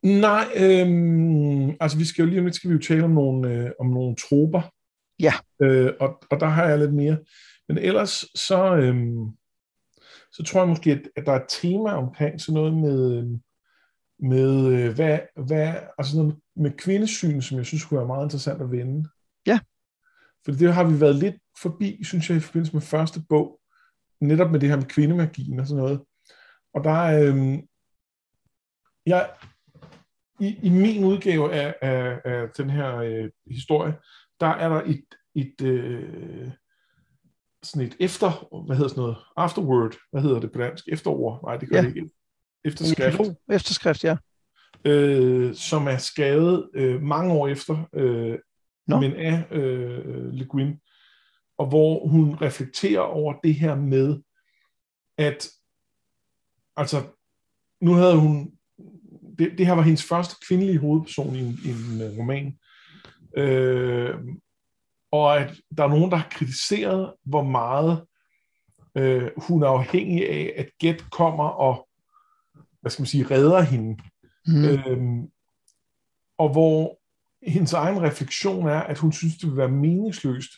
Nej, 0.02 0.44
øhm, 0.56 1.70
altså 1.80 1.98
vi 1.98 2.04
skal 2.04 2.22
jo 2.22 2.28
lige 2.28 2.38
om 2.38 2.44
lidt 2.44 2.56
skal 2.56 2.70
vi 2.70 2.74
jo 2.74 2.80
tale 2.80 3.04
om 3.04 3.10
nogle, 3.10 3.54
øh, 3.54 3.70
om 3.80 3.86
nogle 3.86 4.16
troper. 4.16 4.62
Ja. 5.20 5.32
Øh, 5.62 5.92
og, 6.00 6.22
og 6.30 6.40
der 6.40 6.46
har 6.46 6.68
jeg 6.68 6.78
lidt 6.78 6.94
mere. 6.94 7.18
Men 7.68 7.78
ellers 7.78 8.24
så, 8.34 8.76
øhm, 8.76 9.26
så 10.32 10.42
tror 10.42 10.60
jeg 10.60 10.68
måske, 10.68 10.90
at, 10.90 11.02
at 11.16 11.26
der 11.26 11.32
er 11.32 11.40
et 11.40 11.48
tema 11.48 11.90
omkring 11.90 12.40
sådan 12.40 12.54
noget 12.54 12.74
med, 12.74 13.24
med 14.18 14.66
øh, 14.66 14.94
hvad, 14.94 15.18
hvad, 15.46 15.74
altså 15.98 16.16
noget 16.16 16.36
med 16.56 16.70
kvindesyn, 16.70 17.40
som 17.40 17.58
jeg 17.58 17.66
synes 17.66 17.84
kunne 17.84 17.98
være 17.98 18.06
meget 18.06 18.26
interessant 18.26 18.62
at 18.62 18.70
vende. 18.70 19.08
Ja. 19.46 19.58
For 20.44 20.52
det 20.52 20.74
har 20.74 20.84
vi 20.84 21.00
været 21.00 21.16
lidt 21.16 21.36
forbi, 21.62 22.04
synes 22.04 22.30
jeg, 22.30 22.36
i 22.36 22.40
forbindelse 22.40 22.72
med 22.72 22.82
første 22.82 23.22
bog, 23.28 23.60
netop 24.20 24.50
med 24.50 24.60
det 24.60 24.68
her 24.68 24.76
med 24.76 24.84
kvindemagien 24.84 25.60
og 25.60 25.66
sådan 25.66 25.82
noget. 25.82 26.00
Og 26.74 26.84
der 26.84 26.90
er, 26.90 27.28
øhm, 27.28 27.60
jeg, 29.06 29.30
i, 30.40 30.58
i 30.62 30.68
min 30.68 31.04
udgave 31.04 31.52
af, 31.52 31.74
af, 31.82 32.20
af 32.24 32.48
den 32.56 32.70
her 32.70 32.96
øh, 32.96 33.30
historie, 33.50 33.94
der 34.40 34.46
er 34.46 34.68
der 34.68 34.82
et, 34.82 35.04
et 35.34 35.62
øh, 35.62 36.50
sådan 37.62 37.86
et 37.86 37.96
efter, 38.00 38.60
hvad 38.66 38.76
hedder 38.76 38.88
sådan 38.88 39.02
noget, 39.02 39.16
afterword, 39.36 39.94
hvad 40.12 40.22
hedder 40.22 40.40
det 40.40 40.52
på 40.52 40.58
dansk? 40.58 40.88
Efterord? 40.88 41.40
Nej, 41.44 41.56
det 41.56 41.68
gør 41.68 41.76
ja. 41.76 41.82
det 41.82 41.96
ikke. 41.96 42.10
Efterskrift. 42.64 43.20
Efterskrift, 43.50 44.04
ja. 44.04 44.16
Øh, 44.84 45.54
som 45.54 45.86
er 45.86 45.96
skrevet 45.96 46.70
øh, 46.74 47.02
mange 47.02 47.32
år 47.32 47.48
efter, 47.48 47.88
øh, 47.94 48.38
no. 48.86 49.00
men 49.00 49.12
af 49.12 49.44
øh, 49.50 50.32
Le 50.32 50.44
Guin, 50.44 50.80
og 51.58 51.66
hvor 51.66 52.08
hun 52.08 52.34
reflekterer 52.34 53.00
over 53.00 53.34
det 53.44 53.54
her 53.54 53.74
med, 53.74 54.20
at 55.18 55.48
altså, 56.76 57.02
nu 57.80 57.92
havde 57.92 58.16
hun, 58.16 58.52
det, 59.38 59.58
det 59.58 59.66
her 59.66 59.72
var 59.72 59.82
hendes 59.82 60.04
første 60.04 60.46
kvindelige 60.48 60.78
hovedperson 60.78 61.36
i 61.36 61.40
en, 61.40 61.58
i 61.64 61.68
en 61.68 62.10
uh, 62.10 62.18
roman, 62.18 62.58
øh, 63.36 64.14
og 65.10 65.40
at 65.40 65.56
der 65.76 65.84
er 65.84 65.88
nogen, 65.88 66.10
der 66.10 66.16
har 66.16 66.28
kritiseret, 66.30 67.14
hvor 67.24 67.42
meget 67.42 68.06
øh, 68.96 69.30
hun 69.36 69.62
er 69.62 69.68
afhængig 69.68 70.30
af, 70.30 70.52
at 70.56 70.68
Get 70.80 71.10
kommer 71.10 71.44
og, 71.44 71.88
hvad 72.80 72.90
skal 72.90 73.02
man 73.02 73.06
sige, 73.06 73.26
redder 73.30 73.60
hende. 73.60 74.02
Mm. 74.46 74.64
Øh, 74.64 75.28
og 76.38 76.48
hvor 76.48 76.98
hendes 77.50 77.72
egen 77.72 78.02
refleksion 78.02 78.68
er, 78.68 78.80
at 78.80 78.98
hun 78.98 79.12
synes, 79.12 79.36
det 79.36 79.48
vil 79.48 79.56
være 79.56 79.68
meningsløst 79.68 80.50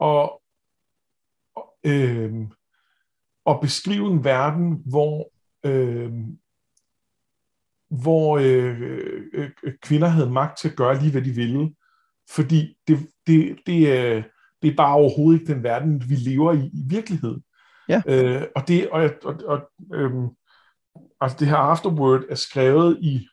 at, 0.00 0.30
øh, 1.84 2.34
at 3.46 3.60
beskrive 3.60 4.10
en 4.10 4.24
verden, 4.24 4.82
hvor 4.86 5.30
øh, 5.64 6.12
hvor 7.90 8.38
øh, 8.38 8.80
øh, 9.34 9.50
kvinder 9.82 10.08
havde 10.08 10.30
magt 10.30 10.58
til 10.58 10.68
at 10.68 10.76
gøre 10.76 10.98
lige, 10.98 11.12
hvad 11.12 11.22
de 11.22 11.30
ville. 11.30 11.74
Fordi 12.30 12.76
det, 12.88 12.98
det, 13.26 13.58
det, 13.66 13.92
er, 13.92 14.22
det 14.62 14.70
er 14.70 14.76
bare 14.76 14.94
overhovedet 14.94 15.40
ikke 15.40 15.52
den 15.54 15.62
verden, 15.62 16.02
vi 16.08 16.14
lever 16.14 16.52
i 16.52 16.66
i 16.66 16.82
virkeligheden. 16.88 17.42
Ja. 17.88 18.02
Øh, 18.06 18.42
og 18.56 18.68
det, 18.68 18.90
og, 18.90 19.10
og, 19.24 19.34
og, 19.46 19.60
øh, 19.94 20.10
altså 21.20 21.36
det 21.40 21.48
her 21.48 21.56
afterword 21.56 22.22
er 22.28 22.34
skrevet 22.34 22.98
i 23.00 23.28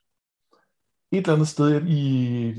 et 1.12 1.18
eller 1.18 1.34
andet 1.34 1.48
sted 1.48 1.88
i, 1.88 2.54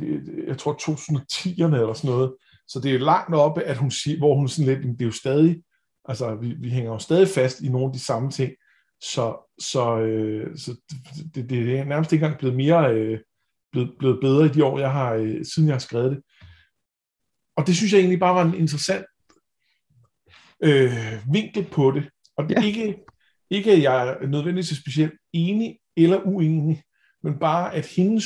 jeg 0.46 0.58
tror 0.58 0.72
2010'erne 0.72 1.74
eller 1.74 1.92
sådan 1.92 2.10
noget. 2.10 2.34
Så 2.68 2.80
det 2.80 2.94
er 2.94 2.98
langt 2.98 3.34
oppe, 3.34 3.62
at 3.62 3.76
hun 3.76 3.90
siger, 3.90 4.18
hvor 4.18 4.34
hun 4.34 4.48
sådan 4.48 4.74
lidt, 4.74 4.98
det 4.98 5.02
er 5.02 5.06
jo 5.06 5.12
stadig, 5.12 5.62
altså 6.04 6.34
vi, 6.34 6.54
vi 6.60 6.70
hænger 6.70 6.92
jo 6.92 6.98
stadig 6.98 7.28
fast 7.28 7.60
i 7.60 7.68
nogle 7.68 7.86
af 7.86 7.92
de 7.92 7.98
samme 7.98 8.30
ting. 8.30 8.52
Så, 9.02 9.54
så, 9.58 9.98
øh, 9.98 10.58
så 10.58 10.76
det, 11.34 11.50
det 11.50 11.78
er 11.78 11.84
nærmest 11.84 12.12
ikke 12.12 12.24
engang 12.24 12.38
blevet 12.38 12.56
mere 12.56 12.94
øh, 12.94 13.20
blevet, 13.74 13.94
blevet 13.98 14.20
bedre 14.20 14.46
i 14.46 14.48
de 14.48 14.64
år, 14.64 14.78
jeg 14.78 14.92
har, 14.92 15.12
øh, 15.12 15.44
siden 15.44 15.68
jeg 15.68 15.74
har 15.74 15.78
skrevet 15.78 16.10
det. 16.10 16.22
Og 17.56 17.66
det 17.66 17.76
synes 17.76 17.92
jeg 17.92 17.98
egentlig 17.98 18.20
bare 18.20 18.34
var 18.34 18.44
en 18.44 18.54
interessant 18.54 19.06
øh, 20.62 21.32
vinkel 21.32 21.66
på 21.72 21.90
det. 21.90 22.10
Og 22.36 22.50
ja. 22.50 22.62
ikke, 22.62 22.96
ikke 23.50 23.72
at 23.72 23.82
jeg 23.82 24.08
er 24.08 24.26
nødvendigvis 24.26 24.78
specielt 24.78 25.12
enig 25.32 25.78
eller 25.96 26.20
uenig, 26.24 26.82
men 27.22 27.38
bare 27.38 27.74
at 27.74 27.86
hendes 27.86 28.24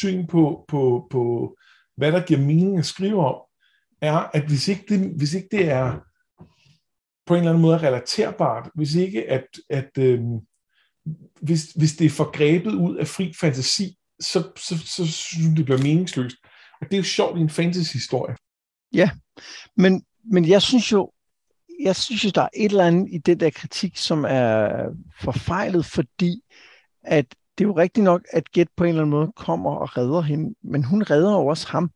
syn 0.00 0.26
på, 0.26 0.64
på, 0.68 1.08
på 1.10 1.56
hvad 1.96 2.12
der 2.12 2.26
giver 2.26 2.40
mening 2.40 2.78
at 2.78 2.86
skrive 2.86 3.26
om, 3.26 3.40
er, 4.00 4.16
at 4.34 4.46
hvis 4.46 4.68
ikke 4.68 4.84
det, 4.88 5.16
hvis 5.16 5.34
ikke 5.34 5.48
det 5.50 5.68
er 5.68 6.00
på 7.26 7.34
en 7.34 7.38
eller 7.38 7.50
anden 7.50 7.62
måde 7.62 7.78
relaterbart, 7.78 8.70
hvis 8.74 8.94
ikke 8.94 9.30
at, 9.30 9.46
at 9.70 9.90
øh, 9.98 10.20
hvis, 11.42 11.64
hvis 11.64 11.96
det 11.96 12.04
er 12.04 12.10
forgrebet 12.10 12.74
ud 12.74 12.96
af 12.96 13.06
fri 13.06 13.32
fantasi, 13.40 13.98
så, 14.20 14.42
så, 14.56 14.78
så, 14.78 15.06
så 15.06 15.12
synes 15.12 15.56
det 15.56 15.64
bliver 15.64 15.82
meningsløst. 15.82 16.36
Og 16.80 16.86
det 16.86 16.92
er 16.92 16.98
jo 16.98 17.04
sjovt 17.04 17.38
i 17.38 17.40
en 17.40 17.50
fantasy-historie. 17.50 18.36
Ja, 18.92 19.10
men, 19.76 20.04
men 20.24 20.48
jeg 20.48 20.62
synes 20.62 20.92
jo, 20.92 21.12
jeg 21.80 21.96
synes 21.96 22.24
jo, 22.24 22.30
der 22.34 22.42
er 22.42 22.48
et 22.56 22.70
eller 22.70 22.86
andet 22.86 23.08
i 23.12 23.18
den 23.18 23.40
der 23.40 23.50
kritik, 23.50 23.96
som 23.96 24.24
er 24.28 24.84
forfejlet, 25.20 25.86
fordi 25.86 26.42
at 27.02 27.26
det 27.58 27.64
er 27.64 27.68
jo 27.68 27.76
rigtigt 27.76 28.04
nok, 28.04 28.22
at 28.32 28.52
Get 28.52 28.68
på 28.76 28.84
en 28.84 28.88
eller 28.88 29.02
anden 29.02 29.10
måde 29.10 29.32
kommer 29.36 29.70
og 29.70 29.96
redder 29.96 30.20
hende, 30.20 30.54
men 30.62 30.84
hun 30.84 31.02
redder 31.02 31.32
jo 31.32 31.46
også 31.46 31.68
ham. 31.68 31.90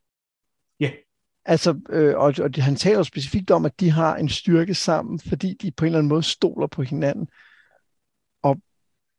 Altså, 1.45 1.81
øh, 1.89 2.17
og, 2.17 2.35
og 2.39 2.51
han 2.59 2.77
taler 2.77 2.99
jo 2.99 3.05
specifikt 3.05 3.51
om, 3.51 3.65
at 3.65 3.81
de 3.81 3.91
har 3.91 4.17
en 4.17 4.29
styrke 4.29 4.75
sammen, 4.75 5.21
fordi 5.21 5.55
de 5.63 5.71
på 5.71 5.85
en 5.85 5.87
eller 5.87 5.99
anden 5.99 6.09
måde 6.09 6.23
stoler 6.23 6.67
på 6.67 6.83
hinanden. 6.83 7.29
Og, 8.43 8.57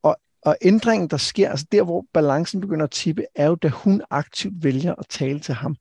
og, 0.03 0.17
og 0.41 0.57
ændringen, 0.61 1.09
der 1.09 1.17
sker, 1.17 1.49
altså 1.49 1.65
der, 1.71 1.83
hvor 1.83 2.05
balancen 2.13 2.61
begynder 2.61 2.83
at 2.83 2.91
tippe, 2.91 3.25
er 3.35 3.47
jo, 3.47 3.55
da 3.55 3.67
hun 3.67 4.01
aktivt 4.09 4.63
vælger 4.63 4.95
at 4.95 5.05
tale 5.09 5.39
til 5.39 5.53
ham. 5.53 5.75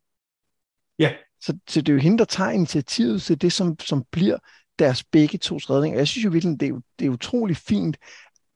Ja. 0.98 1.14
Så, 1.40 1.58
så 1.68 1.80
det 1.80 1.88
er 1.88 1.92
jo 1.92 2.00
hende, 2.00 2.18
der 2.18 2.24
tager 2.24 2.50
initiativet 2.50 3.22
til 3.22 3.40
det, 3.40 3.52
som, 3.52 3.80
som 3.80 4.04
bliver 4.10 4.38
deres 4.78 5.04
begge 5.04 5.38
tos 5.38 5.70
redning. 5.70 5.96
Jeg 5.96 6.08
synes 6.08 6.24
jo 6.24 6.30
virkelig, 6.30 6.60
det 6.60 6.68
er, 6.68 6.80
det 6.98 7.06
er 7.06 7.10
utrolig 7.10 7.56
fint, 7.56 7.96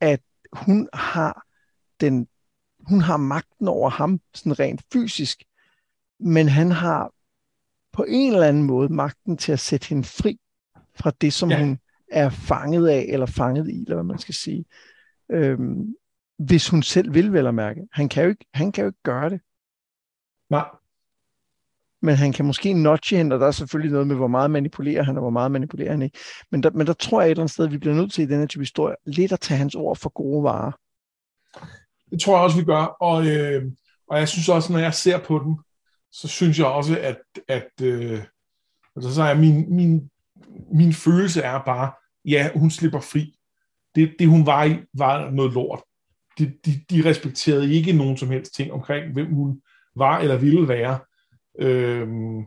at 0.01 0.20
hun 0.53 0.88
har 0.94 1.42
den, 2.01 2.29
hun 2.88 3.01
har 3.01 3.16
magten 3.16 3.68
over 3.68 3.90
ham, 3.90 4.20
sådan 4.35 4.59
rent 4.59 4.83
fysisk, 4.92 5.44
men 6.20 6.49
han 6.49 6.70
har 6.70 7.13
på 7.94 8.04
en 8.09 8.33
eller 8.33 8.48
anden 8.48 8.62
måde 8.62 8.92
magten 8.92 9.37
til 9.37 9.52
at 9.52 9.61
sætte 9.61 9.88
hende 9.88 10.04
fri 10.04 10.38
fra 10.96 11.12
det, 11.20 11.33
som 11.33 11.50
ja. 11.50 11.61
hun 11.61 11.78
er 12.11 12.28
fanget 12.28 12.88
af, 12.88 13.07
eller 13.09 13.26
fanget 13.26 13.68
i, 13.68 13.83
eller 13.83 13.94
hvad 13.94 14.04
man 14.04 14.18
skal 14.18 14.35
sige. 14.35 14.64
Øhm, 15.30 15.94
hvis 16.38 16.68
hun 16.68 16.83
selv 16.83 17.14
vil, 17.14 17.33
vel 17.33 17.46
at 17.46 17.54
mærke. 17.54 17.80
Han 17.92 18.09
kan 18.09 18.22
jo 18.22 18.28
ikke, 18.28 18.46
han 18.54 18.72
kan 18.72 18.83
jo 18.83 18.88
ikke 18.88 19.02
gøre 19.02 19.30
det. 19.30 19.40
Nej. 20.50 20.68
Men 22.02 22.14
han 22.14 22.33
kan 22.33 22.44
måske 22.44 22.72
notche 22.72 23.16
hende, 23.16 23.35
og 23.35 23.40
der 23.40 23.46
er 23.46 23.50
selvfølgelig 23.50 23.92
noget 23.92 24.07
med, 24.07 24.16
hvor 24.16 24.26
meget 24.26 24.50
manipulerer 24.50 25.02
han, 25.02 25.16
og 25.16 25.20
hvor 25.20 25.30
meget 25.30 25.50
manipulerer 25.50 25.90
han 25.90 26.02
ikke. 26.02 26.18
Men 26.50 26.62
der, 26.62 26.70
men 26.70 26.87
der 26.87 26.92
tror 26.92 27.20
jeg 27.20 27.26
et 27.26 27.30
eller 27.30 27.42
andet 27.42 27.52
sted, 27.52 27.64
at 27.64 27.72
vi 27.72 27.78
bliver 27.78 27.94
nødt 27.94 28.12
til 28.12 28.22
i 28.22 28.26
denne 28.26 28.46
type 28.46 28.62
historie, 28.62 28.96
lidt 29.07 29.33
at 29.33 29.40
tage 29.40 29.59
hans 29.59 29.74
ord 29.74 29.96
for 29.96 30.11
gode 30.11 30.42
varer. 30.42 30.72
Det 32.11 32.20
tror 32.20 32.37
jeg 32.37 32.44
også, 32.44 32.59
vi 32.59 32.64
gør. 32.64 32.85
Og, 32.85 33.26
øh, 33.26 33.72
og 34.09 34.18
jeg 34.18 34.28
synes 34.28 34.48
også, 34.48 34.72
når 34.72 34.80
jeg 34.80 34.94
ser 34.94 35.18
på 35.18 35.38
den, 35.38 35.59
så 36.14 36.29
synes 36.29 36.59
jeg 36.59 36.66
også, 36.66 36.98
at, 37.00 37.18
at 37.48 37.70
øh, 37.83 38.22
altså, 38.96 39.14
så 39.14 39.22
er 39.22 39.35
min, 39.35 39.74
min, 39.74 40.11
min 40.72 40.92
følelse 40.92 41.40
er 41.40 41.62
bare, 41.64 41.92
ja, 42.24 42.50
hun 42.55 42.70
slipper 42.70 43.00
fri. 43.00 43.35
Det, 43.94 44.14
det 44.18 44.29
hun 44.29 44.46
var 44.46 44.64
i, 44.64 44.79
var 44.98 45.31
noget 45.31 45.53
lort. 45.53 45.83
De, 46.38 46.53
de, 46.64 46.81
de 46.90 47.09
respekterede 47.09 47.74
ikke 47.74 47.92
nogen 47.92 48.16
som 48.16 48.31
helst 48.31 48.55
ting 48.55 48.72
omkring, 48.72 49.12
hvem 49.12 49.35
hun 49.35 49.62
var 49.96 50.18
eller 50.18 50.37
ville 50.37 50.68
være. 50.68 50.98
Øhm, 51.59 52.44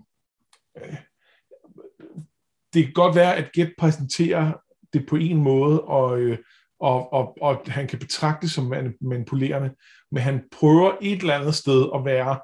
det 2.73 2.83
kan 2.83 2.93
godt 2.93 3.15
være, 3.15 3.35
at 3.35 3.51
Get 3.51 3.73
præsenterer 3.77 4.53
det 4.93 5.05
på 5.09 5.15
en 5.15 5.37
måde, 5.37 5.81
og, 5.81 6.19
øh, 6.19 6.37
og, 6.79 7.13
og, 7.13 7.37
og 7.41 7.61
han 7.67 7.87
kan 7.87 7.99
betragtes 7.99 8.51
som 8.51 8.73
manipulerende, 9.01 9.75
men 10.11 10.23
han 10.23 10.43
prøver 10.51 10.97
et 11.01 11.19
eller 11.21 11.35
andet 11.35 11.55
sted 11.55 11.89
at 11.95 12.05
være 12.05 12.39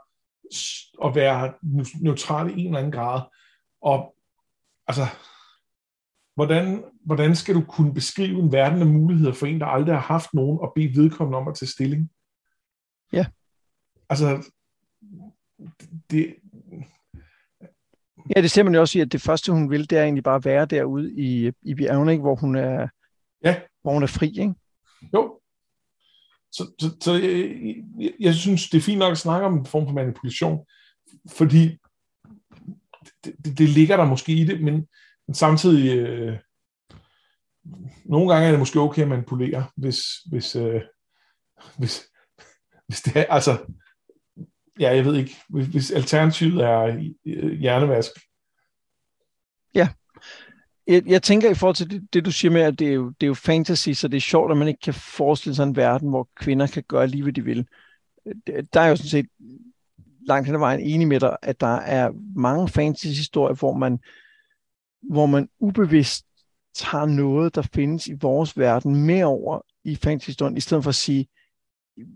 at 1.03 1.15
være 1.15 1.53
neutral 2.01 2.49
i 2.49 2.61
en 2.61 2.67
eller 2.67 2.79
anden 2.79 2.91
grad. 2.91 3.21
Og 3.81 4.15
altså, 4.87 5.05
hvordan, 6.35 6.83
hvordan 7.05 7.35
skal 7.35 7.55
du 7.55 7.61
kunne 7.61 7.93
beskrive 7.93 8.39
en 8.39 8.51
verden 8.51 8.81
af 8.81 8.87
muligheder 8.87 9.33
for 9.33 9.45
en, 9.45 9.59
der 9.59 9.65
aldrig 9.65 9.95
har 9.95 10.01
haft 10.01 10.33
nogen, 10.33 10.59
og 10.59 10.71
bede 10.75 10.95
vedkommende 10.95 11.37
om 11.37 11.47
at 11.47 11.55
tage 11.55 11.69
stilling? 11.69 12.09
Ja. 13.13 13.25
Altså, 14.09 14.51
det... 16.11 16.35
Ja, 18.35 18.41
det 18.41 18.51
ser 18.51 18.63
man 18.63 18.73
jo 18.73 18.81
også 18.81 18.97
i, 18.99 19.01
at 19.01 19.11
det 19.11 19.21
første, 19.21 19.51
hun 19.51 19.69
vil, 19.69 19.89
det 19.89 19.97
er 19.97 20.03
egentlig 20.03 20.23
bare 20.23 20.35
at 20.35 20.45
være 20.45 20.65
derude 20.65 21.13
i, 21.13 21.51
i 21.61 21.75
bjergene, 21.75 22.11
ikke? 22.11 22.21
hvor 22.21 22.35
hun 22.35 22.55
er, 22.55 22.87
ja. 23.43 23.61
hvor 23.81 23.93
hun 23.93 24.03
er 24.03 24.07
fri, 24.07 24.27
ikke? 24.27 24.53
Jo, 25.13 25.39
så, 26.53 26.71
så, 26.79 26.97
så 27.01 27.13
jeg, 27.13 27.55
jeg, 27.99 28.11
jeg 28.19 28.33
synes, 28.33 28.69
det 28.69 28.77
er 28.77 28.81
fint 28.81 28.99
nok 28.99 29.11
at 29.11 29.17
snakke 29.17 29.47
om 29.47 29.57
en 29.57 29.65
form 29.65 29.85
for 29.85 29.93
manipulation, 29.93 30.65
fordi 31.29 31.77
det, 33.23 33.35
det, 33.45 33.57
det 33.57 33.69
ligger 33.69 33.97
der 33.97 34.05
måske 34.05 34.33
i 34.33 34.45
det, 34.45 34.61
men, 34.61 34.87
men 35.27 35.33
samtidig, 35.33 35.97
øh, 35.97 36.37
nogle 38.05 38.33
gange 38.33 38.47
er 38.47 38.51
det 38.51 38.59
måske 38.59 38.79
okay 38.79 39.01
at 39.01 39.07
manipulere, 39.07 39.65
hvis, 39.77 40.01
hvis, 40.29 40.55
øh, 40.55 40.81
hvis, 41.77 42.03
hvis 42.87 43.01
det 43.01 43.17
er, 43.17 43.25
altså, 43.29 43.57
ja, 44.79 44.95
jeg 44.95 45.05
ved 45.05 45.15
ikke, 45.15 45.35
hvis, 45.49 45.67
hvis 45.67 45.91
alternativet 45.91 46.63
er 46.63 47.09
øh, 47.25 47.59
hjernevask. 47.59 48.11
Jeg, 50.87 51.03
jeg 51.07 51.23
tænker 51.23 51.51
i 51.51 51.53
forhold 51.53 51.75
til 51.75 51.89
det, 51.89 52.13
det, 52.13 52.25
du 52.25 52.31
siger 52.31 52.51
med, 52.51 52.61
at 52.61 52.79
det 52.79 52.87
er, 52.87 52.93
jo, 52.93 53.09
det 53.09 53.25
er 53.25 53.27
jo 53.27 53.33
fantasy, 53.33 53.89
så 53.89 54.07
det 54.07 54.17
er 54.17 54.21
sjovt, 54.21 54.51
at 54.51 54.57
man 54.57 54.67
ikke 54.67 54.79
kan 54.79 54.93
forestille 54.93 55.55
sig 55.55 55.63
en 55.63 55.75
verden, 55.75 56.09
hvor 56.09 56.29
kvinder 56.35 56.67
kan 56.67 56.83
gøre 56.87 57.07
lige, 57.07 57.23
hvad 57.23 57.33
de 57.33 57.43
vil. 57.43 57.67
Der 58.73 58.81
er 58.81 58.87
jo 58.87 58.95
sådan 58.95 59.09
set 59.09 59.25
langt 60.27 60.45
hen 60.45 60.55
ad 60.55 60.59
vejen 60.59 60.79
enig 60.79 61.07
med 61.07 61.19
dig, 61.19 61.37
at 61.41 61.61
der 61.61 61.75
er 61.75 62.11
mange 62.35 62.67
fantasy-historier, 62.67 63.55
hvor 63.55 63.73
man, 63.73 63.99
hvor 65.01 65.25
man 65.25 65.49
ubevidst 65.59 66.25
tager 66.75 67.05
noget, 67.05 67.55
der 67.55 67.61
findes 67.61 68.07
i 68.07 68.13
vores 68.13 68.57
verden, 68.57 69.05
med 69.05 69.23
over 69.23 69.61
i 69.83 69.95
fantasy-historien, 69.95 70.57
i 70.57 70.61
stedet 70.61 70.83
for 70.83 70.89
at 70.89 70.95
sige, 70.95 71.27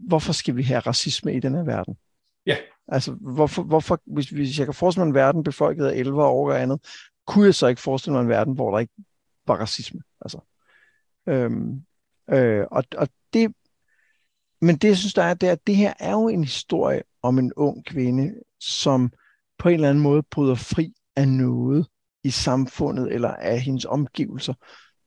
hvorfor 0.08 0.34
skal 0.34 0.56
vi 0.56 0.64
have 0.64 0.80
racisme 0.80 1.34
i 1.34 1.40
den 1.40 1.56
her 1.56 1.64
verden? 1.64 1.98
Ja. 2.46 2.58
Altså, 2.88 3.12
hvorfor, 3.12 3.64
hvorfor 3.64 4.02
hvis, 4.06 4.30
hvis 4.30 4.60
jeg 4.60 4.68
kan 4.68 4.74
forestille 4.74 5.06
mig 5.06 5.10
en 5.10 5.16
verden 5.16 5.44
befolket 5.44 5.86
af 5.86 5.96
11 5.96 6.24
år 6.24 6.52
og 6.52 6.62
andet, 6.62 6.80
kunne 7.28 7.46
jeg 7.46 7.56
så 7.56 7.68
ikke 7.68 7.82
forestille 7.82 8.14
mig 8.14 8.22
en 8.22 8.30
verden, 8.30 8.54
hvor 8.54 8.72
der 8.72 8.80
ikke 8.80 8.94
var 9.48 9.56
racisme? 9.56 10.02
Altså, 10.22 10.40
øhm, 11.28 11.82
øh, 12.30 12.66
og, 12.72 12.84
og 12.98 13.10
det, 13.34 13.54
men 14.62 14.78
det, 14.78 14.88
jeg 14.88 14.98
synes, 14.98 15.14
der 15.14 15.24
er, 15.24 15.34
det 15.34 15.50
er, 15.50 15.52
at 15.52 15.68
det 15.68 15.76
her 15.76 15.94
er 16.00 16.12
jo 16.12 16.28
en 16.28 16.44
historie 16.44 17.02
om 17.22 17.40
en 17.40 17.54
ung 17.54 17.86
kvinde, 17.86 18.34
som 18.60 19.12
på 19.60 19.70
en 19.70 19.76
eller 19.76 19.90
anden 19.90 20.04
måde 20.04 20.24
bryder 20.24 20.56
fri 20.56 20.94
af 21.16 21.28
noget 21.28 21.88
i 22.24 22.30
samfundet 22.30 23.14
eller 23.14 23.30
af 23.30 23.62
hendes 23.62 23.86
omgivelser. 23.86 24.54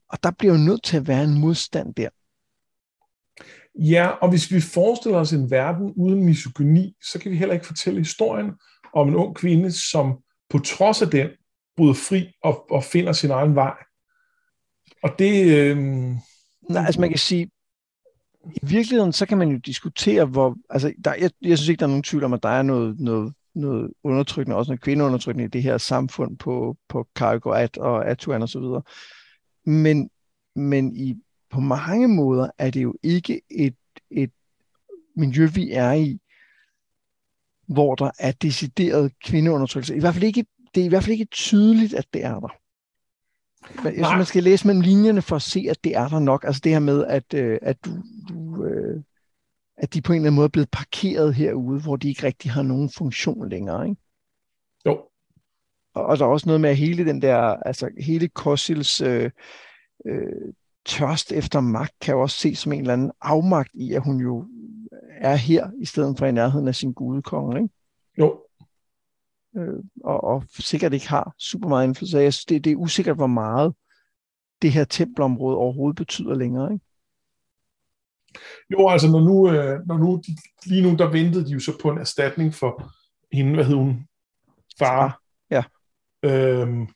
Og 0.09 0.23
der 0.23 0.31
bliver 0.31 0.53
jo 0.53 0.59
nødt 0.59 0.83
til 0.83 0.97
at 0.97 1.07
være 1.07 1.23
en 1.23 1.39
modstand 1.39 1.95
der. 1.95 2.09
Ja, 3.75 4.07
og 4.07 4.29
hvis 4.29 4.51
vi 4.51 4.61
forestiller 4.61 5.19
os 5.19 5.33
en 5.33 5.51
verden 5.51 5.93
uden 5.95 6.25
misogyni, 6.25 6.95
så 7.03 7.19
kan 7.19 7.31
vi 7.31 7.37
heller 7.37 7.53
ikke 7.53 7.65
fortælle 7.65 7.99
historien 7.99 8.51
om 8.93 9.07
en 9.07 9.15
ung 9.15 9.35
kvinde, 9.35 9.71
som 9.71 10.17
på 10.49 10.59
trods 10.59 11.01
af 11.01 11.07
den 11.07 11.29
bryder 11.77 11.93
fri 11.93 12.31
og, 12.43 12.71
og 12.71 12.83
finder 12.83 13.11
sin 13.13 13.31
egen 13.31 13.55
vej. 13.55 13.73
Og 15.03 15.09
det... 15.19 15.45
Øh... 15.45 15.77
Nej, 16.69 16.85
altså 16.85 17.01
man 17.01 17.09
kan 17.09 17.19
sige, 17.19 17.51
i 18.45 18.59
virkeligheden, 18.61 19.13
så 19.13 19.25
kan 19.25 19.37
man 19.37 19.49
jo 19.49 19.57
diskutere, 19.57 20.25
hvor... 20.25 20.57
Altså, 20.69 20.93
der, 21.05 21.13
jeg, 21.13 21.31
jeg 21.41 21.57
synes 21.57 21.69
ikke, 21.69 21.79
der 21.79 21.85
er 21.85 21.89
nogen 21.89 22.03
tvivl 22.03 22.23
om, 22.23 22.33
at 22.33 22.43
der 22.43 22.49
er 22.49 22.61
noget, 22.61 22.99
noget, 22.99 23.33
noget 23.55 23.93
undertrykkende, 24.03 24.57
også 24.57 24.71
noget 24.71 24.81
kvindeundertrykkende 24.81 25.45
i 25.45 25.49
det 25.49 25.63
her 25.63 25.77
samfund 25.77 26.37
på, 26.37 26.77
på 26.89 27.07
Cargo 27.15 27.49
og 27.77 28.09
Atuan 28.09 28.41
og 28.41 28.49
så 28.49 28.59
videre. 28.59 28.81
Men, 29.65 30.09
men 30.55 30.95
i, 30.95 31.15
på 31.49 31.59
mange 31.59 32.07
måder 32.07 32.49
er 32.57 32.69
det 32.69 32.83
jo 32.83 32.95
ikke 33.03 33.41
et, 33.49 33.75
et 34.11 34.31
miljø, 35.15 35.47
vi 35.53 35.71
er 35.71 35.91
i, 35.91 36.19
hvor 37.67 37.95
der 37.95 38.11
er 38.19 38.31
decideret 38.31 39.11
kvindeundertrykkelse. 39.23 39.95
I 39.95 39.99
hvert 39.99 40.13
fald 40.13 40.23
ikke, 40.23 40.45
det 40.75 40.81
er 40.81 40.85
i 40.85 40.89
hvert 40.89 41.03
fald 41.03 41.11
ikke 41.11 41.25
tydeligt, 41.25 41.93
at 41.93 42.05
det 42.13 42.25
er 42.25 42.39
der. 42.39 42.49
Jeg 43.83 43.93
synes, 43.93 44.17
man 44.17 44.25
skal 44.25 44.43
læse 44.43 44.67
mellem 44.67 44.81
linjerne 44.81 45.21
for 45.21 45.35
at 45.35 45.41
se, 45.41 45.67
at 45.69 45.83
det 45.83 45.95
er 45.95 46.07
der 46.07 46.19
nok. 46.19 46.43
Altså 46.43 46.61
det 46.63 46.71
her 46.71 46.79
med, 46.79 47.05
at, 47.05 47.33
øh, 47.33 47.59
at, 47.61 47.85
du, 47.85 47.89
du, 48.29 48.65
øh, 48.65 49.03
at 49.77 49.93
de 49.93 50.01
på 50.01 50.13
en 50.13 50.15
eller 50.15 50.27
anden 50.27 50.35
måde 50.35 50.45
er 50.45 50.49
blevet 50.49 50.71
parkeret 50.71 51.35
herude, 51.35 51.81
hvor 51.81 51.95
de 51.95 52.09
ikke 52.09 52.23
rigtig 52.23 52.51
har 52.51 52.61
nogen 52.61 52.89
funktion 52.89 53.49
længere. 53.49 53.89
Ikke? 53.89 54.01
Jo. 54.85 55.03
Og, 55.93 56.05
og 56.05 56.17
der 56.17 56.25
er 56.25 56.29
også 56.29 56.49
noget 56.49 56.61
med 56.61 56.69
at 56.69 56.77
hele 56.77 57.05
den 57.05 57.21
der, 57.21 57.37
altså 57.37 57.89
hele 57.99 58.27
Kossils 58.27 59.01
øh, 59.01 59.31
øh, 60.05 60.53
tørst 60.85 61.31
efter 61.31 61.59
magt, 61.59 61.93
kan 62.01 62.13
jo 62.13 62.21
også 62.21 62.37
ses 62.37 62.59
som 62.59 62.71
en 62.71 62.79
eller 62.79 62.93
anden 62.93 63.11
afmagt 63.21 63.71
i, 63.73 63.93
at 63.93 64.03
hun 64.03 64.19
jo 64.19 64.45
er 65.17 65.35
her, 65.35 65.69
i 65.81 65.85
stedet 65.85 66.17
for 66.17 66.25
i 66.25 66.31
nærheden 66.31 66.67
af 66.67 66.75
sin 66.75 66.93
gudekonge. 66.93 67.61
Ikke? 67.61 67.73
Jo 68.17 68.39
øh, 69.57 69.83
og, 70.03 70.23
og 70.23 70.43
sikkert 70.59 70.93
ikke 70.93 71.09
har 71.09 71.33
super 71.39 71.69
meget 71.69 71.87
indflydelse. 71.87 72.17
Jeg 72.17 72.33
synes, 72.33 72.45
det, 72.45 72.63
det 72.63 72.71
er 72.71 72.75
usikkert, 72.75 73.15
hvor 73.15 73.27
meget 73.27 73.73
det 74.61 74.71
her 74.71 74.83
tempelområde 74.83 75.57
overhovedet 75.57 75.97
betyder 75.97 76.35
længere. 76.35 76.73
Ikke? 76.73 76.85
Jo, 78.71 78.89
altså 78.89 79.11
når 79.11 79.19
nu, 79.19 79.51
øh, 79.51 79.87
når 79.87 79.97
nu 79.97 80.23
lige 80.65 80.81
nu, 80.81 80.95
der 80.97 81.11
ventede 81.11 81.45
de 81.45 81.51
jo 81.51 81.59
så 81.59 81.77
på 81.81 81.89
en 81.89 81.97
erstatning 81.97 82.53
for 82.53 82.91
hende, 83.35 83.53
hvad 83.53 83.65
hed 83.65 83.75
hun? 83.75 84.07
Far. 84.79 85.21
Ja. 85.51 85.63
Øhm, 86.23 86.87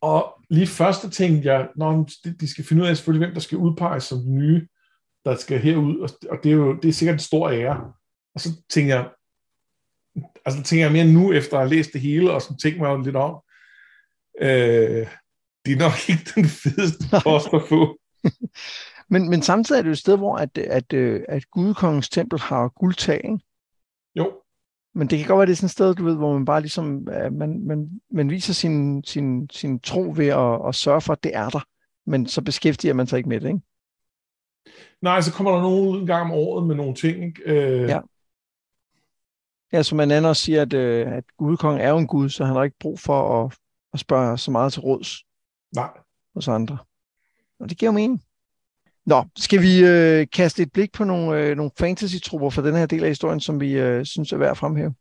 og 0.00 0.40
lige 0.50 0.66
første 0.66 1.10
tænkte 1.10 1.52
jeg, 1.52 1.68
når 1.76 2.08
de, 2.40 2.48
skal 2.48 2.64
finde 2.64 2.82
ud 2.82 2.88
af 2.88 2.96
selvfølgelig, 2.96 3.26
hvem 3.26 3.34
der 3.34 3.40
skal 3.40 3.58
udpeges 3.58 4.04
som 4.04 4.18
den 4.18 4.34
nye, 4.34 4.66
der 5.24 5.36
skal 5.36 5.58
herud, 5.58 5.98
og, 5.98 6.10
og 6.30 6.38
det 6.42 6.52
er 6.52 6.56
jo 6.56 6.76
det 6.76 6.88
er 6.88 6.92
sikkert 6.92 7.14
en 7.14 7.20
stor 7.20 7.50
ære. 7.50 7.92
Og 8.34 8.40
så 8.40 8.48
tænker 8.70 8.94
jeg, 8.94 9.10
altså 10.44 10.62
tænker 10.62 10.84
jeg 10.84 10.92
mere 10.92 11.12
nu, 11.12 11.32
efter 11.32 11.56
at 11.56 11.62
have 11.62 11.74
læst 11.76 11.92
det 11.92 12.00
hele, 12.00 12.32
og 12.32 12.42
så 12.42 12.56
tænker 12.62 12.80
mig 12.80 13.04
lidt 13.04 13.16
om, 13.16 13.40
øh, 14.40 15.06
det 15.64 15.72
er 15.72 15.78
nok 15.78 15.92
ikke 16.10 16.30
den 16.34 16.44
fedeste 16.44 17.04
post 17.22 17.48
at 17.52 17.62
få. 17.68 17.98
men, 19.12 19.30
men 19.30 19.42
samtidig 19.42 19.78
er 19.78 19.82
det 19.82 19.88
jo 19.88 19.92
et 19.92 19.98
sted, 19.98 20.16
hvor 20.16 20.36
at, 20.36 20.58
at, 20.58 20.92
øh, 20.92 21.22
at 21.28 21.50
Gudkongens 21.50 22.08
tempel 22.08 22.40
har 22.40 22.68
guldtag, 22.68 23.20
ikke? 23.24 23.38
Jo. 24.14 24.32
Men 24.94 25.06
det 25.08 25.18
kan 25.18 25.28
godt 25.28 25.38
være, 25.38 25.46
det 25.46 25.52
er 25.52 25.56
sådan 25.56 25.66
et 25.66 25.70
sted, 25.70 25.94
du 25.94 26.04
ved, 26.04 26.16
hvor 26.16 26.32
man 26.32 26.44
bare 26.44 26.60
ligesom, 26.60 27.08
man, 27.32 27.66
man, 27.66 28.00
man 28.10 28.30
viser 28.30 28.52
sin, 28.52 29.04
sin, 29.04 29.50
sin 29.50 29.80
tro 29.80 30.12
ved 30.16 30.26
at, 30.26 30.68
at 30.68 30.74
sørge 30.74 31.00
for, 31.00 31.12
at 31.12 31.24
det 31.24 31.36
er 31.36 31.48
der. 31.48 31.60
Men 32.06 32.26
så 32.26 32.42
beskæftiger 32.42 32.94
man 32.94 33.06
sig 33.06 33.16
ikke 33.16 33.28
med 33.28 33.40
det, 33.40 33.48
ikke? 33.48 33.60
Nej, 35.02 35.20
så 35.20 35.32
kommer 35.32 35.52
der 35.52 35.62
nogen 35.62 36.00
en 36.00 36.06
gang 36.06 36.22
om 36.22 36.30
året 36.32 36.66
med 36.66 36.74
nogle 36.74 36.94
ting, 36.94 37.24
ikke? 37.24 37.42
Øh, 37.46 37.88
ja. 37.88 38.00
Ja, 39.74 39.82
som 39.82 39.96
man 39.96 40.10
anden 40.10 40.24
også 40.24 40.42
siger, 40.42 40.62
at, 40.62 40.72
øh, 40.72 41.12
at 41.12 41.24
gudkongen 41.38 41.80
er 41.80 41.90
jo 41.90 41.98
en 41.98 42.06
gud, 42.06 42.28
så 42.28 42.44
han 42.44 42.56
har 42.56 42.64
ikke 42.64 42.78
brug 42.80 43.00
for 43.00 43.44
at, 43.44 43.58
at 43.92 44.00
spørge 44.00 44.38
så 44.38 44.50
meget 44.50 44.72
til 44.72 44.82
råds 44.82 45.24
Nej. 45.74 45.90
hos 46.34 46.48
andre. 46.48 46.78
Og 47.60 47.70
det 47.70 47.78
giver 47.78 47.92
mening. 47.92 48.22
Nå, 49.06 49.24
skal 49.36 49.62
vi 49.62 49.84
øh, 49.84 50.26
kaste 50.32 50.62
et 50.62 50.72
blik 50.72 50.92
på 50.92 51.04
nogle, 51.04 51.40
øh, 51.40 51.56
nogle 51.56 51.70
fantasy-trupper 51.78 52.50
for 52.50 52.62
den 52.62 52.74
her 52.74 52.86
del 52.86 53.02
af 53.02 53.08
historien, 53.08 53.40
som 53.40 53.60
vi 53.60 53.72
øh, 53.72 54.04
synes 54.04 54.32
er 54.32 54.36
værd 54.36 54.50
at 54.50 54.56
fremhæve? 54.56 54.94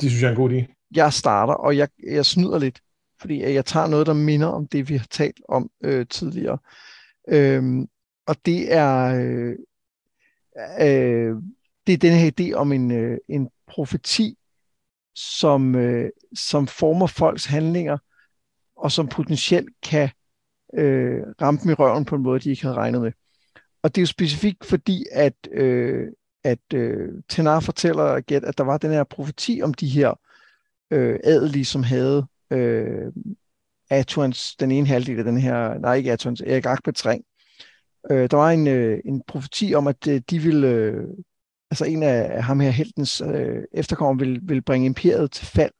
Det 0.00 0.10
synes 0.10 0.22
jeg 0.22 0.28
er 0.28 0.32
en 0.32 0.36
god 0.36 0.50
idé. 0.50 0.88
Jeg 0.94 1.12
starter, 1.12 1.54
og 1.54 1.76
jeg, 1.76 1.88
jeg 2.06 2.26
snyder 2.26 2.58
lidt, 2.58 2.80
fordi 3.20 3.42
jeg 3.42 3.64
tager 3.64 3.86
noget, 3.86 4.06
der 4.06 4.12
minder 4.12 4.48
om 4.48 4.66
det, 4.66 4.88
vi 4.88 4.96
har 4.96 5.06
talt 5.10 5.40
om 5.48 5.70
øh, 5.84 6.06
tidligere. 6.06 6.58
Øhm, 7.28 7.88
og 8.26 8.36
det 8.46 8.72
er, 8.72 9.14
øh, 9.20 9.56
øh, 10.80 11.36
det 11.88 11.94
er 11.94 11.98
den 12.10 12.18
her 12.18 12.30
idé 12.40 12.54
om 12.54 12.72
en, 12.72 12.90
øh, 12.90 13.18
en 13.28 13.48
profeti, 13.66 14.38
som, 15.14 15.74
øh, 15.74 16.10
som 16.34 16.66
former 16.66 17.06
folks 17.06 17.44
handlinger, 17.44 17.98
og 18.76 18.92
som 18.92 19.08
potentielt 19.08 19.68
kan 19.82 20.10
øh, 20.74 21.22
ramme 21.42 21.60
dem 21.62 21.70
i 21.70 21.74
røven 21.74 22.04
på 22.04 22.14
en 22.14 22.22
måde, 22.22 22.40
de 22.40 22.50
ikke 22.50 22.62
havde 22.62 22.76
regnet 22.76 23.02
med. 23.02 23.12
Og 23.82 23.94
det 23.94 24.00
er 24.00 24.02
jo 24.02 24.06
specifikt 24.06 24.64
fordi, 24.64 25.04
at, 25.12 25.34
øh, 25.52 26.08
at 26.44 26.74
øh, 26.74 27.08
Tenar 27.28 27.60
fortæller 27.60 28.04
at 28.04 28.58
der 28.58 28.64
var 28.64 28.78
den 28.78 28.90
her 28.90 29.04
profeti 29.04 29.60
om 29.64 29.74
de 29.74 29.88
her 29.88 30.20
øh, 30.90 31.18
adelige, 31.24 31.64
som 31.64 31.82
havde 31.82 32.26
øh, 32.50 33.12
Atuans, 33.90 34.56
den 34.56 34.70
ene 34.70 34.86
halvdel 34.86 35.18
af 35.18 35.24
den 35.24 35.38
her, 35.38 35.78
nej 35.78 35.94
ikke 35.94 36.12
Atuans, 36.12 36.40
Erik 36.40 36.66
Akbets 36.66 37.06
ring. 37.06 37.24
Øh, 38.10 38.30
der 38.30 38.36
var 38.36 38.50
en, 38.50 38.66
øh, 38.66 39.00
en 39.04 39.22
profeti 39.26 39.74
om, 39.74 39.86
at 39.86 40.08
øh, 40.08 40.20
de 40.30 40.38
ville 40.38 40.68
øh, 40.68 41.08
altså 41.70 41.84
en 41.84 42.02
af 42.02 42.42
ham 42.42 42.60
her 42.60 42.70
heltens 42.70 43.20
øh, 43.20 43.64
efterkommer 43.72 44.24
vil, 44.24 44.40
vil 44.42 44.62
bringe 44.62 44.86
imperiet 44.86 45.32
til 45.32 45.46
fald. 45.46 45.72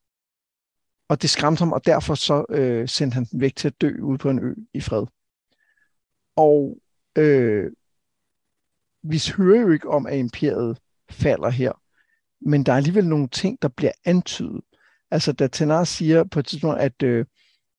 Og 1.08 1.22
det 1.22 1.30
skræmte 1.30 1.58
ham, 1.58 1.72
og 1.72 1.86
derfor 1.86 2.14
så 2.14 2.44
øh, 2.48 2.88
sendte 2.88 3.14
han 3.14 3.24
den 3.24 3.40
væk 3.40 3.56
til 3.56 3.68
at 3.68 3.80
dø 3.80 4.00
ude 4.02 4.18
på 4.18 4.30
en 4.30 4.38
ø 4.38 4.54
i 4.74 4.80
fred. 4.80 5.06
Og 6.36 6.78
øh, 7.18 7.70
vi 9.02 9.22
hører 9.36 9.60
jo 9.60 9.70
ikke 9.70 9.88
om, 9.88 10.06
at 10.06 10.18
imperiet 10.18 10.78
falder 11.10 11.50
her, 11.50 11.72
men 12.48 12.66
der 12.66 12.72
er 12.72 12.76
alligevel 12.76 13.06
nogle 13.06 13.28
ting, 13.28 13.62
der 13.62 13.68
bliver 13.68 13.92
antydet. 14.04 14.60
Altså 15.10 15.32
da 15.32 15.46
Tenar 15.46 15.84
siger 15.84 16.24
på 16.24 16.38
et 16.38 16.46
tidspunkt, 16.46 16.80
at 16.80 17.02
øh, 17.02 17.26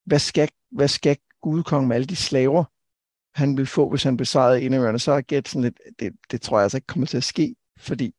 hvad, 0.05 0.19
skal, 0.19 0.49
hvad 0.71 0.87
skal 0.87 1.17
gudkongen 1.41 1.87
med 1.87 1.95
alle 1.95 2.07
de 2.07 2.15
slaver, 2.15 2.63
han 3.39 3.57
vil 3.57 3.65
få, 3.65 3.89
hvis 3.89 4.03
han 4.03 4.17
besejrede 4.17 4.61
en 4.61 4.73
af 4.73 5.01
så 5.01 5.11
er 5.11 5.21
Gæt 5.21 5.47
sådan 5.47 5.61
lidt, 5.61 5.79
det, 5.99 6.13
det 6.31 6.41
tror 6.41 6.57
jeg 6.57 6.63
altså 6.63 6.77
ikke 6.77 6.87
kommer 6.87 7.07
til 7.07 7.17
at 7.17 7.23
ske 7.23 7.55
fordi 7.79 8.13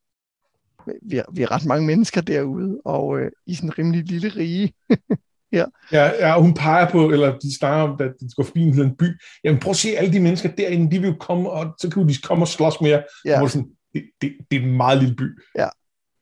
vi 1.01 1.17
er, 1.17 1.23
vi 1.33 1.41
er 1.41 1.51
ret 1.51 1.65
mange 1.65 1.87
mennesker 1.87 2.21
derude, 2.21 2.81
og 2.85 3.19
øh, 3.19 3.31
i 3.45 3.55
sådan 3.55 3.69
en 3.69 3.77
rimelig 3.77 4.03
lille 4.03 4.29
rige. 4.29 4.73
ja. 5.57 5.65
Ja, 5.91 6.27
ja, 6.27 6.41
hun 6.41 6.53
peger 6.53 6.89
på, 6.89 7.09
eller 7.09 7.39
de 7.39 7.57
snakker 7.57 7.83
om, 7.83 8.01
at 8.01 8.11
de 8.19 8.29
går 8.35 8.43
forbi 8.43 8.61
en 8.61 8.95
by. 8.95 9.05
Jamen 9.43 9.59
prøv 9.59 9.69
at 9.69 9.75
se, 9.75 9.89
alle 9.89 10.13
de 10.13 10.19
mennesker 10.19 10.49
derinde, 10.49 10.91
de 10.95 11.01
vil 11.01 11.09
jo 11.09 11.15
komme, 11.19 11.49
og 11.49 11.75
så 11.79 11.89
kan 11.89 12.07
de 12.07 12.15
komme 12.23 12.43
og 12.43 12.47
slås 12.47 12.81
mere. 12.81 13.03
Ja. 13.25 13.47
Sådan, 13.47 13.69
det, 13.93 14.03
det, 14.21 14.33
det 14.51 14.57
er 14.57 14.63
en 14.63 14.77
meget 14.77 14.99
lille 14.99 15.15
by. 15.15 15.39
Ja, 15.55 15.69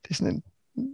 det 0.03 0.09
er 0.09 0.13
sådan 0.13 0.33
en, 0.33 0.43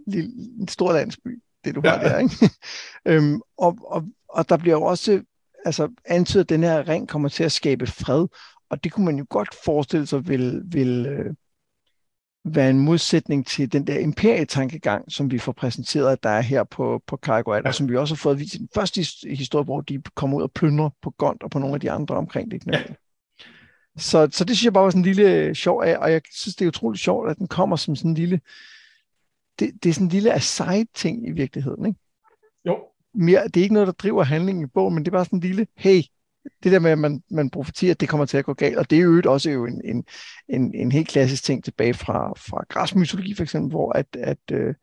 lille, 0.06 0.30
en 0.60 0.68
stor 0.68 0.92
landsby, 0.92 1.42
det 1.64 1.74
du 1.74 1.80
ja. 1.84 1.90
har 1.90 1.98
der. 1.98 2.18
Ikke? 2.18 2.50
øhm, 3.06 3.40
og, 3.58 3.78
og, 3.82 4.04
og 4.28 4.48
der 4.48 4.56
bliver 4.56 4.76
jo 4.76 4.82
også 4.82 5.22
altså, 5.64 5.88
antydet, 6.04 6.44
at 6.44 6.48
den 6.48 6.62
her 6.62 6.88
ring 6.88 7.08
kommer 7.08 7.28
til 7.28 7.44
at 7.44 7.52
skabe 7.52 7.86
fred, 7.86 8.26
og 8.70 8.84
det 8.84 8.92
kunne 8.92 9.06
man 9.06 9.18
jo 9.18 9.26
godt 9.30 9.48
forestille 9.64 10.06
sig 10.06 10.28
vil, 10.28 10.62
vil 10.64 11.06
øh, 11.06 11.34
være 12.54 12.70
en 12.70 12.80
modsætning 12.80 13.46
til 13.46 13.72
den 13.72 13.86
der 13.86 13.98
imperietankegang, 13.98 15.12
som 15.12 15.30
vi 15.30 15.38
får 15.38 15.52
præsenteret, 15.52 16.12
at 16.12 16.22
der 16.22 16.28
er 16.28 16.40
her 16.40 16.64
på, 16.64 17.02
på 17.06 17.16
Cargo 17.16 17.54
ja. 17.54 17.60
og 17.64 17.74
som 17.74 17.88
vi 17.88 17.96
også 17.96 18.14
har 18.14 18.16
fået 18.16 18.38
vist 18.38 18.54
i 18.54 18.58
den 18.58 18.68
første 18.74 19.00
historie, 19.28 19.64
hvor 19.64 19.80
de 19.80 20.02
kommer 20.14 20.36
ud 20.36 20.42
og 20.42 20.52
plyndrer 20.52 20.90
på 21.02 21.10
Gond 21.10 21.38
og 21.42 21.50
på 21.50 21.58
nogle 21.58 21.74
af 21.74 21.80
de 21.80 21.90
andre 21.90 22.14
omkring 22.14 22.50
det. 22.50 22.62
Ja. 22.66 22.82
Så, 23.96 24.28
så 24.32 24.44
det 24.44 24.56
synes 24.56 24.64
jeg 24.64 24.72
bare 24.72 24.84
var 24.84 24.90
sådan 24.90 25.00
en 25.00 25.14
lille 25.14 25.54
sjov 25.54 25.82
af, 25.82 25.98
og 25.98 26.12
jeg 26.12 26.20
synes, 26.32 26.56
det 26.56 26.64
er 26.64 26.68
utroligt 26.68 27.02
sjovt, 27.02 27.30
at 27.30 27.38
den 27.38 27.48
kommer 27.48 27.76
som 27.76 27.96
sådan 27.96 28.10
en 28.10 28.14
lille, 28.14 28.40
det, 29.58 29.70
det 29.82 29.88
er 29.88 29.92
sådan 29.92 30.06
en 30.06 30.12
lille 30.12 30.32
aside-ting 30.32 31.28
i 31.28 31.30
virkeligheden, 31.30 31.86
ikke? 31.86 32.00
Jo. 32.66 32.78
Mere, 33.14 33.44
det 33.44 33.56
er 33.56 33.62
ikke 33.62 33.74
noget, 33.74 33.86
der 33.86 33.92
driver 33.92 34.22
handlingen 34.22 34.64
i 34.64 34.70
bogen, 34.74 34.94
men 34.94 35.04
det 35.04 35.10
er 35.10 35.16
bare 35.16 35.24
sådan 35.24 35.36
en 35.36 35.42
lille, 35.42 35.66
hey, 35.76 36.02
det 36.62 36.72
der 36.72 36.78
med, 36.78 36.90
at 36.90 36.98
man, 36.98 37.22
man 37.30 37.50
profiterer, 37.50 37.90
at 37.90 38.00
det 38.00 38.08
kommer 38.08 38.26
til 38.26 38.38
at 38.38 38.44
gå 38.44 38.54
galt, 38.54 38.78
og 38.78 38.90
det 38.90 38.98
er 38.98 39.02
jo 39.02 39.22
også 39.26 39.50
jo 39.50 39.66
en, 39.66 39.80
en, 39.84 40.04
en, 40.48 40.74
en 40.74 40.92
helt 40.92 41.08
klassisk 41.08 41.44
ting 41.44 41.64
tilbage 41.64 41.94
fra, 41.94 42.32
fra 42.36 42.64
græsmytologi 42.68 43.34
for 43.34 43.42
eksempel, 43.42 43.70
hvor 43.70 43.92
at, 43.92 44.06
at 44.20 44.38
øh, 44.52 44.74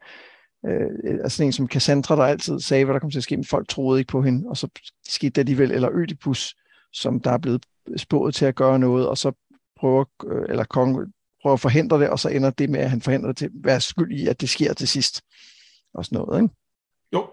øh, 0.65 1.19
altså 1.23 1.43
en 1.43 1.51
som 1.51 1.67
Cassandra, 1.67 2.15
der 2.15 2.23
altid 2.23 2.59
sagde, 2.59 2.85
hvad 2.85 2.93
der 2.93 2.99
kom 2.99 3.11
til 3.11 3.19
at 3.19 3.23
ske, 3.23 3.37
men 3.37 3.45
folk 3.45 3.67
troede 3.67 3.99
ikke 3.99 4.11
på 4.11 4.21
hende, 4.21 4.49
og 4.49 4.57
så 4.57 4.67
skete 5.07 5.29
det 5.29 5.41
alligevel, 5.41 5.71
eller 5.71 5.89
Ødipus, 5.93 6.55
som 6.93 7.19
der 7.19 7.31
er 7.31 7.37
blevet 7.37 7.65
spået 7.97 8.35
til 8.35 8.45
at 8.45 8.55
gøre 8.55 8.79
noget, 8.79 9.07
og 9.07 9.17
så 9.17 9.31
prøver, 9.79 10.05
øh, 10.25 10.45
eller 10.49 10.63
kongen 10.63 11.13
prøver 11.41 11.53
at 11.53 11.59
forhindre 11.59 11.99
det, 11.99 12.09
og 12.09 12.19
så 12.19 12.29
ender 12.29 12.49
det 12.49 12.69
med, 12.69 12.79
at 12.79 12.89
han 12.89 13.01
forhindrer 13.01 13.27
det 13.27 13.37
til 13.37 13.45
at 13.45 13.51
være 13.53 13.81
skyld 13.81 14.11
i, 14.11 14.27
at 14.27 14.41
det 14.41 14.49
sker 14.49 14.73
til 14.73 14.87
sidst. 14.87 15.21
Og 15.93 16.05
sådan 16.05 16.17
noget, 16.17 16.41
ikke? 16.41 16.55
Jo. 17.13 17.27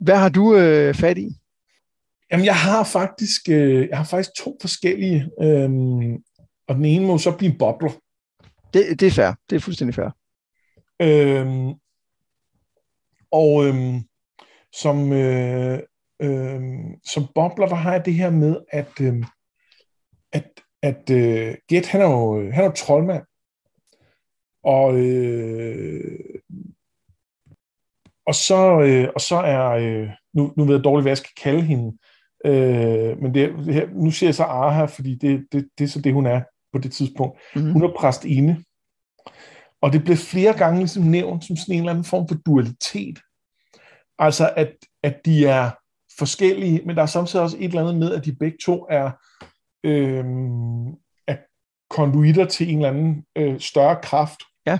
Hvad 0.00 0.16
har 0.16 0.28
du 0.28 0.56
øh, 0.56 0.94
fat 0.94 1.18
i? 1.18 1.28
Jamen, 2.32 2.46
jeg 2.46 2.56
har 2.56 2.84
faktisk, 2.84 3.48
øh, 3.48 3.88
jeg 3.88 3.96
har 3.98 4.04
faktisk 4.04 4.30
to 4.36 4.56
forskellige, 4.60 5.30
øh, 5.40 5.70
og 6.68 6.74
den 6.74 6.84
ene 6.84 7.06
må 7.06 7.18
så 7.18 7.36
blive 7.36 7.58
bobler. 7.58 7.90
Det, 8.74 9.00
det 9.00 9.06
er 9.06 9.10
fair. 9.10 9.32
Det 9.50 9.56
er 9.56 9.60
fuldstændig 9.60 9.94
fair. 9.94 10.10
Øh, 11.02 11.74
og 13.30 13.66
øh, 13.66 14.00
som, 14.72 15.12
øh, 15.12 15.78
øh, 16.22 16.60
som 17.12 17.26
bobler, 17.34 17.66
der 17.66 17.74
har 17.74 17.92
jeg 17.92 18.04
det 18.04 18.14
her 18.14 18.30
med, 18.30 18.56
at, 18.70 19.00
øh, 19.00 19.24
at, 20.32 20.50
at 20.82 21.10
øh, 21.10 21.54
Gert, 21.68 21.86
han 21.86 22.00
er 22.00 22.04
jo, 22.04 22.50
han 22.50 22.64
er 22.64 22.68
jo 22.68 22.72
troldmand. 22.72 23.24
Og, 24.64 24.98
øh, 24.98 26.18
og, 28.26 28.34
så, 28.34 28.80
øh, 28.80 29.08
og 29.14 29.20
så 29.20 29.36
er, 29.36 29.68
øh, 29.70 30.08
nu, 30.34 30.52
nu 30.56 30.64
ved 30.64 30.74
jeg 30.74 30.84
dårligt, 30.84 31.04
hvad 31.04 31.10
jeg 31.10 31.18
skal 31.18 31.42
kalde 31.42 31.62
hende, 31.62 31.98
øh, 32.44 33.22
men 33.22 33.34
det, 33.34 33.54
det 33.66 33.74
her, 33.74 33.88
nu 33.92 34.10
siger 34.10 34.28
jeg 34.28 34.34
så 34.34 34.42
Aha, 34.42 34.84
fordi 34.84 35.14
det, 35.14 35.46
det, 35.52 35.68
det 35.78 35.84
er 35.84 35.88
så 35.88 36.00
det, 36.00 36.12
hun 36.12 36.26
er 36.26 36.42
på 36.72 36.78
det 36.78 36.92
tidspunkt. 36.92 37.40
Mm-hmm. 37.54 37.72
Hun 37.72 37.82
er 37.82 37.92
præstinde. 37.98 38.64
Og 39.80 39.92
det 39.92 40.04
blev 40.04 40.16
flere 40.16 40.58
gange 40.58 40.78
ligesom 40.78 41.02
nævnt 41.02 41.44
som 41.44 41.56
sådan 41.56 41.74
en 41.74 41.80
eller 41.80 41.90
anden 41.90 42.04
form 42.04 42.28
for 42.28 42.34
dualitet. 42.34 43.18
Altså, 44.18 44.52
at, 44.56 44.72
at 45.02 45.20
de 45.24 45.46
er 45.46 45.70
forskellige, 46.18 46.82
men 46.86 46.96
der 46.96 47.02
er 47.02 47.06
samtidig 47.06 47.42
også 47.42 47.56
et 47.56 47.64
eller 47.64 47.80
andet 47.80 47.96
med, 47.96 48.14
at 48.14 48.24
de 48.24 48.36
begge 48.36 48.58
to 48.64 48.86
er, 48.90 49.10
øh, 49.84 50.24
er 51.26 51.36
konduitter 51.90 52.44
til 52.44 52.70
en 52.70 52.76
eller 52.76 52.88
anden 52.88 53.24
øh, 53.36 53.60
større 53.60 53.98
kraft. 54.02 54.40
Ja. 54.66 54.78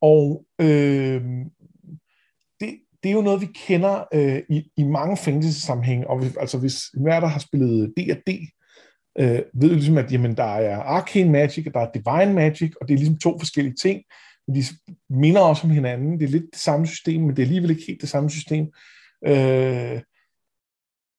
Og 0.00 0.44
øh, 0.60 1.22
det, 3.06 3.12
er 3.12 3.16
jo 3.16 3.22
noget, 3.22 3.40
vi 3.40 3.46
kender 3.46 4.04
øh, 4.14 4.42
i, 4.48 4.70
i 4.76 4.82
mange 4.84 5.16
fantasy-sammenhænge, 5.16 6.10
og 6.10 6.22
vi, 6.22 6.26
altså 6.40 6.58
hvis 6.58 6.82
hver 6.94 7.20
der 7.20 7.26
har 7.26 7.38
spillet 7.38 7.92
D&D, 7.96 8.30
øh, 9.18 9.42
ved 9.54 9.70
ligesom, 9.70 9.98
at 9.98 10.12
jamen, 10.12 10.36
der 10.36 10.44
er 10.44 10.76
arcane 10.76 11.30
magic, 11.30 11.66
og 11.66 11.74
der 11.74 11.80
er 11.80 11.92
divine 11.92 12.34
magic, 12.34 12.72
og 12.80 12.88
det 12.88 12.94
er 12.94 12.98
ligesom 12.98 13.18
to 13.18 13.38
forskellige 13.38 13.74
ting, 13.74 14.02
men 14.46 14.56
de 14.56 14.62
minder 15.10 15.40
også 15.40 15.66
om 15.66 15.70
hinanden. 15.70 16.20
Det 16.20 16.24
er 16.24 16.28
lidt 16.28 16.52
det 16.52 16.60
samme 16.60 16.86
system, 16.86 17.20
men 17.20 17.30
det 17.30 17.38
er 17.38 17.46
alligevel 17.46 17.70
ikke 17.70 17.86
helt 17.88 18.00
det 18.00 18.08
samme 18.08 18.30
system. 18.30 18.72
Øh, 19.26 20.00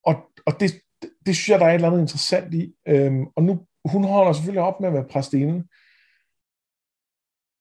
og 0.05 0.15
og 0.45 0.59
det, 0.59 0.71
det 1.25 1.35
synes 1.35 1.49
jeg, 1.49 1.59
der 1.59 1.65
er 1.65 1.69
et 1.69 1.75
eller 1.75 1.87
andet 1.87 2.01
interessant 2.01 2.53
i. 2.53 2.73
Øh, 2.87 3.13
og 3.35 3.43
nu, 3.43 3.59
hun 3.85 4.03
holder 4.03 4.33
selvfølgelig 4.33 4.61
op 4.61 4.79
med 4.79 4.87
at 4.87 4.93
være 4.93 5.07
præstinde, 5.11 5.63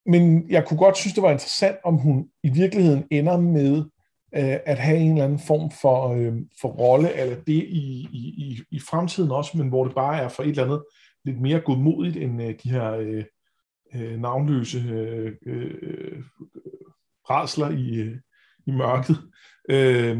men 0.06 0.50
jeg 0.50 0.66
kunne 0.66 0.78
godt 0.78 0.96
synes, 0.96 1.14
det 1.14 1.22
var 1.22 1.30
interessant, 1.30 1.76
om 1.84 1.96
hun 1.96 2.28
i 2.42 2.50
virkeligheden 2.50 3.04
ender 3.10 3.36
med 3.36 3.84
øh, 4.34 4.58
at 4.66 4.78
have 4.78 4.98
en 4.98 5.12
eller 5.12 5.24
anden 5.24 5.38
form 5.38 5.70
for, 5.80 6.08
øh, 6.08 6.32
for 6.60 6.68
rolle, 6.68 7.14
eller 7.14 7.36
det 7.36 7.62
i, 7.62 8.08
i, 8.12 8.18
i 8.38 8.62
i 8.70 8.80
fremtiden 8.80 9.30
også, 9.30 9.58
men 9.58 9.68
hvor 9.68 9.84
det 9.84 9.94
bare 9.94 10.22
er 10.22 10.28
for 10.28 10.42
et 10.42 10.48
eller 10.48 10.64
andet 10.64 10.84
lidt 11.24 11.40
mere 11.40 11.60
godmodigt 11.60 12.16
end 12.16 12.42
øh, 12.42 12.54
de 12.62 12.70
her 12.70 12.92
øh, 12.92 13.24
øh, 13.94 14.20
navnløse 14.20 14.78
øh, 14.78 15.32
øh, 15.46 16.22
rasler 17.30 17.70
i, 17.70 17.94
øh, 17.94 18.16
i 18.66 18.70
mørket. 18.70 19.16
Øh, 19.70 20.18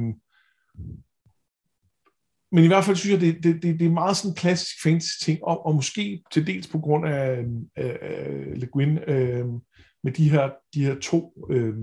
men 2.53 2.65
i 2.65 2.67
hvert 2.67 2.85
fald 2.85 2.97
synes 2.97 3.13
jeg, 3.13 3.21
det, 3.21 3.45
det, 3.45 3.63
det, 3.63 3.81
det 3.81 3.87
er 3.87 3.91
meget 3.91 4.17
sådan 4.17 4.31
en 4.31 4.37
klassisk 4.37 4.83
fantasy-ting, 4.83 5.45
og, 5.45 5.67
og 5.67 5.75
måske 5.75 6.23
til 6.33 6.47
dels 6.47 6.69
på 6.69 6.79
grund 6.79 7.07
af, 7.07 7.45
øh, 7.79 8.57
Le 8.57 8.67
Guin, 8.67 8.99
øh, 8.99 9.47
med 10.03 10.13
de 10.13 10.31
her, 10.31 10.51
de 10.75 10.85
her 10.85 10.99
to, 11.01 11.47
øh, 11.51 11.75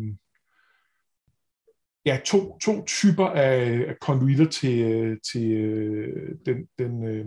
ja, 2.06 2.20
to, 2.26 2.58
to 2.58 2.86
typer 2.86 3.28
af, 3.28 3.86
konduitter 4.01 4.49
til, 4.49 5.20
til 5.32 5.51
øh, 5.51 6.36
den, 6.45 6.68
den, 6.78 7.08
øh, 7.08 7.26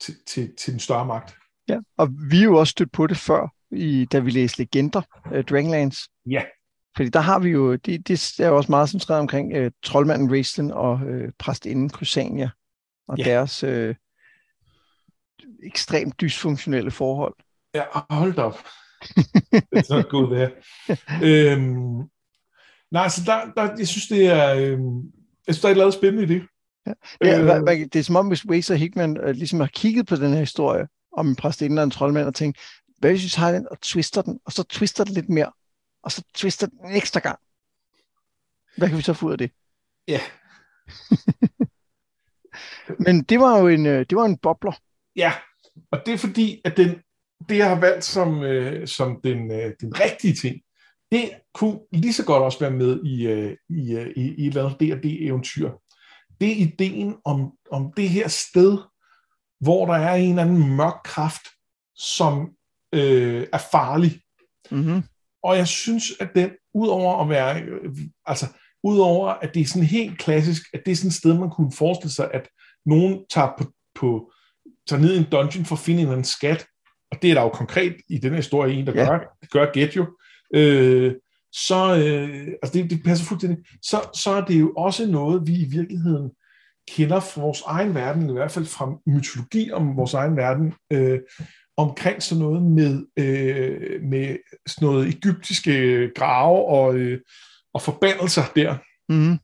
til, 0.00 0.14
til, 0.26 0.56
til 0.56 0.72
den 0.72 0.80
større 0.80 1.06
magt. 1.06 1.36
Ja, 1.68 1.78
og 1.96 2.08
vi 2.30 2.38
er 2.38 2.44
jo 2.44 2.58
også 2.58 2.70
stødt 2.70 2.92
på 2.92 3.06
det 3.06 3.16
før, 3.16 3.54
i, 3.70 4.04
da 4.12 4.18
vi 4.18 4.30
læste 4.30 4.58
Legender, 4.58 5.02
uh, 5.32 5.40
Dragonlance. 5.40 6.08
Ja. 6.30 6.42
Fordi 6.96 7.08
der 7.08 7.20
har 7.20 7.38
vi 7.38 7.48
jo, 7.48 7.76
det, 7.76 8.08
det 8.08 8.40
er 8.40 8.48
jo 8.48 8.56
også 8.56 8.72
meget 8.72 8.88
centreret 8.88 9.20
omkring 9.20 9.58
uh, 9.58 9.70
troldmanden 9.82 10.30
Raistlin 10.30 10.70
og 10.70 10.94
uh, 10.94 11.30
præstinden 11.38 11.90
Crysania, 11.90 12.50
og 13.08 13.18
ja. 13.18 13.24
deres 13.24 13.64
uh, 13.64 13.94
ekstremt 15.62 16.20
dysfunktionelle 16.20 16.90
forhold. 16.90 17.34
Ja, 17.74 17.84
hold 18.10 18.38
op. 18.38 18.58
det 19.52 19.78
er 19.78 19.82
så 19.82 20.06
godt 20.10 20.30
det 20.30 20.38
her. 20.38 20.50
øhm, 21.24 22.08
nej, 22.90 23.08
så 23.08 23.20
der, 23.26 23.52
der, 23.56 23.74
jeg 23.78 23.88
synes, 23.88 24.06
det 24.06 24.26
er, 24.26 24.54
øhm, 24.54 24.96
jeg 25.46 25.54
synes, 25.54 25.60
der 25.60 25.68
er 25.68 25.70
et 25.70 25.74
eller 25.74 25.84
andet 25.84 25.98
spændende 25.98 26.22
i 26.22 26.26
det. 26.26 26.42
Ja. 26.86 26.92
Ja, 27.24 27.58
øh, 27.58 27.78
det 27.92 27.96
er 27.96 28.02
som 28.02 28.16
om, 28.16 28.28
hvis 28.28 28.48
Waze 28.48 28.72
og 28.72 28.78
Hickman 28.78 29.18
uh, 29.20 29.30
ligesom 29.30 29.60
har 29.60 29.66
kigget 29.66 30.06
på 30.06 30.16
den 30.16 30.32
her 30.32 30.40
historie 30.40 30.88
om 31.12 31.28
en 31.28 31.36
præstinde 31.36 31.80
og 31.80 31.84
en 31.84 31.90
troldmand 31.90 32.26
og 32.26 32.34
tænkt, 32.34 32.58
hvad 32.98 33.10
hvis 33.10 33.24
vi 33.24 33.28
tager 33.28 33.52
den 33.52 33.68
og 33.70 33.80
twister 33.80 34.22
den, 34.22 34.40
og 34.44 34.52
så 34.52 34.62
twister 34.62 35.04
den 35.04 35.14
lidt 35.14 35.28
mere, 35.28 35.52
og 36.02 36.12
så 36.12 36.22
twister 36.34 36.66
den 36.66 36.78
en 36.84 36.96
ekstra 36.96 37.20
gang? 37.20 37.38
Hvad 38.76 38.88
kan 38.88 38.96
vi 38.96 39.02
så 39.02 39.12
få 39.12 39.26
ud 39.26 39.32
af 39.32 39.38
det? 39.38 39.50
Ja. 40.08 40.20
Men 43.04 43.22
det 43.22 43.40
var 43.40 43.58
jo 43.58 43.68
en, 43.68 43.86
øh, 43.86 44.06
det 44.10 44.16
var 44.16 44.24
en 44.24 44.38
bobler. 44.38 44.72
Ja, 45.16 45.32
og 45.90 46.02
det 46.06 46.14
er 46.14 46.18
fordi, 46.18 46.60
at 46.64 46.76
den, 46.76 46.90
det 47.48 47.56
jeg 47.56 47.68
har 47.68 47.80
valgt 47.80 48.04
som, 48.04 48.42
øh, 48.42 48.88
som 48.88 49.20
den, 49.24 49.52
øh, 49.52 49.74
den 49.80 50.00
rigtige 50.00 50.34
ting, 50.34 50.60
det 51.12 51.30
kunne 51.54 51.78
lige 51.92 52.12
så 52.12 52.24
godt 52.24 52.42
også 52.42 52.58
være 52.60 52.70
med 52.70 53.04
i, 53.04 53.26
øh, 53.26 53.56
i, 53.68 53.92
øh, 53.92 54.12
i, 54.16 54.34
i 54.34 54.46
et 54.46 54.46
eller 54.46 54.64
andet 54.64 54.80
D&D-eventyr. 54.80 55.70
Det 56.40 56.48
er 56.48 56.56
ideen 56.56 57.16
om, 57.24 57.52
om 57.70 57.92
det 57.96 58.08
her 58.08 58.28
sted, 58.28 58.78
hvor 59.60 59.86
der 59.86 59.94
er 59.94 60.14
en 60.14 60.30
eller 60.30 60.42
anden 60.42 60.76
mørk 60.76 61.00
kraft, 61.04 61.42
som 61.96 62.50
øh, 62.94 63.46
er 63.52 63.58
farlig. 63.72 64.20
Mm-hmm. 64.70 65.02
Og 65.42 65.56
jeg 65.56 65.68
synes, 65.68 66.04
at 66.20 66.28
den, 66.34 66.50
udover 66.74 67.22
at 67.22 67.28
være, 67.28 67.62
øh, 67.62 67.96
altså, 68.26 68.46
udover 68.82 69.28
at 69.28 69.54
det 69.54 69.60
er 69.60 69.66
sådan 69.66 69.88
helt 69.88 70.18
klassisk, 70.18 70.62
at 70.74 70.82
det 70.86 70.92
er 70.92 70.96
sådan 70.96 71.08
et 71.08 71.14
sted, 71.14 71.38
man 71.38 71.50
kunne 71.50 71.72
forestille 71.72 72.12
sig, 72.12 72.30
at 72.34 72.48
nogen 72.86 73.24
tager 73.30 73.52
på, 73.58 73.72
på 73.94 74.32
tager 74.86 75.02
ned 75.02 75.14
i 75.14 75.18
en 75.18 75.30
dungeon 75.32 75.64
for 75.64 75.76
at 75.76 75.80
finde 75.80 76.00
en 76.00 76.06
eller 76.06 76.12
anden 76.12 76.24
skat, 76.24 76.66
og 77.10 77.22
det 77.22 77.30
er 77.30 77.34
der 77.34 77.42
jo 77.42 77.48
konkret 77.48 77.96
i 78.08 78.18
den 78.18 78.30
her 78.30 78.36
historie 78.36 78.74
en, 78.74 78.86
der 78.86 78.92
ja. 78.92 79.06
gør, 79.06 79.18
gør 79.50 79.72
Get 79.72 79.96
jo, 79.96 80.06
øh, 80.54 81.14
så, 81.52 81.96
øh, 81.96 82.48
altså 82.62 82.78
det, 82.78 82.90
det 82.90 83.04
passer 83.04 83.26
fuldstændig, 83.26 83.58
så, 83.82 84.10
så 84.14 84.30
er 84.30 84.44
det 84.44 84.60
jo 84.60 84.72
også 84.76 85.06
noget, 85.06 85.46
vi 85.46 85.52
i 85.52 85.70
virkeligheden 85.70 86.30
kender 86.88 87.20
fra 87.20 87.40
vores 87.40 87.62
egen 87.66 87.94
verden, 87.94 88.30
i 88.30 88.32
hvert 88.32 88.50
fald 88.50 88.66
fra 88.66 88.92
mytologi 89.06 89.70
om 89.72 89.96
vores 89.96 90.14
egen 90.14 90.36
verden, 90.36 90.74
øh, 90.92 91.20
omkring 91.76 92.22
sådan 92.22 92.42
noget 92.42 92.62
med, 92.62 93.06
øh, 93.16 94.02
med 94.02 94.36
sådan 94.66 94.86
noget 94.88 95.08
egyptiske 95.08 96.10
grave 96.14 96.64
og, 96.64 96.96
øh, 96.96 97.20
og 97.74 97.82
forbandelser 97.82 98.42
der. 98.56 98.78
Mm. 99.08 99.38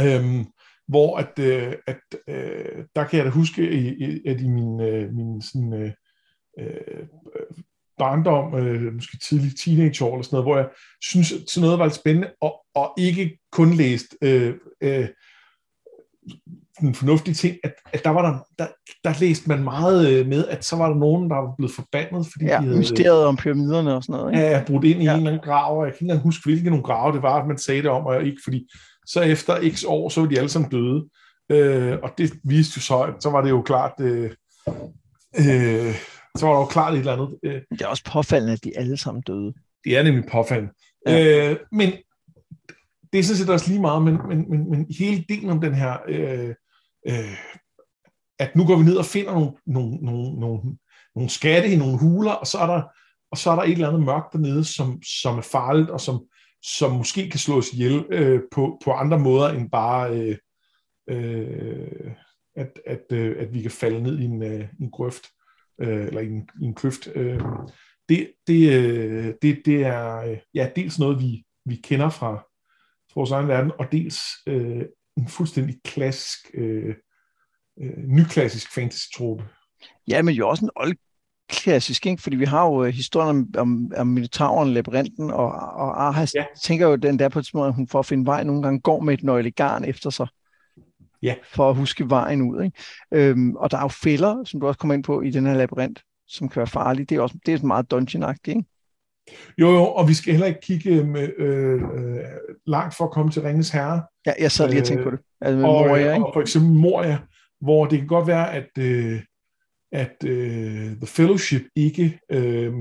Øhm, 0.00 0.46
hvor 0.88 1.16
at, 1.16 1.38
øh, 1.38 1.74
at 1.86 2.00
øh, 2.28 2.84
der 2.96 3.04
kan 3.04 3.16
jeg 3.16 3.24
da 3.24 3.30
huske, 3.30 3.62
at 4.26 4.40
i 4.40 4.48
min, 4.48 4.80
øh, 4.80 5.14
min 5.14 5.42
sådan, 5.42 5.72
øh, 5.72 5.92
øh, 6.58 7.06
barndom, 7.98 8.54
øh, 8.54 8.94
måske 8.94 9.18
tidlig 9.18 9.52
teenageår 9.64 10.12
eller 10.12 10.22
sådan 10.22 10.36
noget, 10.36 10.44
hvor 10.46 10.56
jeg 10.56 10.68
synes, 11.02 11.32
at 11.32 11.38
sådan 11.46 11.64
noget 11.64 11.78
var 11.78 11.84
lidt 11.84 11.94
spændende, 11.94 12.28
og, 12.40 12.54
og 12.74 12.94
ikke 12.98 13.38
kun 13.52 13.74
læst 13.74 14.06
øh, 14.22 14.54
øh, 14.80 15.08
en 16.82 16.94
fornuftig 16.94 17.36
ting, 17.36 17.56
at, 17.64 17.74
at 17.92 18.04
der 18.04 18.10
var 18.10 18.22
der, 18.22 18.38
der, 18.58 18.66
der 19.04 19.20
læste 19.20 19.48
man 19.48 19.64
meget 19.64 20.10
øh, 20.10 20.26
med, 20.26 20.46
at 20.48 20.64
så 20.64 20.76
var 20.76 20.88
der 20.88 20.96
nogen, 20.96 21.30
der 21.30 21.36
var 21.36 21.54
blevet 21.56 21.72
forbandet, 21.72 22.26
fordi 22.32 22.44
ja, 22.44 22.58
de 22.58 22.64
havde... 22.64 22.78
mysteriet 22.78 23.24
om 23.24 23.36
pyramiderne 23.36 23.94
og 23.94 24.02
sådan 24.02 24.20
noget. 24.20 24.32
Ikke? 24.32 24.46
Ja, 24.46 24.64
brudt 24.66 24.84
ind 24.84 25.02
i 25.02 25.04
ja. 25.04 25.10
en 25.10 25.16
eller 25.16 25.30
anden 25.30 25.44
grav, 25.44 25.78
og 25.78 25.86
jeg 25.86 25.94
kan 25.94 26.10
ikke 26.10 26.22
huske, 26.22 26.44
hvilke 26.44 26.70
nogle 26.70 26.84
grave 26.84 27.12
det 27.12 27.22
var, 27.22 27.40
at 27.42 27.48
man 27.48 27.58
sagde 27.58 27.82
det 27.82 27.90
om, 27.90 28.06
og 28.06 28.24
ikke, 28.24 28.40
fordi 28.44 28.68
så 29.06 29.20
efter 29.20 29.70
x 29.74 29.84
år, 29.86 30.08
så 30.08 30.20
var 30.20 30.28
de 30.28 30.38
alle 30.38 30.48
sammen 30.48 30.70
døde. 30.70 31.04
Øh, 31.50 31.98
og 32.02 32.10
det 32.18 32.32
viste 32.44 32.72
jo 32.76 32.80
så, 32.80 32.98
at 33.00 33.14
så 33.22 33.30
var 33.30 33.40
det 33.42 33.50
jo 33.50 33.62
klart, 33.62 33.92
øh, 34.00 34.30
øh, 35.38 35.94
så 36.36 36.46
var 36.46 36.52
der 36.52 36.60
jo 36.60 36.66
klart 36.66 36.92
et 36.92 36.98
eller 36.98 37.12
andet. 37.12 37.38
Øh. 37.42 37.62
Det 37.70 37.82
er 37.82 37.86
også 37.86 38.04
påfaldende, 38.04 38.52
at 38.52 38.64
de 38.64 38.78
alle 38.78 38.96
sammen 38.96 39.22
døde. 39.22 39.54
Det 39.84 39.96
er 39.96 40.02
nemlig 40.02 40.24
påfaldende. 40.32 40.72
Ja. 41.06 41.50
Øh, 41.50 41.56
men 41.72 41.92
det 43.12 43.18
er 43.18 43.24
sådan 43.24 43.38
set 43.38 43.50
også 43.50 43.68
lige 43.68 43.80
meget, 43.80 44.02
men, 44.02 44.18
men, 44.28 44.50
men, 44.50 44.70
men 44.70 44.86
hele 44.98 45.16
ideen 45.16 45.50
om 45.50 45.60
den 45.60 45.74
her, 45.74 45.96
øh, 46.08 46.54
øh, 47.08 47.36
at 48.38 48.56
nu 48.56 48.66
går 48.66 48.76
vi 48.76 48.84
ned 48.84 48.96
og 48.96 49.04
finder 49.04 49.32
nogle, 49.32 49.52
nogle, 49.66 49.96
nogle, 49.96 50.40
nogle, 50.40 50.60
nogle 51.14 51.30
skatte 51.30 51.68
i 51.68 51.76
nogle 51.76 51.98
huler, 51.98 52.32
og 52.32 52.46
så 52.46 52.58
er 52.58 52.66
der, 52.66 52.82
og 53.30 53.38
så 53.38 53.50
er 53.50 53.54
der 53.54 53.62
et 53.62 53.72
eller 53.72 53.88
andet 53.88 54.02
mørkt 54.02 54.32
dernede, 54.32 54.64
som, 54.64 55.02
som 55.02 55.38
er 55.38 55.42
farligt, 55.42 55.90
og 55.90 56.00
som, 56.00 56.24
som 56.62 56.92
måske 56.92 57.30
kan 57.30 57.40
slås 57.40 57.72
ihjel 57.72 58.04
øh, 58.10 58.40
på, 58.52 58.80
på 58.84 58.92
andre 58.92 59.18
måder 59.18 59.48
end 59.48 59.70
bare, 59.70 60.18
øh, 60.18 60.36
øh, 61.10 62.12
at, 62.56 62.80
at, 62.86 63.02
øh, 63.12 63.36
at 63.38 63.54
vi 63.54 63.62
kan 63.62 63.70
falde 63.70 64.02
ned 64.02 64.18
i 64.18 64.24
en, 64.24 64.42
øh, 64.42 64.68
en 64.80 64.90
grøft, 64.90 65.24
øh, 65.80 66.06
eller 66.06 66.20
i 66.20 66.26
en, 66.26 66.48
i 66.62 66.64
en 66.64 66.74
kløft. 66.74 67.08
Øh, 67.14 67.40
det, 68.08 68.32
det, 68.46 68.72
øh, 68.72 69.34
det, 69.42 69.62
det 69.64 69.84
er 69.86 70.16
øh, 70.16 70.38
ja, 70.54 70.70
dels 70.76 70.98
noget, 70.98 71.20
vi, 71.20 71.44
vi 71.64 71.76
kender 71.76 72.08
fra 72.08 72.46
vores 73.14 73.30
egen 73.30 73.48
verden, 73.48 73.72
og 73.78 73.92
dels 73.92 74.20
øh, 74.46 74.82
en 75.16 75.28
fuldstændig 75.28 75.76
klassisk, 75.84 76.38
øh, 76.54 76.94
øh, 77.80 77.96
nyklassisk 77.96 78.74
fantasy-trope. 78.74 79.44
Ja, 80.08 80.22
men 80.22 80.34
jo 80.34 80.48
også 80.48 80.64
en 80.64 80.70
old 80.76 80.96
klassisk, 81.48 82.06
ikke? 82.06 82.22
fordi 82.22 82.36
vi 82.36 82.44
har 82.44 82.66
jo 82.66 82.84
øh, 82.84 82.94
historien 82.94 83.28
om, 83.30 83.48
om, 83.56 83.92
om 83.96 84.06
Minotauren, 84.06 84.74
labyrinten, 84.74 85.30
og, 85.30 85.46
og 85.52 86.02
Arhas 86.02 86.34
ja. 86.34 86.44
tænker 86.62 86.88
jo 86.88 86.96
den 86.96 87.18
der 87.18 87.28
på 87.28 87.38
et 87.38 87.50
måde, 87.54 87.68
at 87.68 87.74
hun 87.74 87.88
for 87.88 87.98
at 87.98 88.06
finde 88.06 88.26
vej 88.26 88.44
nogle 88.44 88.62
gange 88.62 88.80
går 88.80 89.00
med 89.00 89.14
et 89.14 89.22
nøglegarn 89.22 89.84
efter 89.84 90.10
sig. 90.10 90.26
Ja. 91.24 91.34
For 91.44 91.70
at 91.70 91.76
huske 91.76 92.10
vejen 92.10 92.42
ud. 92.42 92.62
Ikke? 92.62 92.78
Øhm, 93.14 93.56
og 93.56 93.70
der 93.70 93.76
er 93.76 93.82
jo 93.82 93.88
fælder, 93.88 94.44
som 94.44 94.60
du 94.60 94.66
også 94.66 94.78
kommer 94.78 94.94
ind 94.94 95.04
på 95.04 95.20
i 95.20 95.30
den 95.30 95.46
her 95.46 95.54
labyrint, 95.54 96.02
som 96.26 96.48
kan 96.48 96.56
være 96.56 96.66
farlige. 96.66 97.06
Det 97.06 97.16
er 97.16 97.20
også 97.20 97.38
det 97.46 97.54
er 97.54 97.66
meget 97.66 97.92
dungeon-agtigt, 97.94 98.48
ikke? 98.48 98.64
Jo, 99.58 99.70
jo, 99.70 99.84
og 99.84 100.08
vi 100.08 100.14
skal 100.14 100.32
heller 100.32 100.46
ikke 100.46 100.60
kigge 100.60 101.04
med, 101.04 101.28
øh, 101.38 101.82
øh, 101.82 102.20
langt 102.66 102.96
for 102.96 103.04
at 103.04 103.10
komme 103.10 103.30
til 103.30 103.42
Ringens 103.42 103.70
Herre. 103.70 104.02
Ja, 104.26 104.32
jeg 104.40 104.50
sad 104.52 104.68
lige 104.68 104.80
og 104.80 104.86
tænkte 104.86 105.04
på 105.04 105.10
det. 105.10 105.18
Altså 105.40 105.56
med 105.56 105.68
og, 105.68 105.88
Moria, 105.88 106.14
ikke? 106.14 106.26
og 106.26 106.34
for 106.34 106.40
eksempel 106.40 106.72
Moria, 106.72 107.18
hvor 107.60 107.86
det 107.86 107.98
kan 107.98 108.08
godt 108.08 108.26
være, 108.26 108.52
at, 108.52 108.68
øh, 108.78 109.20
at 109.92 110.16
øh, 110.24 110.96
The 110.96 111.06
Fellowship 111.06 111.62
ikke, 111.76 112.18
øh, 112.30 112.72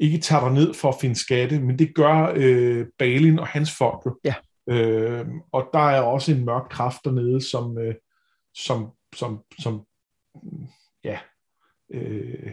ikke 0.00 0.18
tager 0.18 0.52
ned 0.52 0.74
for 0.74 0.88
at 0.88 0.94
finde 1.00 1.14
skatte, 1.14 1.60
men 1.60 1.78
det 1.78 1.94
gør 1.94 2.32
øh, 2.36 2.86
Balin 2.98 3.38
og 3.38 3.46
hans 3.46 3.72
folk 3.78 4.06
jo. 4.06 4.18
Ja. 4.24 4.34
Øh, 4.66 5.26
og 5.52 5.70
der 5.72 5.90
er 5.90 6.00
også 6.00 6.32
en 6.32 6.44
mørk 6.44 6.68
kraft 6.70 7.04
dernede, 7.04 7.40
som, 7.50 7.78
øh, 7.78 7.94
som, 8.54 8.90
som, 9.14 9.40
som 9.58 9.86
ja, 11.04 11.18
øh, 11.92 12.52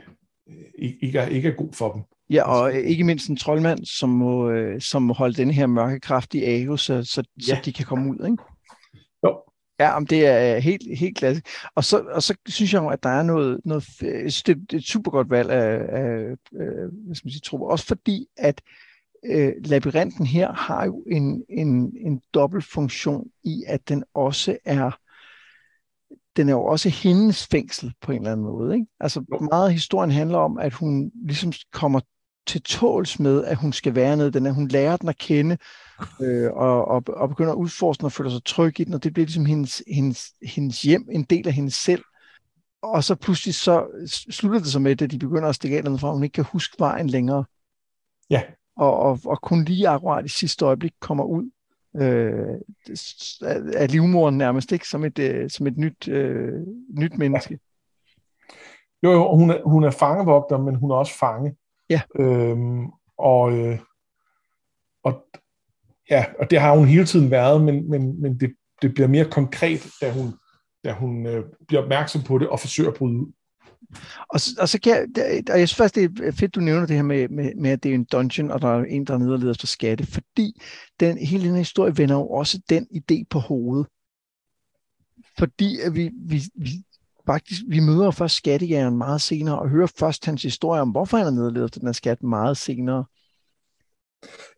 ikke, 0.75 1.19
er, 1.19 1.27
ikke 1.27 1.49
er 1.49 1.55
god 1.55 1.73
for 1.73 1.93
dem. 1.93 2.01
Ja, 2.29 2.43
og 2.43 2.73
ikke 2.73 3.03
mindst 3.03 3.29
en 3.29 3.37
troldmand, 3.37 3.85
som 3.85 4.09
må, 4.09 4.49
øh, 4.49 4.81
som 4.81 5.01
må 5.01 5.13
holde 5.13 5.33
den 5.33 5.51
her 5.51 5.67
mørke 5.67 5.99
kraft 5.99 6.33
i 6.33 6.43
ave, 6.43 6.77
så, 6.77 7.03
så, 7.03 7.23
ja. 7.47 7.55
så 7.55 7.61
de 7.65 7.73
kan 7.73 7.85
komme 7.85 8.11
ud, 8.11 8.25
ikke? 8.25 8.43
Jo. 9.25 9.43
Ja, 9.79 9.95
om 9.95 10.07
det 10.07 10.25
er 10.27 10.59
helt, 10.59 10.99
helt 10.99 11.17
klassisk. 11.17 11.45
Og 11.75 11.83
så, 11.83 11.99
og 11.99 12.23
så 12.23 12.35
synes 12.47 12.73
jeg 12.73 12.81
jo, 12.81 12.89
at 12.89 13.03
der 13.03 13.09
er 13.09 13.23
noget, 13.23 13.59
noget 13.65 13.83
det, 13.99 14.49
er 14.73 14.77
et 14.77 14.83
super 14.83 15.11
godt 15.11 15.29
valg 15.29 15.51
af, 15.51 15.79
af 15.89 16.35
af 16.59 16.87
hvad 17.05 17.15
skal 17.15 17.27
man 17.27 17.31
sige, 17.31 17.41
tro. 17.41 17.63
Også 17.63 17.85
fordi, 17.85 18.25
at 18.37 18.61
øh, 18.67 18.90
labyrinten 19.65 20.25
her 20.25 20.53
har 20.53 20.85
jo 20.85 21.03
en, 21.11 21.43
en, 21.49 21.93
en 22.05 22.21
dobbelt 22.33 22.65
funktion 22.65 23.27
i, 23.43 23.63
at 23.67 23.89
den 23.89 24.03
også 24.13 24.57
er 24.65 24.91
den 26.35 26.49
er 26.49 26.53
jo 26.53 26.63
også 26.63 26.89
hendes 26.89 27.47
fængsel 27.47 27.93
på 28.01 28.11
en 28.11 28.17
eller 28.17 28.31
anden 28.31 28.45
måde. 28.45 28.73
Ikke? 28.75 28.87
Altså 28.99 29.23
meget 29.51 29.67
af 29.67 29.73
historien 29.73 30.11
handler 30.11 30.37
om, 30.37 30.57
at 30.57 30.73
hun 30.73 31.11
ligesom 31.25 31.53
kommer 31.71 31.99
til 32.47 32.61
tåls 32.61 33.19
med, 33.19 33.45
at 33.45 33.57
hun 33.57 33.73
skal 33.73 33.95
være 33.95 34.17
nede. 34.17 34.31
Den 34.31 34.45
er, 34.45 34.51
hun 34.51 34.67
lærer 34.67 34.97
den 34.97 35.09
at 35.09 35.17
kende, 35.17 35.57
øh, 36.21 36.51
og, 36.51 36.87
og, 36.87 37.03
og 37.07 37.29
begynder 37.29 37.51
at 37.51 37.57
udforske 37.57 38.01
den 38.01 38.05
og 38.05 38.11
føler 38.11 38.29
sig 38.29 38.43
tryg 38.45 38.79
i 38.79 38.83
den, 38.83 38.93
og 38.93 39.03
det 39.03 39.13
bliver 39.13 39.25
ligesom 39.25 39.45
hendes, 39.45 39.83
hendes, 39.87 40.33
hendes 40.43 40.81
hjem, 40.81 41.07
en 41.11 41.23
del 41.23 41.47
af 41.47 41.53
hendes 41.53 41.73
selv. 41.73 42.03
Og 42.81 43.03
så 43.03 43.15
pludselig 43.15 43.55
så 43.55 43.85
slutter 44.29 44.59
det 44.59 44.67
sig 44.67 44.81
med, 44.81 45.01
at 45.01 45.11
de 45.11 45.19
begynder 45.19 45.49
at 45.49 45.55
stikke 45.55 45.77
af 45.77 45.99
fra, 45.99 46.13
hun 46.13 46.23
ikke 46.23 46.33
kan 46.33 46.43
huske 46.43 46.75
vejen 46.79 47.07
længere. 47.07 47.45
Ja. 48.29 48.41
Og, 48.77 48.99
og, 48.99 49.19
og 49.25 49.41
kun 49.41 49.63
lige 49.63 49.87
akkurat 49.87 50.25
i 50.25 50.29
sidste 50.29 50.65
øjeblik 50.65 50.93
kommer 50.99 51.23
ud 51.23 51.51
øh, 51.95 52.55
af 53.75 53.91
livmoren 53.91 54.37
nærmest, 54.37 54.71
ikke? 54.71 54.87
Som 54.87 55.05
et, 55.05 55.19
øh, 55.19 55.49
som 55.49 55.67
et 55.67 55.77
nyt, 55.77 56.07
øh, 56.07 56.53
nyt 56.99 57.17
menneske. 57.17 57.53
Ja. 57.53 57.57
Jo, 59.03 59.11
jo, 59.11 59.35
hun 59.35 59.49
er, 59.49 59.61
hun 59.69 59.83
er 59.83 59.91
fangevogter, 59.91 60.57
men 60.57 60.75
hun 60.75 60.91
er 60.91 60.95
også 60.95 61.17
fange. 61.17 61.55
Ja. 61.89 62.01
Øhm, 62.15 62.85
og, 63.17 63.57
øh, 63.57 63.79
og, 65.03 65.25
ja, 66.09 66.25
og 66.39 66.51
det 66.51 66.59
har 66.59 66.77
hun 66.77 66.87
hele 66.87 67.05
tiden 67.05 67.31
været, 67.31 67.61
men, 67.61 67.89
men, 67.89 68.21
men 68.21 68.39
det, 68.39 68.55
det 68.81 68.93
bliver 68.93 69.07
mere 69.07 69.29
konkret, 69.31 69.87
da 70.01 70.11
hun, 70.11 70.33
da 70.83 70.93
hun 70.93 71.25
øh, 71.25 71.45
bliver 71.67 71.83
opmærksom 71.83 72.21
på 72.23 72.37
det 72.37 72.49
og 72.49 72.59
forsøger 72.59 72.89
at 72.89 72.97
bryde 72.97 73.19
ud. 73.19 73.31
Og, 74.29 74.39
og, 74.59 74.69
så 74.69 74.79
kan 74.83 74.91
jeg, 75.15 75.43
og 75.49 75.59
jeg 75.59 75.69
synes 75.69 75.75
faktisk, 75.75 75.95
det 75.95 76.27
er 76.27 76.31
fedt, 76.31 76.55
du 76.55 76.59
nævner 76.59 76.85
det 76.85 76.95
her 76.95 77.03
med, 77.03 77.29
med, 77.29 77.55
med, 77.55 77.71
at 77.71 77.83
det 77.83 77.91
er 77.91 77.95
en 77.95 78.03
dungeon, 78.03 78.51
og 78.51 78.61
der 78.61 78.67
er 78.67 78.83
en, 78.83 79.05
der 79.05 79.13
er 79.13 79.17
nede 79.17 79.33
og 79.33 79.39
leder 79.39 79.51
efter 79.51 79.67
skatte, 79.67 80.05
fordi 80.05 80.61
den, 80.99 81.17
hele 81.17 81.47
den 81.47 81.55
historie 81.55 81.97
vender 81.97 82.15
jo 82.15 82.27
også 82.27 82.61
den 82.69 82.87
idé 82.95 83.23
på 83.29 83.39
hovedet. 83.39 83.87
Fordi 85.37 85.79
at 85.79 85.95
vi, 85.95 86.11
vi, 86.13 86.43
vi, 86.55 86.69
faktisk, 87.25 87.61
vi 87.67 87.79
møder 87.79 88.11
først 88.11 88.35
skattejægeren 88.35 88.97
meget 88.97 89.21
senere, 89.21 89.59
og 89.59 89.69
hører 89.69 89.87
først 89.99 90.25
hans 90.25 90.43
historie 90.43 90.81
om, 90.81 90.89
hvorfor 90.89 91.17
han 91.17 91.27
er 91.27 91.31
nede 91.31 91.47
og 91.47 91.51
leder 91.51 91.65
efter 91.65 91.79
den 91.79 91.87
her 91.87 91.93
skat 91.93 92.23
meget 92.23 92.57
senere. 92.57 93.05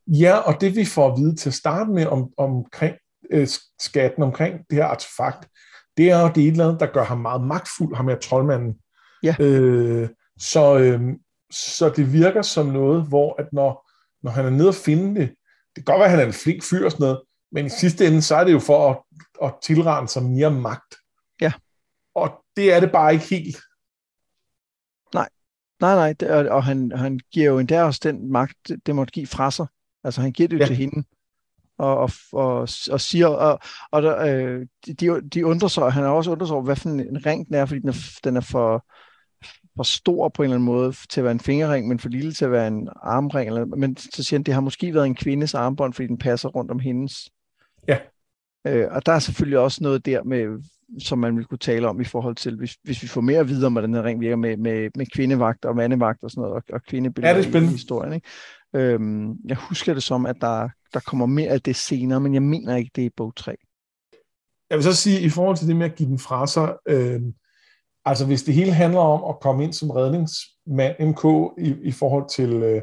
Ja, 0.08 0.38
og 0.38 0.62
det 0.62 0.76
vi 0.76 0.86
får 0.86 1.12
at 1.12 1.20
vide 1.20 1.36
til 1.36 1.50
at 1.50 1.54
starte 1.54 1.92
med 1.92 2.06
om, 2.06 2.30
omkring 2.38 2.96
øh, 3.32 3.48
skatten, 3.80 4.24
omkring 4.24 4.60
det 4.70 4.78
her 4.78 4.86
artefakt, 4.86 5.50
det 5.98 6.12
er 6.12 6.22
jo 6.22 6.32
det 6.36 6.44
et 6.44 6.52
eller 6.52 6.68
andet, 6.68 6.80
der 6.80 6.94
gør 6.94 7.04
ham 7.04 7.18
meget 7.18 7.42
magtfuld, 7.42 7.96
ham 7.96 8.08
her 8.08 8.20
troldmanden. 8.20 8.76
Ja. 9.24 9.36
Øh, 9.40 10.10
så, 10.40 10.78
øh, 10.78 11.02
så 11.52 11.90
det 11.90 12.14
virker 12.14 12.42
som 12.42 12.66
noget, 12.66 13.08
hvor 13.08 13.36
at 13.40 13.54
når, 13.54 13.90
når 14.24 14.32
han 14.32 14.46
er 14.46 14.50
nede 14.50 14.68
og 14.68 14.76
finde 14.76 15.22
det, 15.22 15.30
det 15.76 15.86
kan 15.86 15.94
godt 15.94 16.00
være, 16.00 16.06
at 16.06 16.12
han 16.12 16.20
er 16.20 16.26
en 16.26 16.34
flink 16.34 16.64
fyr 16.64 16.86
og 16.86 16.92
sådan 16.92 17.04
noget, 17.04 17.22
men 17.52 17.66
i 17.66 17.70
sidste 17.70 18.08
ende, 18.08 18.22
så 18.22 18.36
er 18.36 18.44
det 18.44 18.52
jo 18.52 18.60
for 18.60 18.90
at, 18.92 18.98
at 19.44 19.54
tilrane 19.64 20.08
sig 20.08 20.24
mere 20.24 20.52
magt. 20.52 20.96
Ja. 21.42 21.52
Og 22.16 22.44
det 22.56 22.74
er 22.74 22.80
det 22.80 22.92
bare 22.92 23.14
ikke 23.14 23.26
helt. 23.26 23.58
Nej, 25.14 25.30
nej, 25.80 25.96
nej, 25.96 26.14
det, 26.14 26.30
og, 26.30 26.46
og 26.46 26.64
han, 26.64 26.92
han 26.96 27.20
giver 27.32 27.46
jo 27.46 27.60
endda 27.60 27.84
også 27.84 28.00
den 28.04 28.32
magt, 28.32 28.72
det 28.86 28.96
måtte 28.96 29.12
give 29.12 29.28
fra 29.28 29.52
sig. 29.52 29.68
Altså 30.04 30.22
han 30.22 30.32
giver 30.32 30.50
det 30.50 30.56
jo 30.56 30.62
ja. 30.62 30.68
til 30.68 30.76
hende 30.76 31.04
og, 31.78 31.98
og, 31.98 32.10
og, 32.34 32.68
og 32.92 33.02
siger, 33.02 33.28
og, 33.28 33.60
og 33.92 34.02
der, 34.02 34.18
øh, 34.20 34.68
de, 35.00 35.22
de 35.30 35.46
undrer 35.46 35.68
sig, 35.68 35.84
og 35.84 35.94
han 35.94 36.04
har 36.04 36.10
også 36.10 36.32
undret 36.32 36.48
sig 36.48 36.56
over, 36.56 36.64
hvad 36.64 36.76
for 36.76 36.90
en 36.90 37.26
ring 37.26 37.48
den 37.48 37.56
er, 37.56 37.66
fordi 37.66 37.80
den 37.80 37.90
er, 37.90 38.20
den 38.24 38.38
er 38.38 38.42
for, 38.42 38.86
for 39.76 39.84
stor 39.84 40.30
på 40.30 40.42
en 40.42 40.46
eller 40.46 40.56
anden 40.56 40.66
måde 40.66 40.94
til 41.10 41.22
at 41.22 41.24
være 41.24 41.32
en 41.32 41.40
fingerring, 41.40 41.88
men 41.88 42.00
for 42.00 42.10
lille 42.10 42.34
til 42.34 42.46
at 42.46 42.52
være 42.52 42.68
en 42.68 42.90
armring. 42.96 43.48
Eller, 43.48 43.66
men 43.66 43.98
så 43.98 44.24
siger 44.24 44.38
han, 44.38 44.44
det 44.44 44.54
har 44.54 44.62
måske 44.62 44.94
været 44.94 45.06
en 45.06 45.16
kvindes 45.16 45.54
armbånd, 45.54 45.94
fordi 45.94 46.08
den 46.08 46.18
passer 46.18 46.50
rundt 46.50 46.72
om 46.72 46.80
hendes. 46.80 47.30
Ja. 47.88 47.98
Øh, 48.68 48.88
og 48.92 49.06
der 49.06 49.12
er 49.12 49.20
selvfølgelig 49.20 49.60
også 49.60 49.84
noget 49.84 50.06
der 50.06 50.24
med, 50.24 50.64
som 51.00 51.20
man 51.20 51.38
vil 51.38 51.46
kunne 51.46 51.58
tale 51.58 51.88
om 51.88 52.02
i 52.02 52.04
forhold 52.04 52.36
til, 52.36 52.58
hvis, 52.58 52.78
hvis 52.84 53.04
vi 53.04 53.08
får 53.08 53.22
mere 53.22 53.40
at 53.40 53.48
vide 53.48 53.66
om, 53.66 53.72
hvordan 53.72 53.94
den 53.94 54.04
ring 54.04 54.22
virker 54.22 54.36
med, 54.36 54.58
med, 54.58 54.90
med 54.96 55.06
kvindevagt 55.06 55.66
og 55.66 55.76
mandevagt 55.76 56.24
og 56.24 56.32
sådan 56.32 56.42
noget, 56.42 56.56
og, 56.56 56.64
og 56.74 56.84
kvindebilleder 56.84 57.36
ja, 57.36 57.60
i, 57.60 57.64
i 57.64 57.68
historien. 57.68 58.14
Ikke? 58.14 58.28
Øhm, 58.74 59.36
jeg 59.46 59.58
husker 59.58 59.94
det 59.94 60.04
som, 60.04 60.26
at 60.26 60.36
der, 60.42 60.70
der 60.94 61.00
kommer 61.00 61.26
mere 61.26 61.50
af 61.50 61.62
det 61.62 61.76
senere, 61.76 62.20
men 62.20 62.34
jeg 62.34 62.44
mener 62.44 62.76
ikke, 62.76 62.92
det 62.96 63.02
er 63.02 63.06
i 63.06 63.14
bog 63.18 63.36
3. 63.36 63.56
Jeg 64.70 64.78
vil 64.78 64.84
så 64.84 64.96
sige, 64.96 65.22
i 65.22 65.30
forhold 65.30 65.58
til 65.58 65.68
det 65.68 65.76
med 65.76 65.86
at 65.86 65.96
give 65.96 66.10
den 66.10 66.20
fra 66.20 66.48
sig, 66.48 66.78
øh, 66.88 67.22
altså 68.06 68.26
hvis 68.26 68.44
det 68.44 68.54
hele 68.54 68.74
handler 68.74 69.00
om 69.00 69.30
at 69.30 69.40
komme 69.42 69.64
ind 69.64 69.74
som 69.74 69.92
redningsmand 69.92 70.96
MK 71.00 71.54
i, 71.58 71.88
i 71.88 71.92
forhold 71.92 72.30
til, 72.30 72.54
øh, 72.54 72.82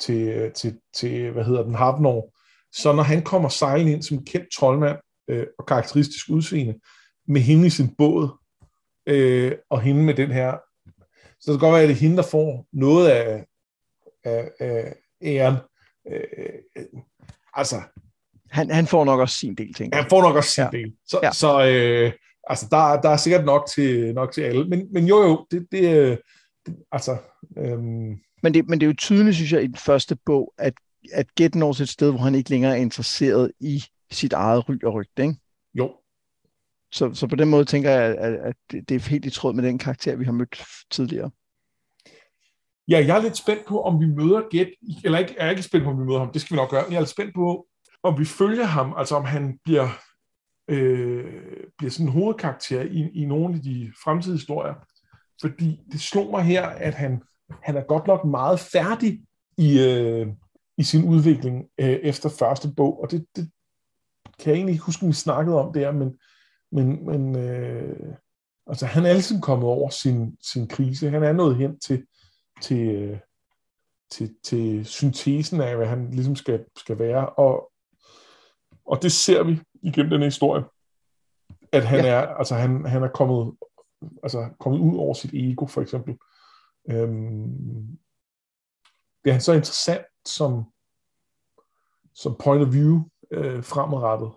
til, 0.00 0.52
til, 0.54 0.78
til, 0.94 1.30
hvad 1.30 1.44
hedder 1.44 1.62
den, 1.62 1.74
Hartnor, 1.74 2.32
så 2.72 2.92
når 2.92 3.02
han 3.02 3.22
kommer 3.22 3.48
sejlende 3.48 3.92
ind 3.92 4.02
som 4.02 4.24
kendt 4.24 4.46
troldmand 4.58 4.98
øh, 5.28 5.46
og 5.58 5.66
karakteristisk 5.66 6.28
udseende, 6.30 6.74
med 7.28 7.40
hende 7.40 7.66
i 7.66 7.70
sin 7.70 7.94
båd, 7.98 8.28
øh, 9.06 9.52
og 9.70 9.80
hende 9.80 10.02
med 10.02 10.14
den 10.14 10.30
her, 10.30 10.56
så 11.40 11.52
det 11.52 11.60
kan 11.60 11.66
godt 11.68 11.72
være, 11.72 11.82
at 11.82 11.88
det 11.88 11.94
er 11.94 12.00
hende, 12.00 12.16
der 12.16 12.22
får 12.22 12.66
noget 12.72 13.08
af, 13.08 13.46
af, 14.24 14.50
af 14.60 14.94
æren. 15.22 15.56
Øh, 16.12 16.82
altså, 17.54 17.76
han, 18.50 18.70
han 18.70 18.86
får 18.86 19.04
nok 19.04 19.20
også 19.20 19.38
sin 19.38 19.54
del, 19.54 19.74
ting. 19.74 19.96
Han 19.96 20.06
får 20.10 20.22
nok 20.22 20.36
også 20.36 20.50
sin 20.50 20.64
ja. 20.64 20.70
del. 20.78 20.92
Så, 21.06 21.20
ja. 21.22 21.32
så 21.32 21.66
øh, 21.66 22.12
altså, 22.46 22.66
der, 22.70 23.00
der 23.00 23.08
er 23.08 23.16
sikkert 23.16 23.44
nok 23.44 23.68
til, 23.74 24.14
nok 24.14 24.32
til 24.32 24.40
alle. 24.40 24.68
Men, 24.68 24.92
men 24.92 25.06
jo, 25.06 25.22
jo, 25.22 25.46
det, 25.50 25.66
det, 25.72 25.98
øh, 25.98 26.16
det 26.66 26.76
altså... 26.92 27.16
Øhm... 27.58 28.18
Men, 28.42 28.54
det, 28.54 28.68
men 28.68 28.80
det 28.80 28.86
er 28.86 28.90
jo 28.90 28.96
tydeligt, 28.98 29.36
synes 29.36 29.52
jeg, 29.52 29.62
i 29.62 29.66
den 29.66 29.76
første 29.76 30.16
bog, 30.26 30.54
at, 30.58 30.74
at 31.12 31.26
Get 31.34 31.54
når 31.54 31.72
til 31.72 31.82
et 31.82 31.88
sted, 31.88 32.10
hvor 32.10 32.20
han 32.20 32.34
ikke 32.34 32.50
længere 32.50 32.72
er 32.72 32.80
interesseret 32.80 33.52
i 33.60 33.84
sit 34.10 34.32
eget 34.32 34.68
ry 34.68 34.74
og 34.84 34.94
rygte, 34.94 35.22
ikke? 35.22 35.34
Jo. 35.74 35.92
Så, 36.92 37.14
så 37.14 37.26
på 37.26 37.36
den 37.36 37.48
måde 37.48 37.64
tænker 37.64 37.90
jeg, 37.90 38.18
at, 38.18 38.34
at 38.34 38.56
det, 38.70 38.90
er 38.90 39.08
helt 39.08 39.24
i 39.24 39.30
tråd 39.30 39.54
med 39.54 39.64
den 39.64 39.78
karakter, 39.78 40.16
vi 40.16 40.24
har 40.24 40.32
mødt 40.32 40.62
tidligere. 40.90 41.30
Ja, 42.88 43.04
jeg 43.06 43.16
er 43.16 43.22
lidt 43.22 43.36
spændt 43.36 43.66
på, 43.66 43.82
om 43.82 44.00
vi 44.00 44.06
møder 44.06 44.42
Get, 44.50 44.68
eller 45.04 45.18
ikke, 45.18 45.34
jeg 45.38 45.46
er 45.46 45.50
ikke 45.50 45.62
spændt 45.62 45.84
på, 45.84 45.90
om 45.90 46.00
vi 46.00 46.04
møder 46.04 46.18
ham, 46.18 46.32
det 46.32 46.40
skal 46.40 46.54
vi 46.54 46.60
nok 46.60 46.70
gøre, 46.70 46.84
jeg 46.88 46.96
er 46.96 47.00
lidt 47.00 47.10
spændt 47.10 47.34
på, 47.34 47.66
om 48.02 48.18
vi 48.18 48.24
følger 48.24 48.64
ham, 48.64 48.94
altså 48.96 49.14
om 49.16 49.24
han 49.24 49.58
bliver, 49.64 49.88
øh, 50.68 51.65
bliver 51.78 51.90
sådan 51.90 52.06
en 52.06 52.12
hovedkarakter 52.12 52.82
i, 52.82 53.10
i 53.14 53.24
nogle 53.24 53.54
af 53.54 53.62
de 53.62 53.92
fremtidige 54.04 54.38
historier. 54.38 54.74
Fordi 55.40 55.80
det 55.92 56.00
slog 56.00 56.30
mig 56.30 56.42
her, 56.42 56.66
at 56.66 56.94
han, 56.94 57.22
han 57.62 57.76
er 57.76 57.82
godt 57.82 58.06
nok 58.06 58.24
meget 58.24 58.60
færdig 58.60 59.20
i, 59.58 59.80
øh, 59.80 60.26
i 60.78 60.82
sin 60.82 61.04
udvikling 61.04 61.64
øh, 61.78 61.88
efter 61.88 62.28
første 62.28 62.68
bog, 62.76 63.02
og 63.02 63.10
det, 63.10 63.26
det 63.36 63.50
kan 64.38 64.50
jeg 64.50 64.56
egentlig 64.56 64.72
ikke 64.72 64.84
huske, 64.84 65.02
om 65.02 65.08
vi 65.08 65.14
snakkede 65.14 65.60
om 65.60 65.72
der, 65.72 65.92
men, 65.92 66.18
men, 66.72 67.06
men 67.06 67.36
øh, 67.36 68.14
altså, 68.66 68.86
han 68.86 69.06
er 69.06 69.10
altid 69.10 69.40
kommet 69.40 69.68
over 69.68 69.90
sin, 69.90 70.36
sin 70.52 70.68
krise. 70.68 71.10
Han 71.10 71.22
er 71.22 71.32
nået 71.32 71.56
hen 71.56 71.80
til, 71.80 72.06
til, 72.62 72.88
øh, 72.88 73.18
til, 74.10 74.34
til 74.44 74.84
syntesen 74.84 75.60
af, 75.60 75.76
hvad 75.76 75.86
han 75.86 76.10
ligesom 76.10 76.36
skal, 76.36 76.64
skal 76.76 76.98
være, 76.98 77.28
og, 77.28 77.72
og 78.86 79.02
det 79.02 79.12
ser 79.12 79.42
vi 79.42 79.60
igennem 79.82 80.10
den 80.10 80.22
historie, 80.22 80.64
at 81.72 81.86
han 81.86 82.04
ja. 82.04 82.10
er, 82.10 82.26
altså 82.26 82.54
han, 82.54 82.86
han 82.86 83.02
er 83.02 83.08
kommet, 83.08 83.54
altså 84.22 84.48
kommet 84.60 84.80
ud 84.80 84.98
over 84.98 85.14
sit 85.14 85.34
ego, 85.34 85.66
for 85.66 85.80
eksempel. 85.80 86.16
Øhm, 86.90 87.98
det 89.24 89.30
er 89.30 89.32
han 89.32 89.40
så 89.40 89.52
interessant 89.52 90.06
som, 90.26 90.64
som 92.14 92.36
point 92.44 92.66
of 92.66 92.74
view 92.74 93.00
øh, 93.30 93.64
fremadrettet? 93.64 94.30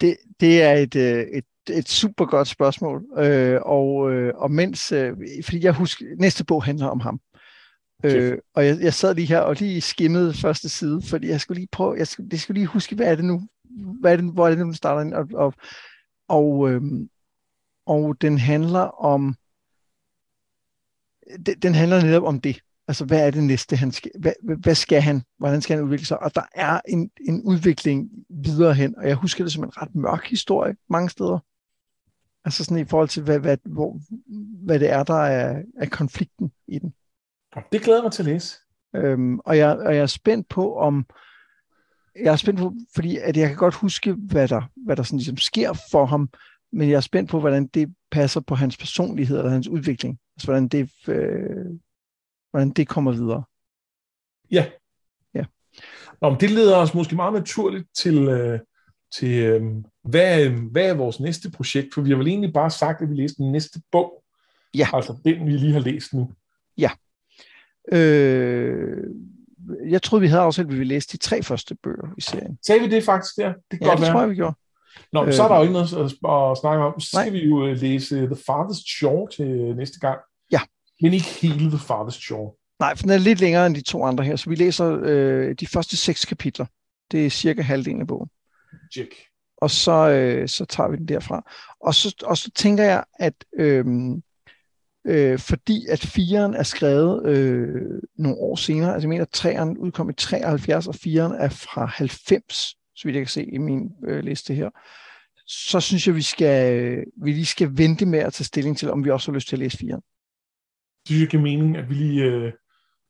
Det, 0.00 0.16
det 0.40 0.62
er 0.62 0.72
et, 0.72 0.96
øh, 0.96 1.26
et, 1.26 1.44
et 1.70 1.88
super 1.88 2.26
godt 2.26 2.48
spørgsmål, 2.48 3.04
øh, 3.16 3.60
og, 3.62 4.12
øh, 4.12 4.32
og 4.36 4.50
mens, 4.50 4.92
øh, 4.92 5.16
fordi 5.44 5.64
jeg 5.64 5.72
husker, 5.72 6.06
næste 6.18 6.44
bog 6.44 6.64
handler 6.64 6.86
om 6.86 7.00
ham. 7.00 7.20
Øh, 8.04 8.38
og 8.54 8.66
jeg, 8.66 8.78
jeg 8.80 8.94
sad 8.94 9.14
lige 9.14 9.26
her 9.26 9.40
og 9.40 9.54
lige 9.54 9.80
skimmede 9.80 10.34
første 10.34 10.68
side, 10.68 11.02
fordi 11.02 11.28
jeg 11.28 11.40
skulle 11.40 11.58
lige 11.58 11.68
prøve, 11.72 11.96
jeg 11.98 12.06
skulle, 12.06 12.28
jeg 12.32 12.40
skulle 12.40 12.60
lige 12.60 12.66
huske, 12.66 12.96
hvad 12.96 13.06
er 13.06 13.14
det 13.14 13.24
nu, 13.24 13.42
hvad 14.00 14.12
er 14.12 14.16
det, 14.16 14.32
hvor 14.32 14.44
er 14.44 14.50
det 14.50 14.58
nu, 14.58 14.64
den 14.64 14.74
starter 14.74 15.16
og, 15.16 15.28
og, 15.34 15.54
og, 16.28 16.70
øh, 16.70 16.82
og 17.86 18.20
den 18.20 18.38
handler 18.38 19.04
om, 19.04 19.36
den, 21.46 21.58
den 21.60 21.74
handler 21.74 22.02
netop 22.02 22.22
om 22.22 22.40
det, 22.40 22.60
Altså, 22.88 23.04
hvad 23.04 23.26
er 23.26 23.30
det 23.30 23.42
næste, 23.42 23.76
han 23.76 23.92
skal, 23.92 24.10
hvad, 24.18 24.32
hvad 24.58 24.74
skal 24.74 25.00
han, 25.00 25.22
hvordan 25.38 25.62
skal 25.62 25.76
han 25.76 25.84
udvikle 25.84 26.06
sig? 26.06 26.22
Og 26.22 26.34
der 26.34 26.42
er 26.54 26.80
en, 26.88 27.10
en 27.20 27.42
udvikling 27.42 28.10
videre 28.28 28.74
hen, 28.74 28.98
og 28.98 29.08
jeg 29.08 29.14
husker 29.14 29.44
det 29.44 29.52
som 29.52 29.64
en 29.64 29.82
ret 29.82 29.94
mørk 29.94 30.26
historie 30.26 30.76
mange 30.88 31.10
steder. 31.10 31.38
Altså 32.44 32.64
sådan 32.64 32.78
i 32.78 32.84
forhold 32.84 33.08
til, 33.08 33.22
hvad, 33.22 33.38
hvad, 33.38 33.58
hvor, 33.64 34.00
hvad 34.64 34.80
det 34.80 34.90
er, 34.90 35.02
der 35.02 35.22
er, 35.22 35.62
er 35.76 35.86
konflikten 35.86 36.52
i 36.68 36.78
den. 36.78 36.94
Det 37.72 37.82
glæder 37.82 38.02
mig 38.02 38.12
til 38.12 38.22
at 38.22 38.26
læse. 38.26 38.56
Øhm, 38.96 39.38
og, 39.38 39.58
jeg, 39.58 39.78
og 39.78 39.94
jeg 39.94 40.02
er 40.02 40.06
spændt 40.06 40.48
på, 40.48 40.76
om 40.76 41.06
jeg 42.16 42.32
er 42.32 42.36
spændt 42.36 42.60
på, 42.60 42.74
fordi 42.94 43.16
at 43.16 43.36
jeg 43.36 43.48
kan 43.48 43.56
godt 43.56 43.74
huske, 43.74 44.12
hvad 44.12 44.48
der, 44.48 44.62
hvad 44.76 44.96
der 44.96 45.02
sådan 45.02 45.18
ligesom 45.18 45.36
sker 45.36 45.72
for 45.90 46.06
ham, 46.06 46.28
men 46.72 46.90
jeg 46.90 46.96
er 46.96 47.00
spændt 47.00 47.30
på, 47.30 47.40
hvordan 47.40 47.66
det 47.66 47.94
passer 48.10 48.40
på 48.40 48.54
hans 48.54 48.76
personlighed 48.76 49.38
eller 49.38 49.50
hans 49.50 49.68
udvikling. 49.68 50.18
Altså 50.36 50.46
hvordan 50.46 50.68
det, 50.68 50.90
øh, 51.08 51.66
hvordan 52.50 52.70
det 52.70 52.88
kommer 52.88 53.12
videre. 53.12 53.44
Ja. 54.50 54.66
ja. 55.34 55.44
Nå, 56.22 56.30
men 56.30 56.40
det 56.40 56.50
leder 56.50 56.76
os 56.76 56.94
måske 56.94 57.16
meget 57.16 57.32
naturligt 57.34 57.88
til, 57.96 58.28
øh, 58.28 58.60
til 59.18 59.42
øh, 59.42 59.62
hvad, 60.04 60.48
hvad 60.48 60.88
er 60.88 60.94
vores 60.94 61.20
næste 61.20 61.50
projekt? 61.50 61.94
For 61.94 62.02
vi 62.02 62.10
har 62.10 62.16
vel 62.16 62.28
egentlig 62.28 62.52
bare 62.52 62.70
sagt, 62.70 63.02
at 63.02 63.10
vi 63.10 63.14
læste 63.14 63.42
den 63.42 63.52
næste 63.52 63.80
bog. 63.92 64.24
Ja. 64.74 64.88
Altså 64.92 65.16
den, 65.24 65.46
vi 65.46 65.50
lige 65.50 65.72
har 65.72 65.80
læst 65.80 66.14
nu. 66.14 66.30
Ja. 66.78 66.90
Øh, 67.92 69.04
jeg 69.90 70.02
troede, 70.02 70.20
vi 70.20 70.28
havde 70.28 70.42
aftalt, 70.42 70.66
at 70.66 70.72
vi 70.72 70.78
ville 70.78 70.94
læse 70.94 71.08
de 71.08 71.16
tre 71.16 71.42
første 71.42 71.74
bøger 71.82 72.14
i 72.18 72.20
serien. 72.20 72.58
Sagde 72.66 72.80
vi 72.80 72.88
det 72.88 73.04
faktisk 73.04 73.36
der? 73.36 73.52
Det 73.70 73.78
kan 73.78 73.80
ja, 73.80 73.86
godt 73.86 73.98
det 73.98 74.02
være. 74.02 74.12
tror 74.12 74.20
jeg, 74.20 74.30
vi 74.30 74.34
gjorde. 74.34 74.56
Nå, 75.12 75.24
øh, 75.24 75.32
så 75.32 75.42
er 75.42 75.48
der 75.48 75.56
jo 75.56 75.62
ikke 75.62 75.72
noget 75.72 75.92
at, 76.52 76.58
snakke 76.60 76.84
om. 76.84 77.00
Så 77.00 77.06
skal 77.06 77.18
nej. 77.18 77.30
vi 77.30 77.44
jo 77.44 77.66
øh, 77.66 77.76
læse 77.76 78.26
The 78.26 78.36
Farthest 78.46 78.88
Shore 78.98 79.30
til 79.30 79.76
næste 79.76 80.00
gang. 80.00 80.18
Ja. 80.52 80.60
Men 81.00 81.12
ikke 81.12 81.26
hele 81.26 81.68
The 81.68 81.78
Farthest 81.78 82.20
Shore. 82.20 82.52
Nej, 82.80 82.96
for 82.96 83.02
den 83.02 83.10
er 83.10 83.18
lidt 83.18 83.40
længere 83.40 83.66
end 83.66 83.74
de 83.74 83.82
to 83.82 84.04
andre 84.04 84.24
her, 84.24 84.36
så 84.36 84.50
vi 84.50 84.54
læser 84.54 84.98
øh, 85.02 85.54
de 85.60 85.66
første 85.66 85.96
seks 85.96 86.24
kapitler. 86.24 86.66
Det 87.10 87.26
er 87.26 87.30
cirka 87.30 87.62
halvdelen 87.62 88.00
af 88.00 88.06
bogen. 88.06 88.28
Check. 88.92 89.10
Og 89.56 89.70
så, 89.70 90.10
øh, 90.10 90.48
så 90.48 90.64
tager 90.64 90.88
vi 90.88 90.96
den 90.96 91.08
derfra. 91.08 91.50
Og 91.80 91.94
så, 91.94 92.14
og 92.24 92.38
så 92.38 92.50
tænker 92.54 92.84
jeg, 92.84 93.04
at 93.18 93.34
øh, 93.58 93.84
øh, 95.06 95.38
fordi 95.38 95.86
at 95.88 96.00
firen 96.00 96.54
er 96.54 96.62
skrevet 96.62 97.26
øh, 97.26 98.00
nogle 98.18 98.38
år 98.38 98.56
senere, 98.56 98.94
altså 98.94 99.06
jeg 99.06 99.08
mener, 99.08 99.24
at 99.24 99.30
træerne 99.30 99.80
udkom 99.80 100.10
i 100.10 100.12
73, 100.12 100.86
og 100.86 100.94
firen 100.94 101.32
er 101.32 101.48
fra 101.48 101.84
90, 101.84 102.54
så 102.96 103.02
vidt 103.04 103.16
jeg 103.16 103.22
kan 103.22 103.28
se 103.28 103.44
i 103.44 103.58
min 103.58 103.90
øh, 104.08 104.24
liste 104.24 104.54
her, 104.54 104.70
så 105.46 105.80
synes 105.80 106.06
jeg, 106.06 106.16
vi 106.16 106.22
skal 106.22 107.04
vi 107.22 107.32
lige 107.32 107.46
skal 107.46 107.70
vente 107.78 108.06
med 108.06 108.18
at 108.18 108.32
tage 108.32 108.44
stilling 108.44 108.78
til, 108.78 108.90
om 108.90 109.04
vi 109.04 109.10
også 109.10 109.30
har 109.30 109.34
lyst 109.34 109.48
til 109.48 109.56
at 109.56 109.60
læse 109.60 109.78
firen 109.78 110.00
synes 111.06 111.20
jeg 111.20 111.28
giver 111.28 111.42
mening, 111.42 111.76
at 111.76 111.90
vi 111.90 111.94
lige 111.94 112.24
øh, 112.24 112.52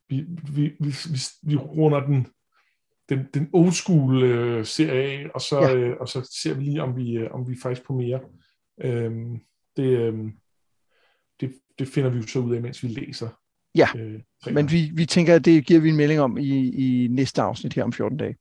vi, 0.09 0.25
vi, 0.55 0.63
vi, 0.81 0.95
vi, 1.11 1.19
vi 1.43 1.57
runder 1.57 2.07
den, 2.07 2.27
den, 3.09 3.27
den 3.35 3.51
old 3.53 3.73
school 3.73 4.23
øh, 4.23 4.65
serie 4.65 5.03
af, 5.03 5.31
og 5.35 5.41
så, 5.41 5.61
ja. 5.61 5.75
øh, 5.75 5.97
og 6.01 6.09
så 6.09 6.31
ser 6.43 6.55
vi 6.55 6.65
lige, 6.65 6.83
om 6.83 6.97
vi, 6.97 7.17
øh, 7.17 7.31
om 7.31 7.49
vi 7.49 7.57
faktisk 7.63 7.87
på 7.87 7.93
mere. 7.93 8.21
Øhm, 8.81 9.41
det, 9.77 9.99
øh, 9.99 10.25
det, 11.49 11.55
det 11.79 11.89
finder 11.89 12.11
vi 12.11 12.17
jo 12.17 12.27
så 12.27 12.39
ud 12.39 12.55
af, 12.55 12.63
mens 12.63 12.83
vi 12.83 12.89
læser. 12.89 13.29
Ja, 13.75 13.89
øh, 13.97 14.21
men 14.53 14.71
vi, 14.71 14.91
vi 14.95 15.07
tænker, 15.07 15.35
at 15.35 15.45
det 15.45 15.67
giver 15.67 15.81
vi 15.81 15.89
en 15.89 15.97
melding 15.97 16.21
om 16.21 16.39
i, 16.39 16.71
i 17.05 17.09
næste 17.09 17.43
afsnit 17.43 17.75
her 17.75 17.85
om 17.85 17.93
14 17.93 18.19
dage. 18.19 18.37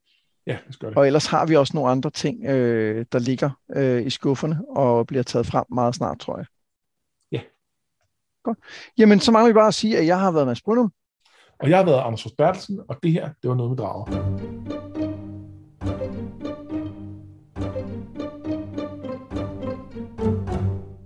Ja, 0.47 0.57
det 0.67 0.73
skal 0.73 0.89
det. 0.89 0.97
Og 0.97 1.07
ellers 1.07 1.25
har 1.25 1.45
vi 1.45 1.55
også 1.55 1.71
nogle 1.75 1.91
andre 1.91 2.09
ting, 2.09 2.45
øh, 2.45 3.05
der 3.11 3.19
ligger 3.19 3.49
øh, 3.75 4.05
i 4.05 4.09
skufferne 4.09 4.61
og 4.69 5.07
bliver 5.07 5.23
taget 5.23 5.45
frem 5.45 5.65
meget 5.69 5.95
snart, 5.95 6.19
tror 6.19 6.37
jeg. 6.37 6.45
Godt. 8.43 8.57
Jamen, 8.97 9.19
så 9.19 9.31
mangler 9.31 9.47
vi 9.47 9.53
bare 9.53 9.67
at 9.67 9.73
sige, 9.73 9.97
at 9.97 10.05
jeg 10.05 10.19
har 10.19 10.31
været 10.31 10.47
Mads 10.47 10.61
Brynum. 10.61 10.91
Og 11.59 11.69
jeg 11.69 11.77
har 11.77 11.85
været 11.85 12.01
Anders 12.01 12.27
Bertelsen, 12.37 12.79
og 12.89 12.99
det 13.03 13.11
her, 13.11 13.29
det 13.41 13.49
var 13.49 13.55
noget 13.55 13.69
med 13.71 13.77
drager. 13.77 14.82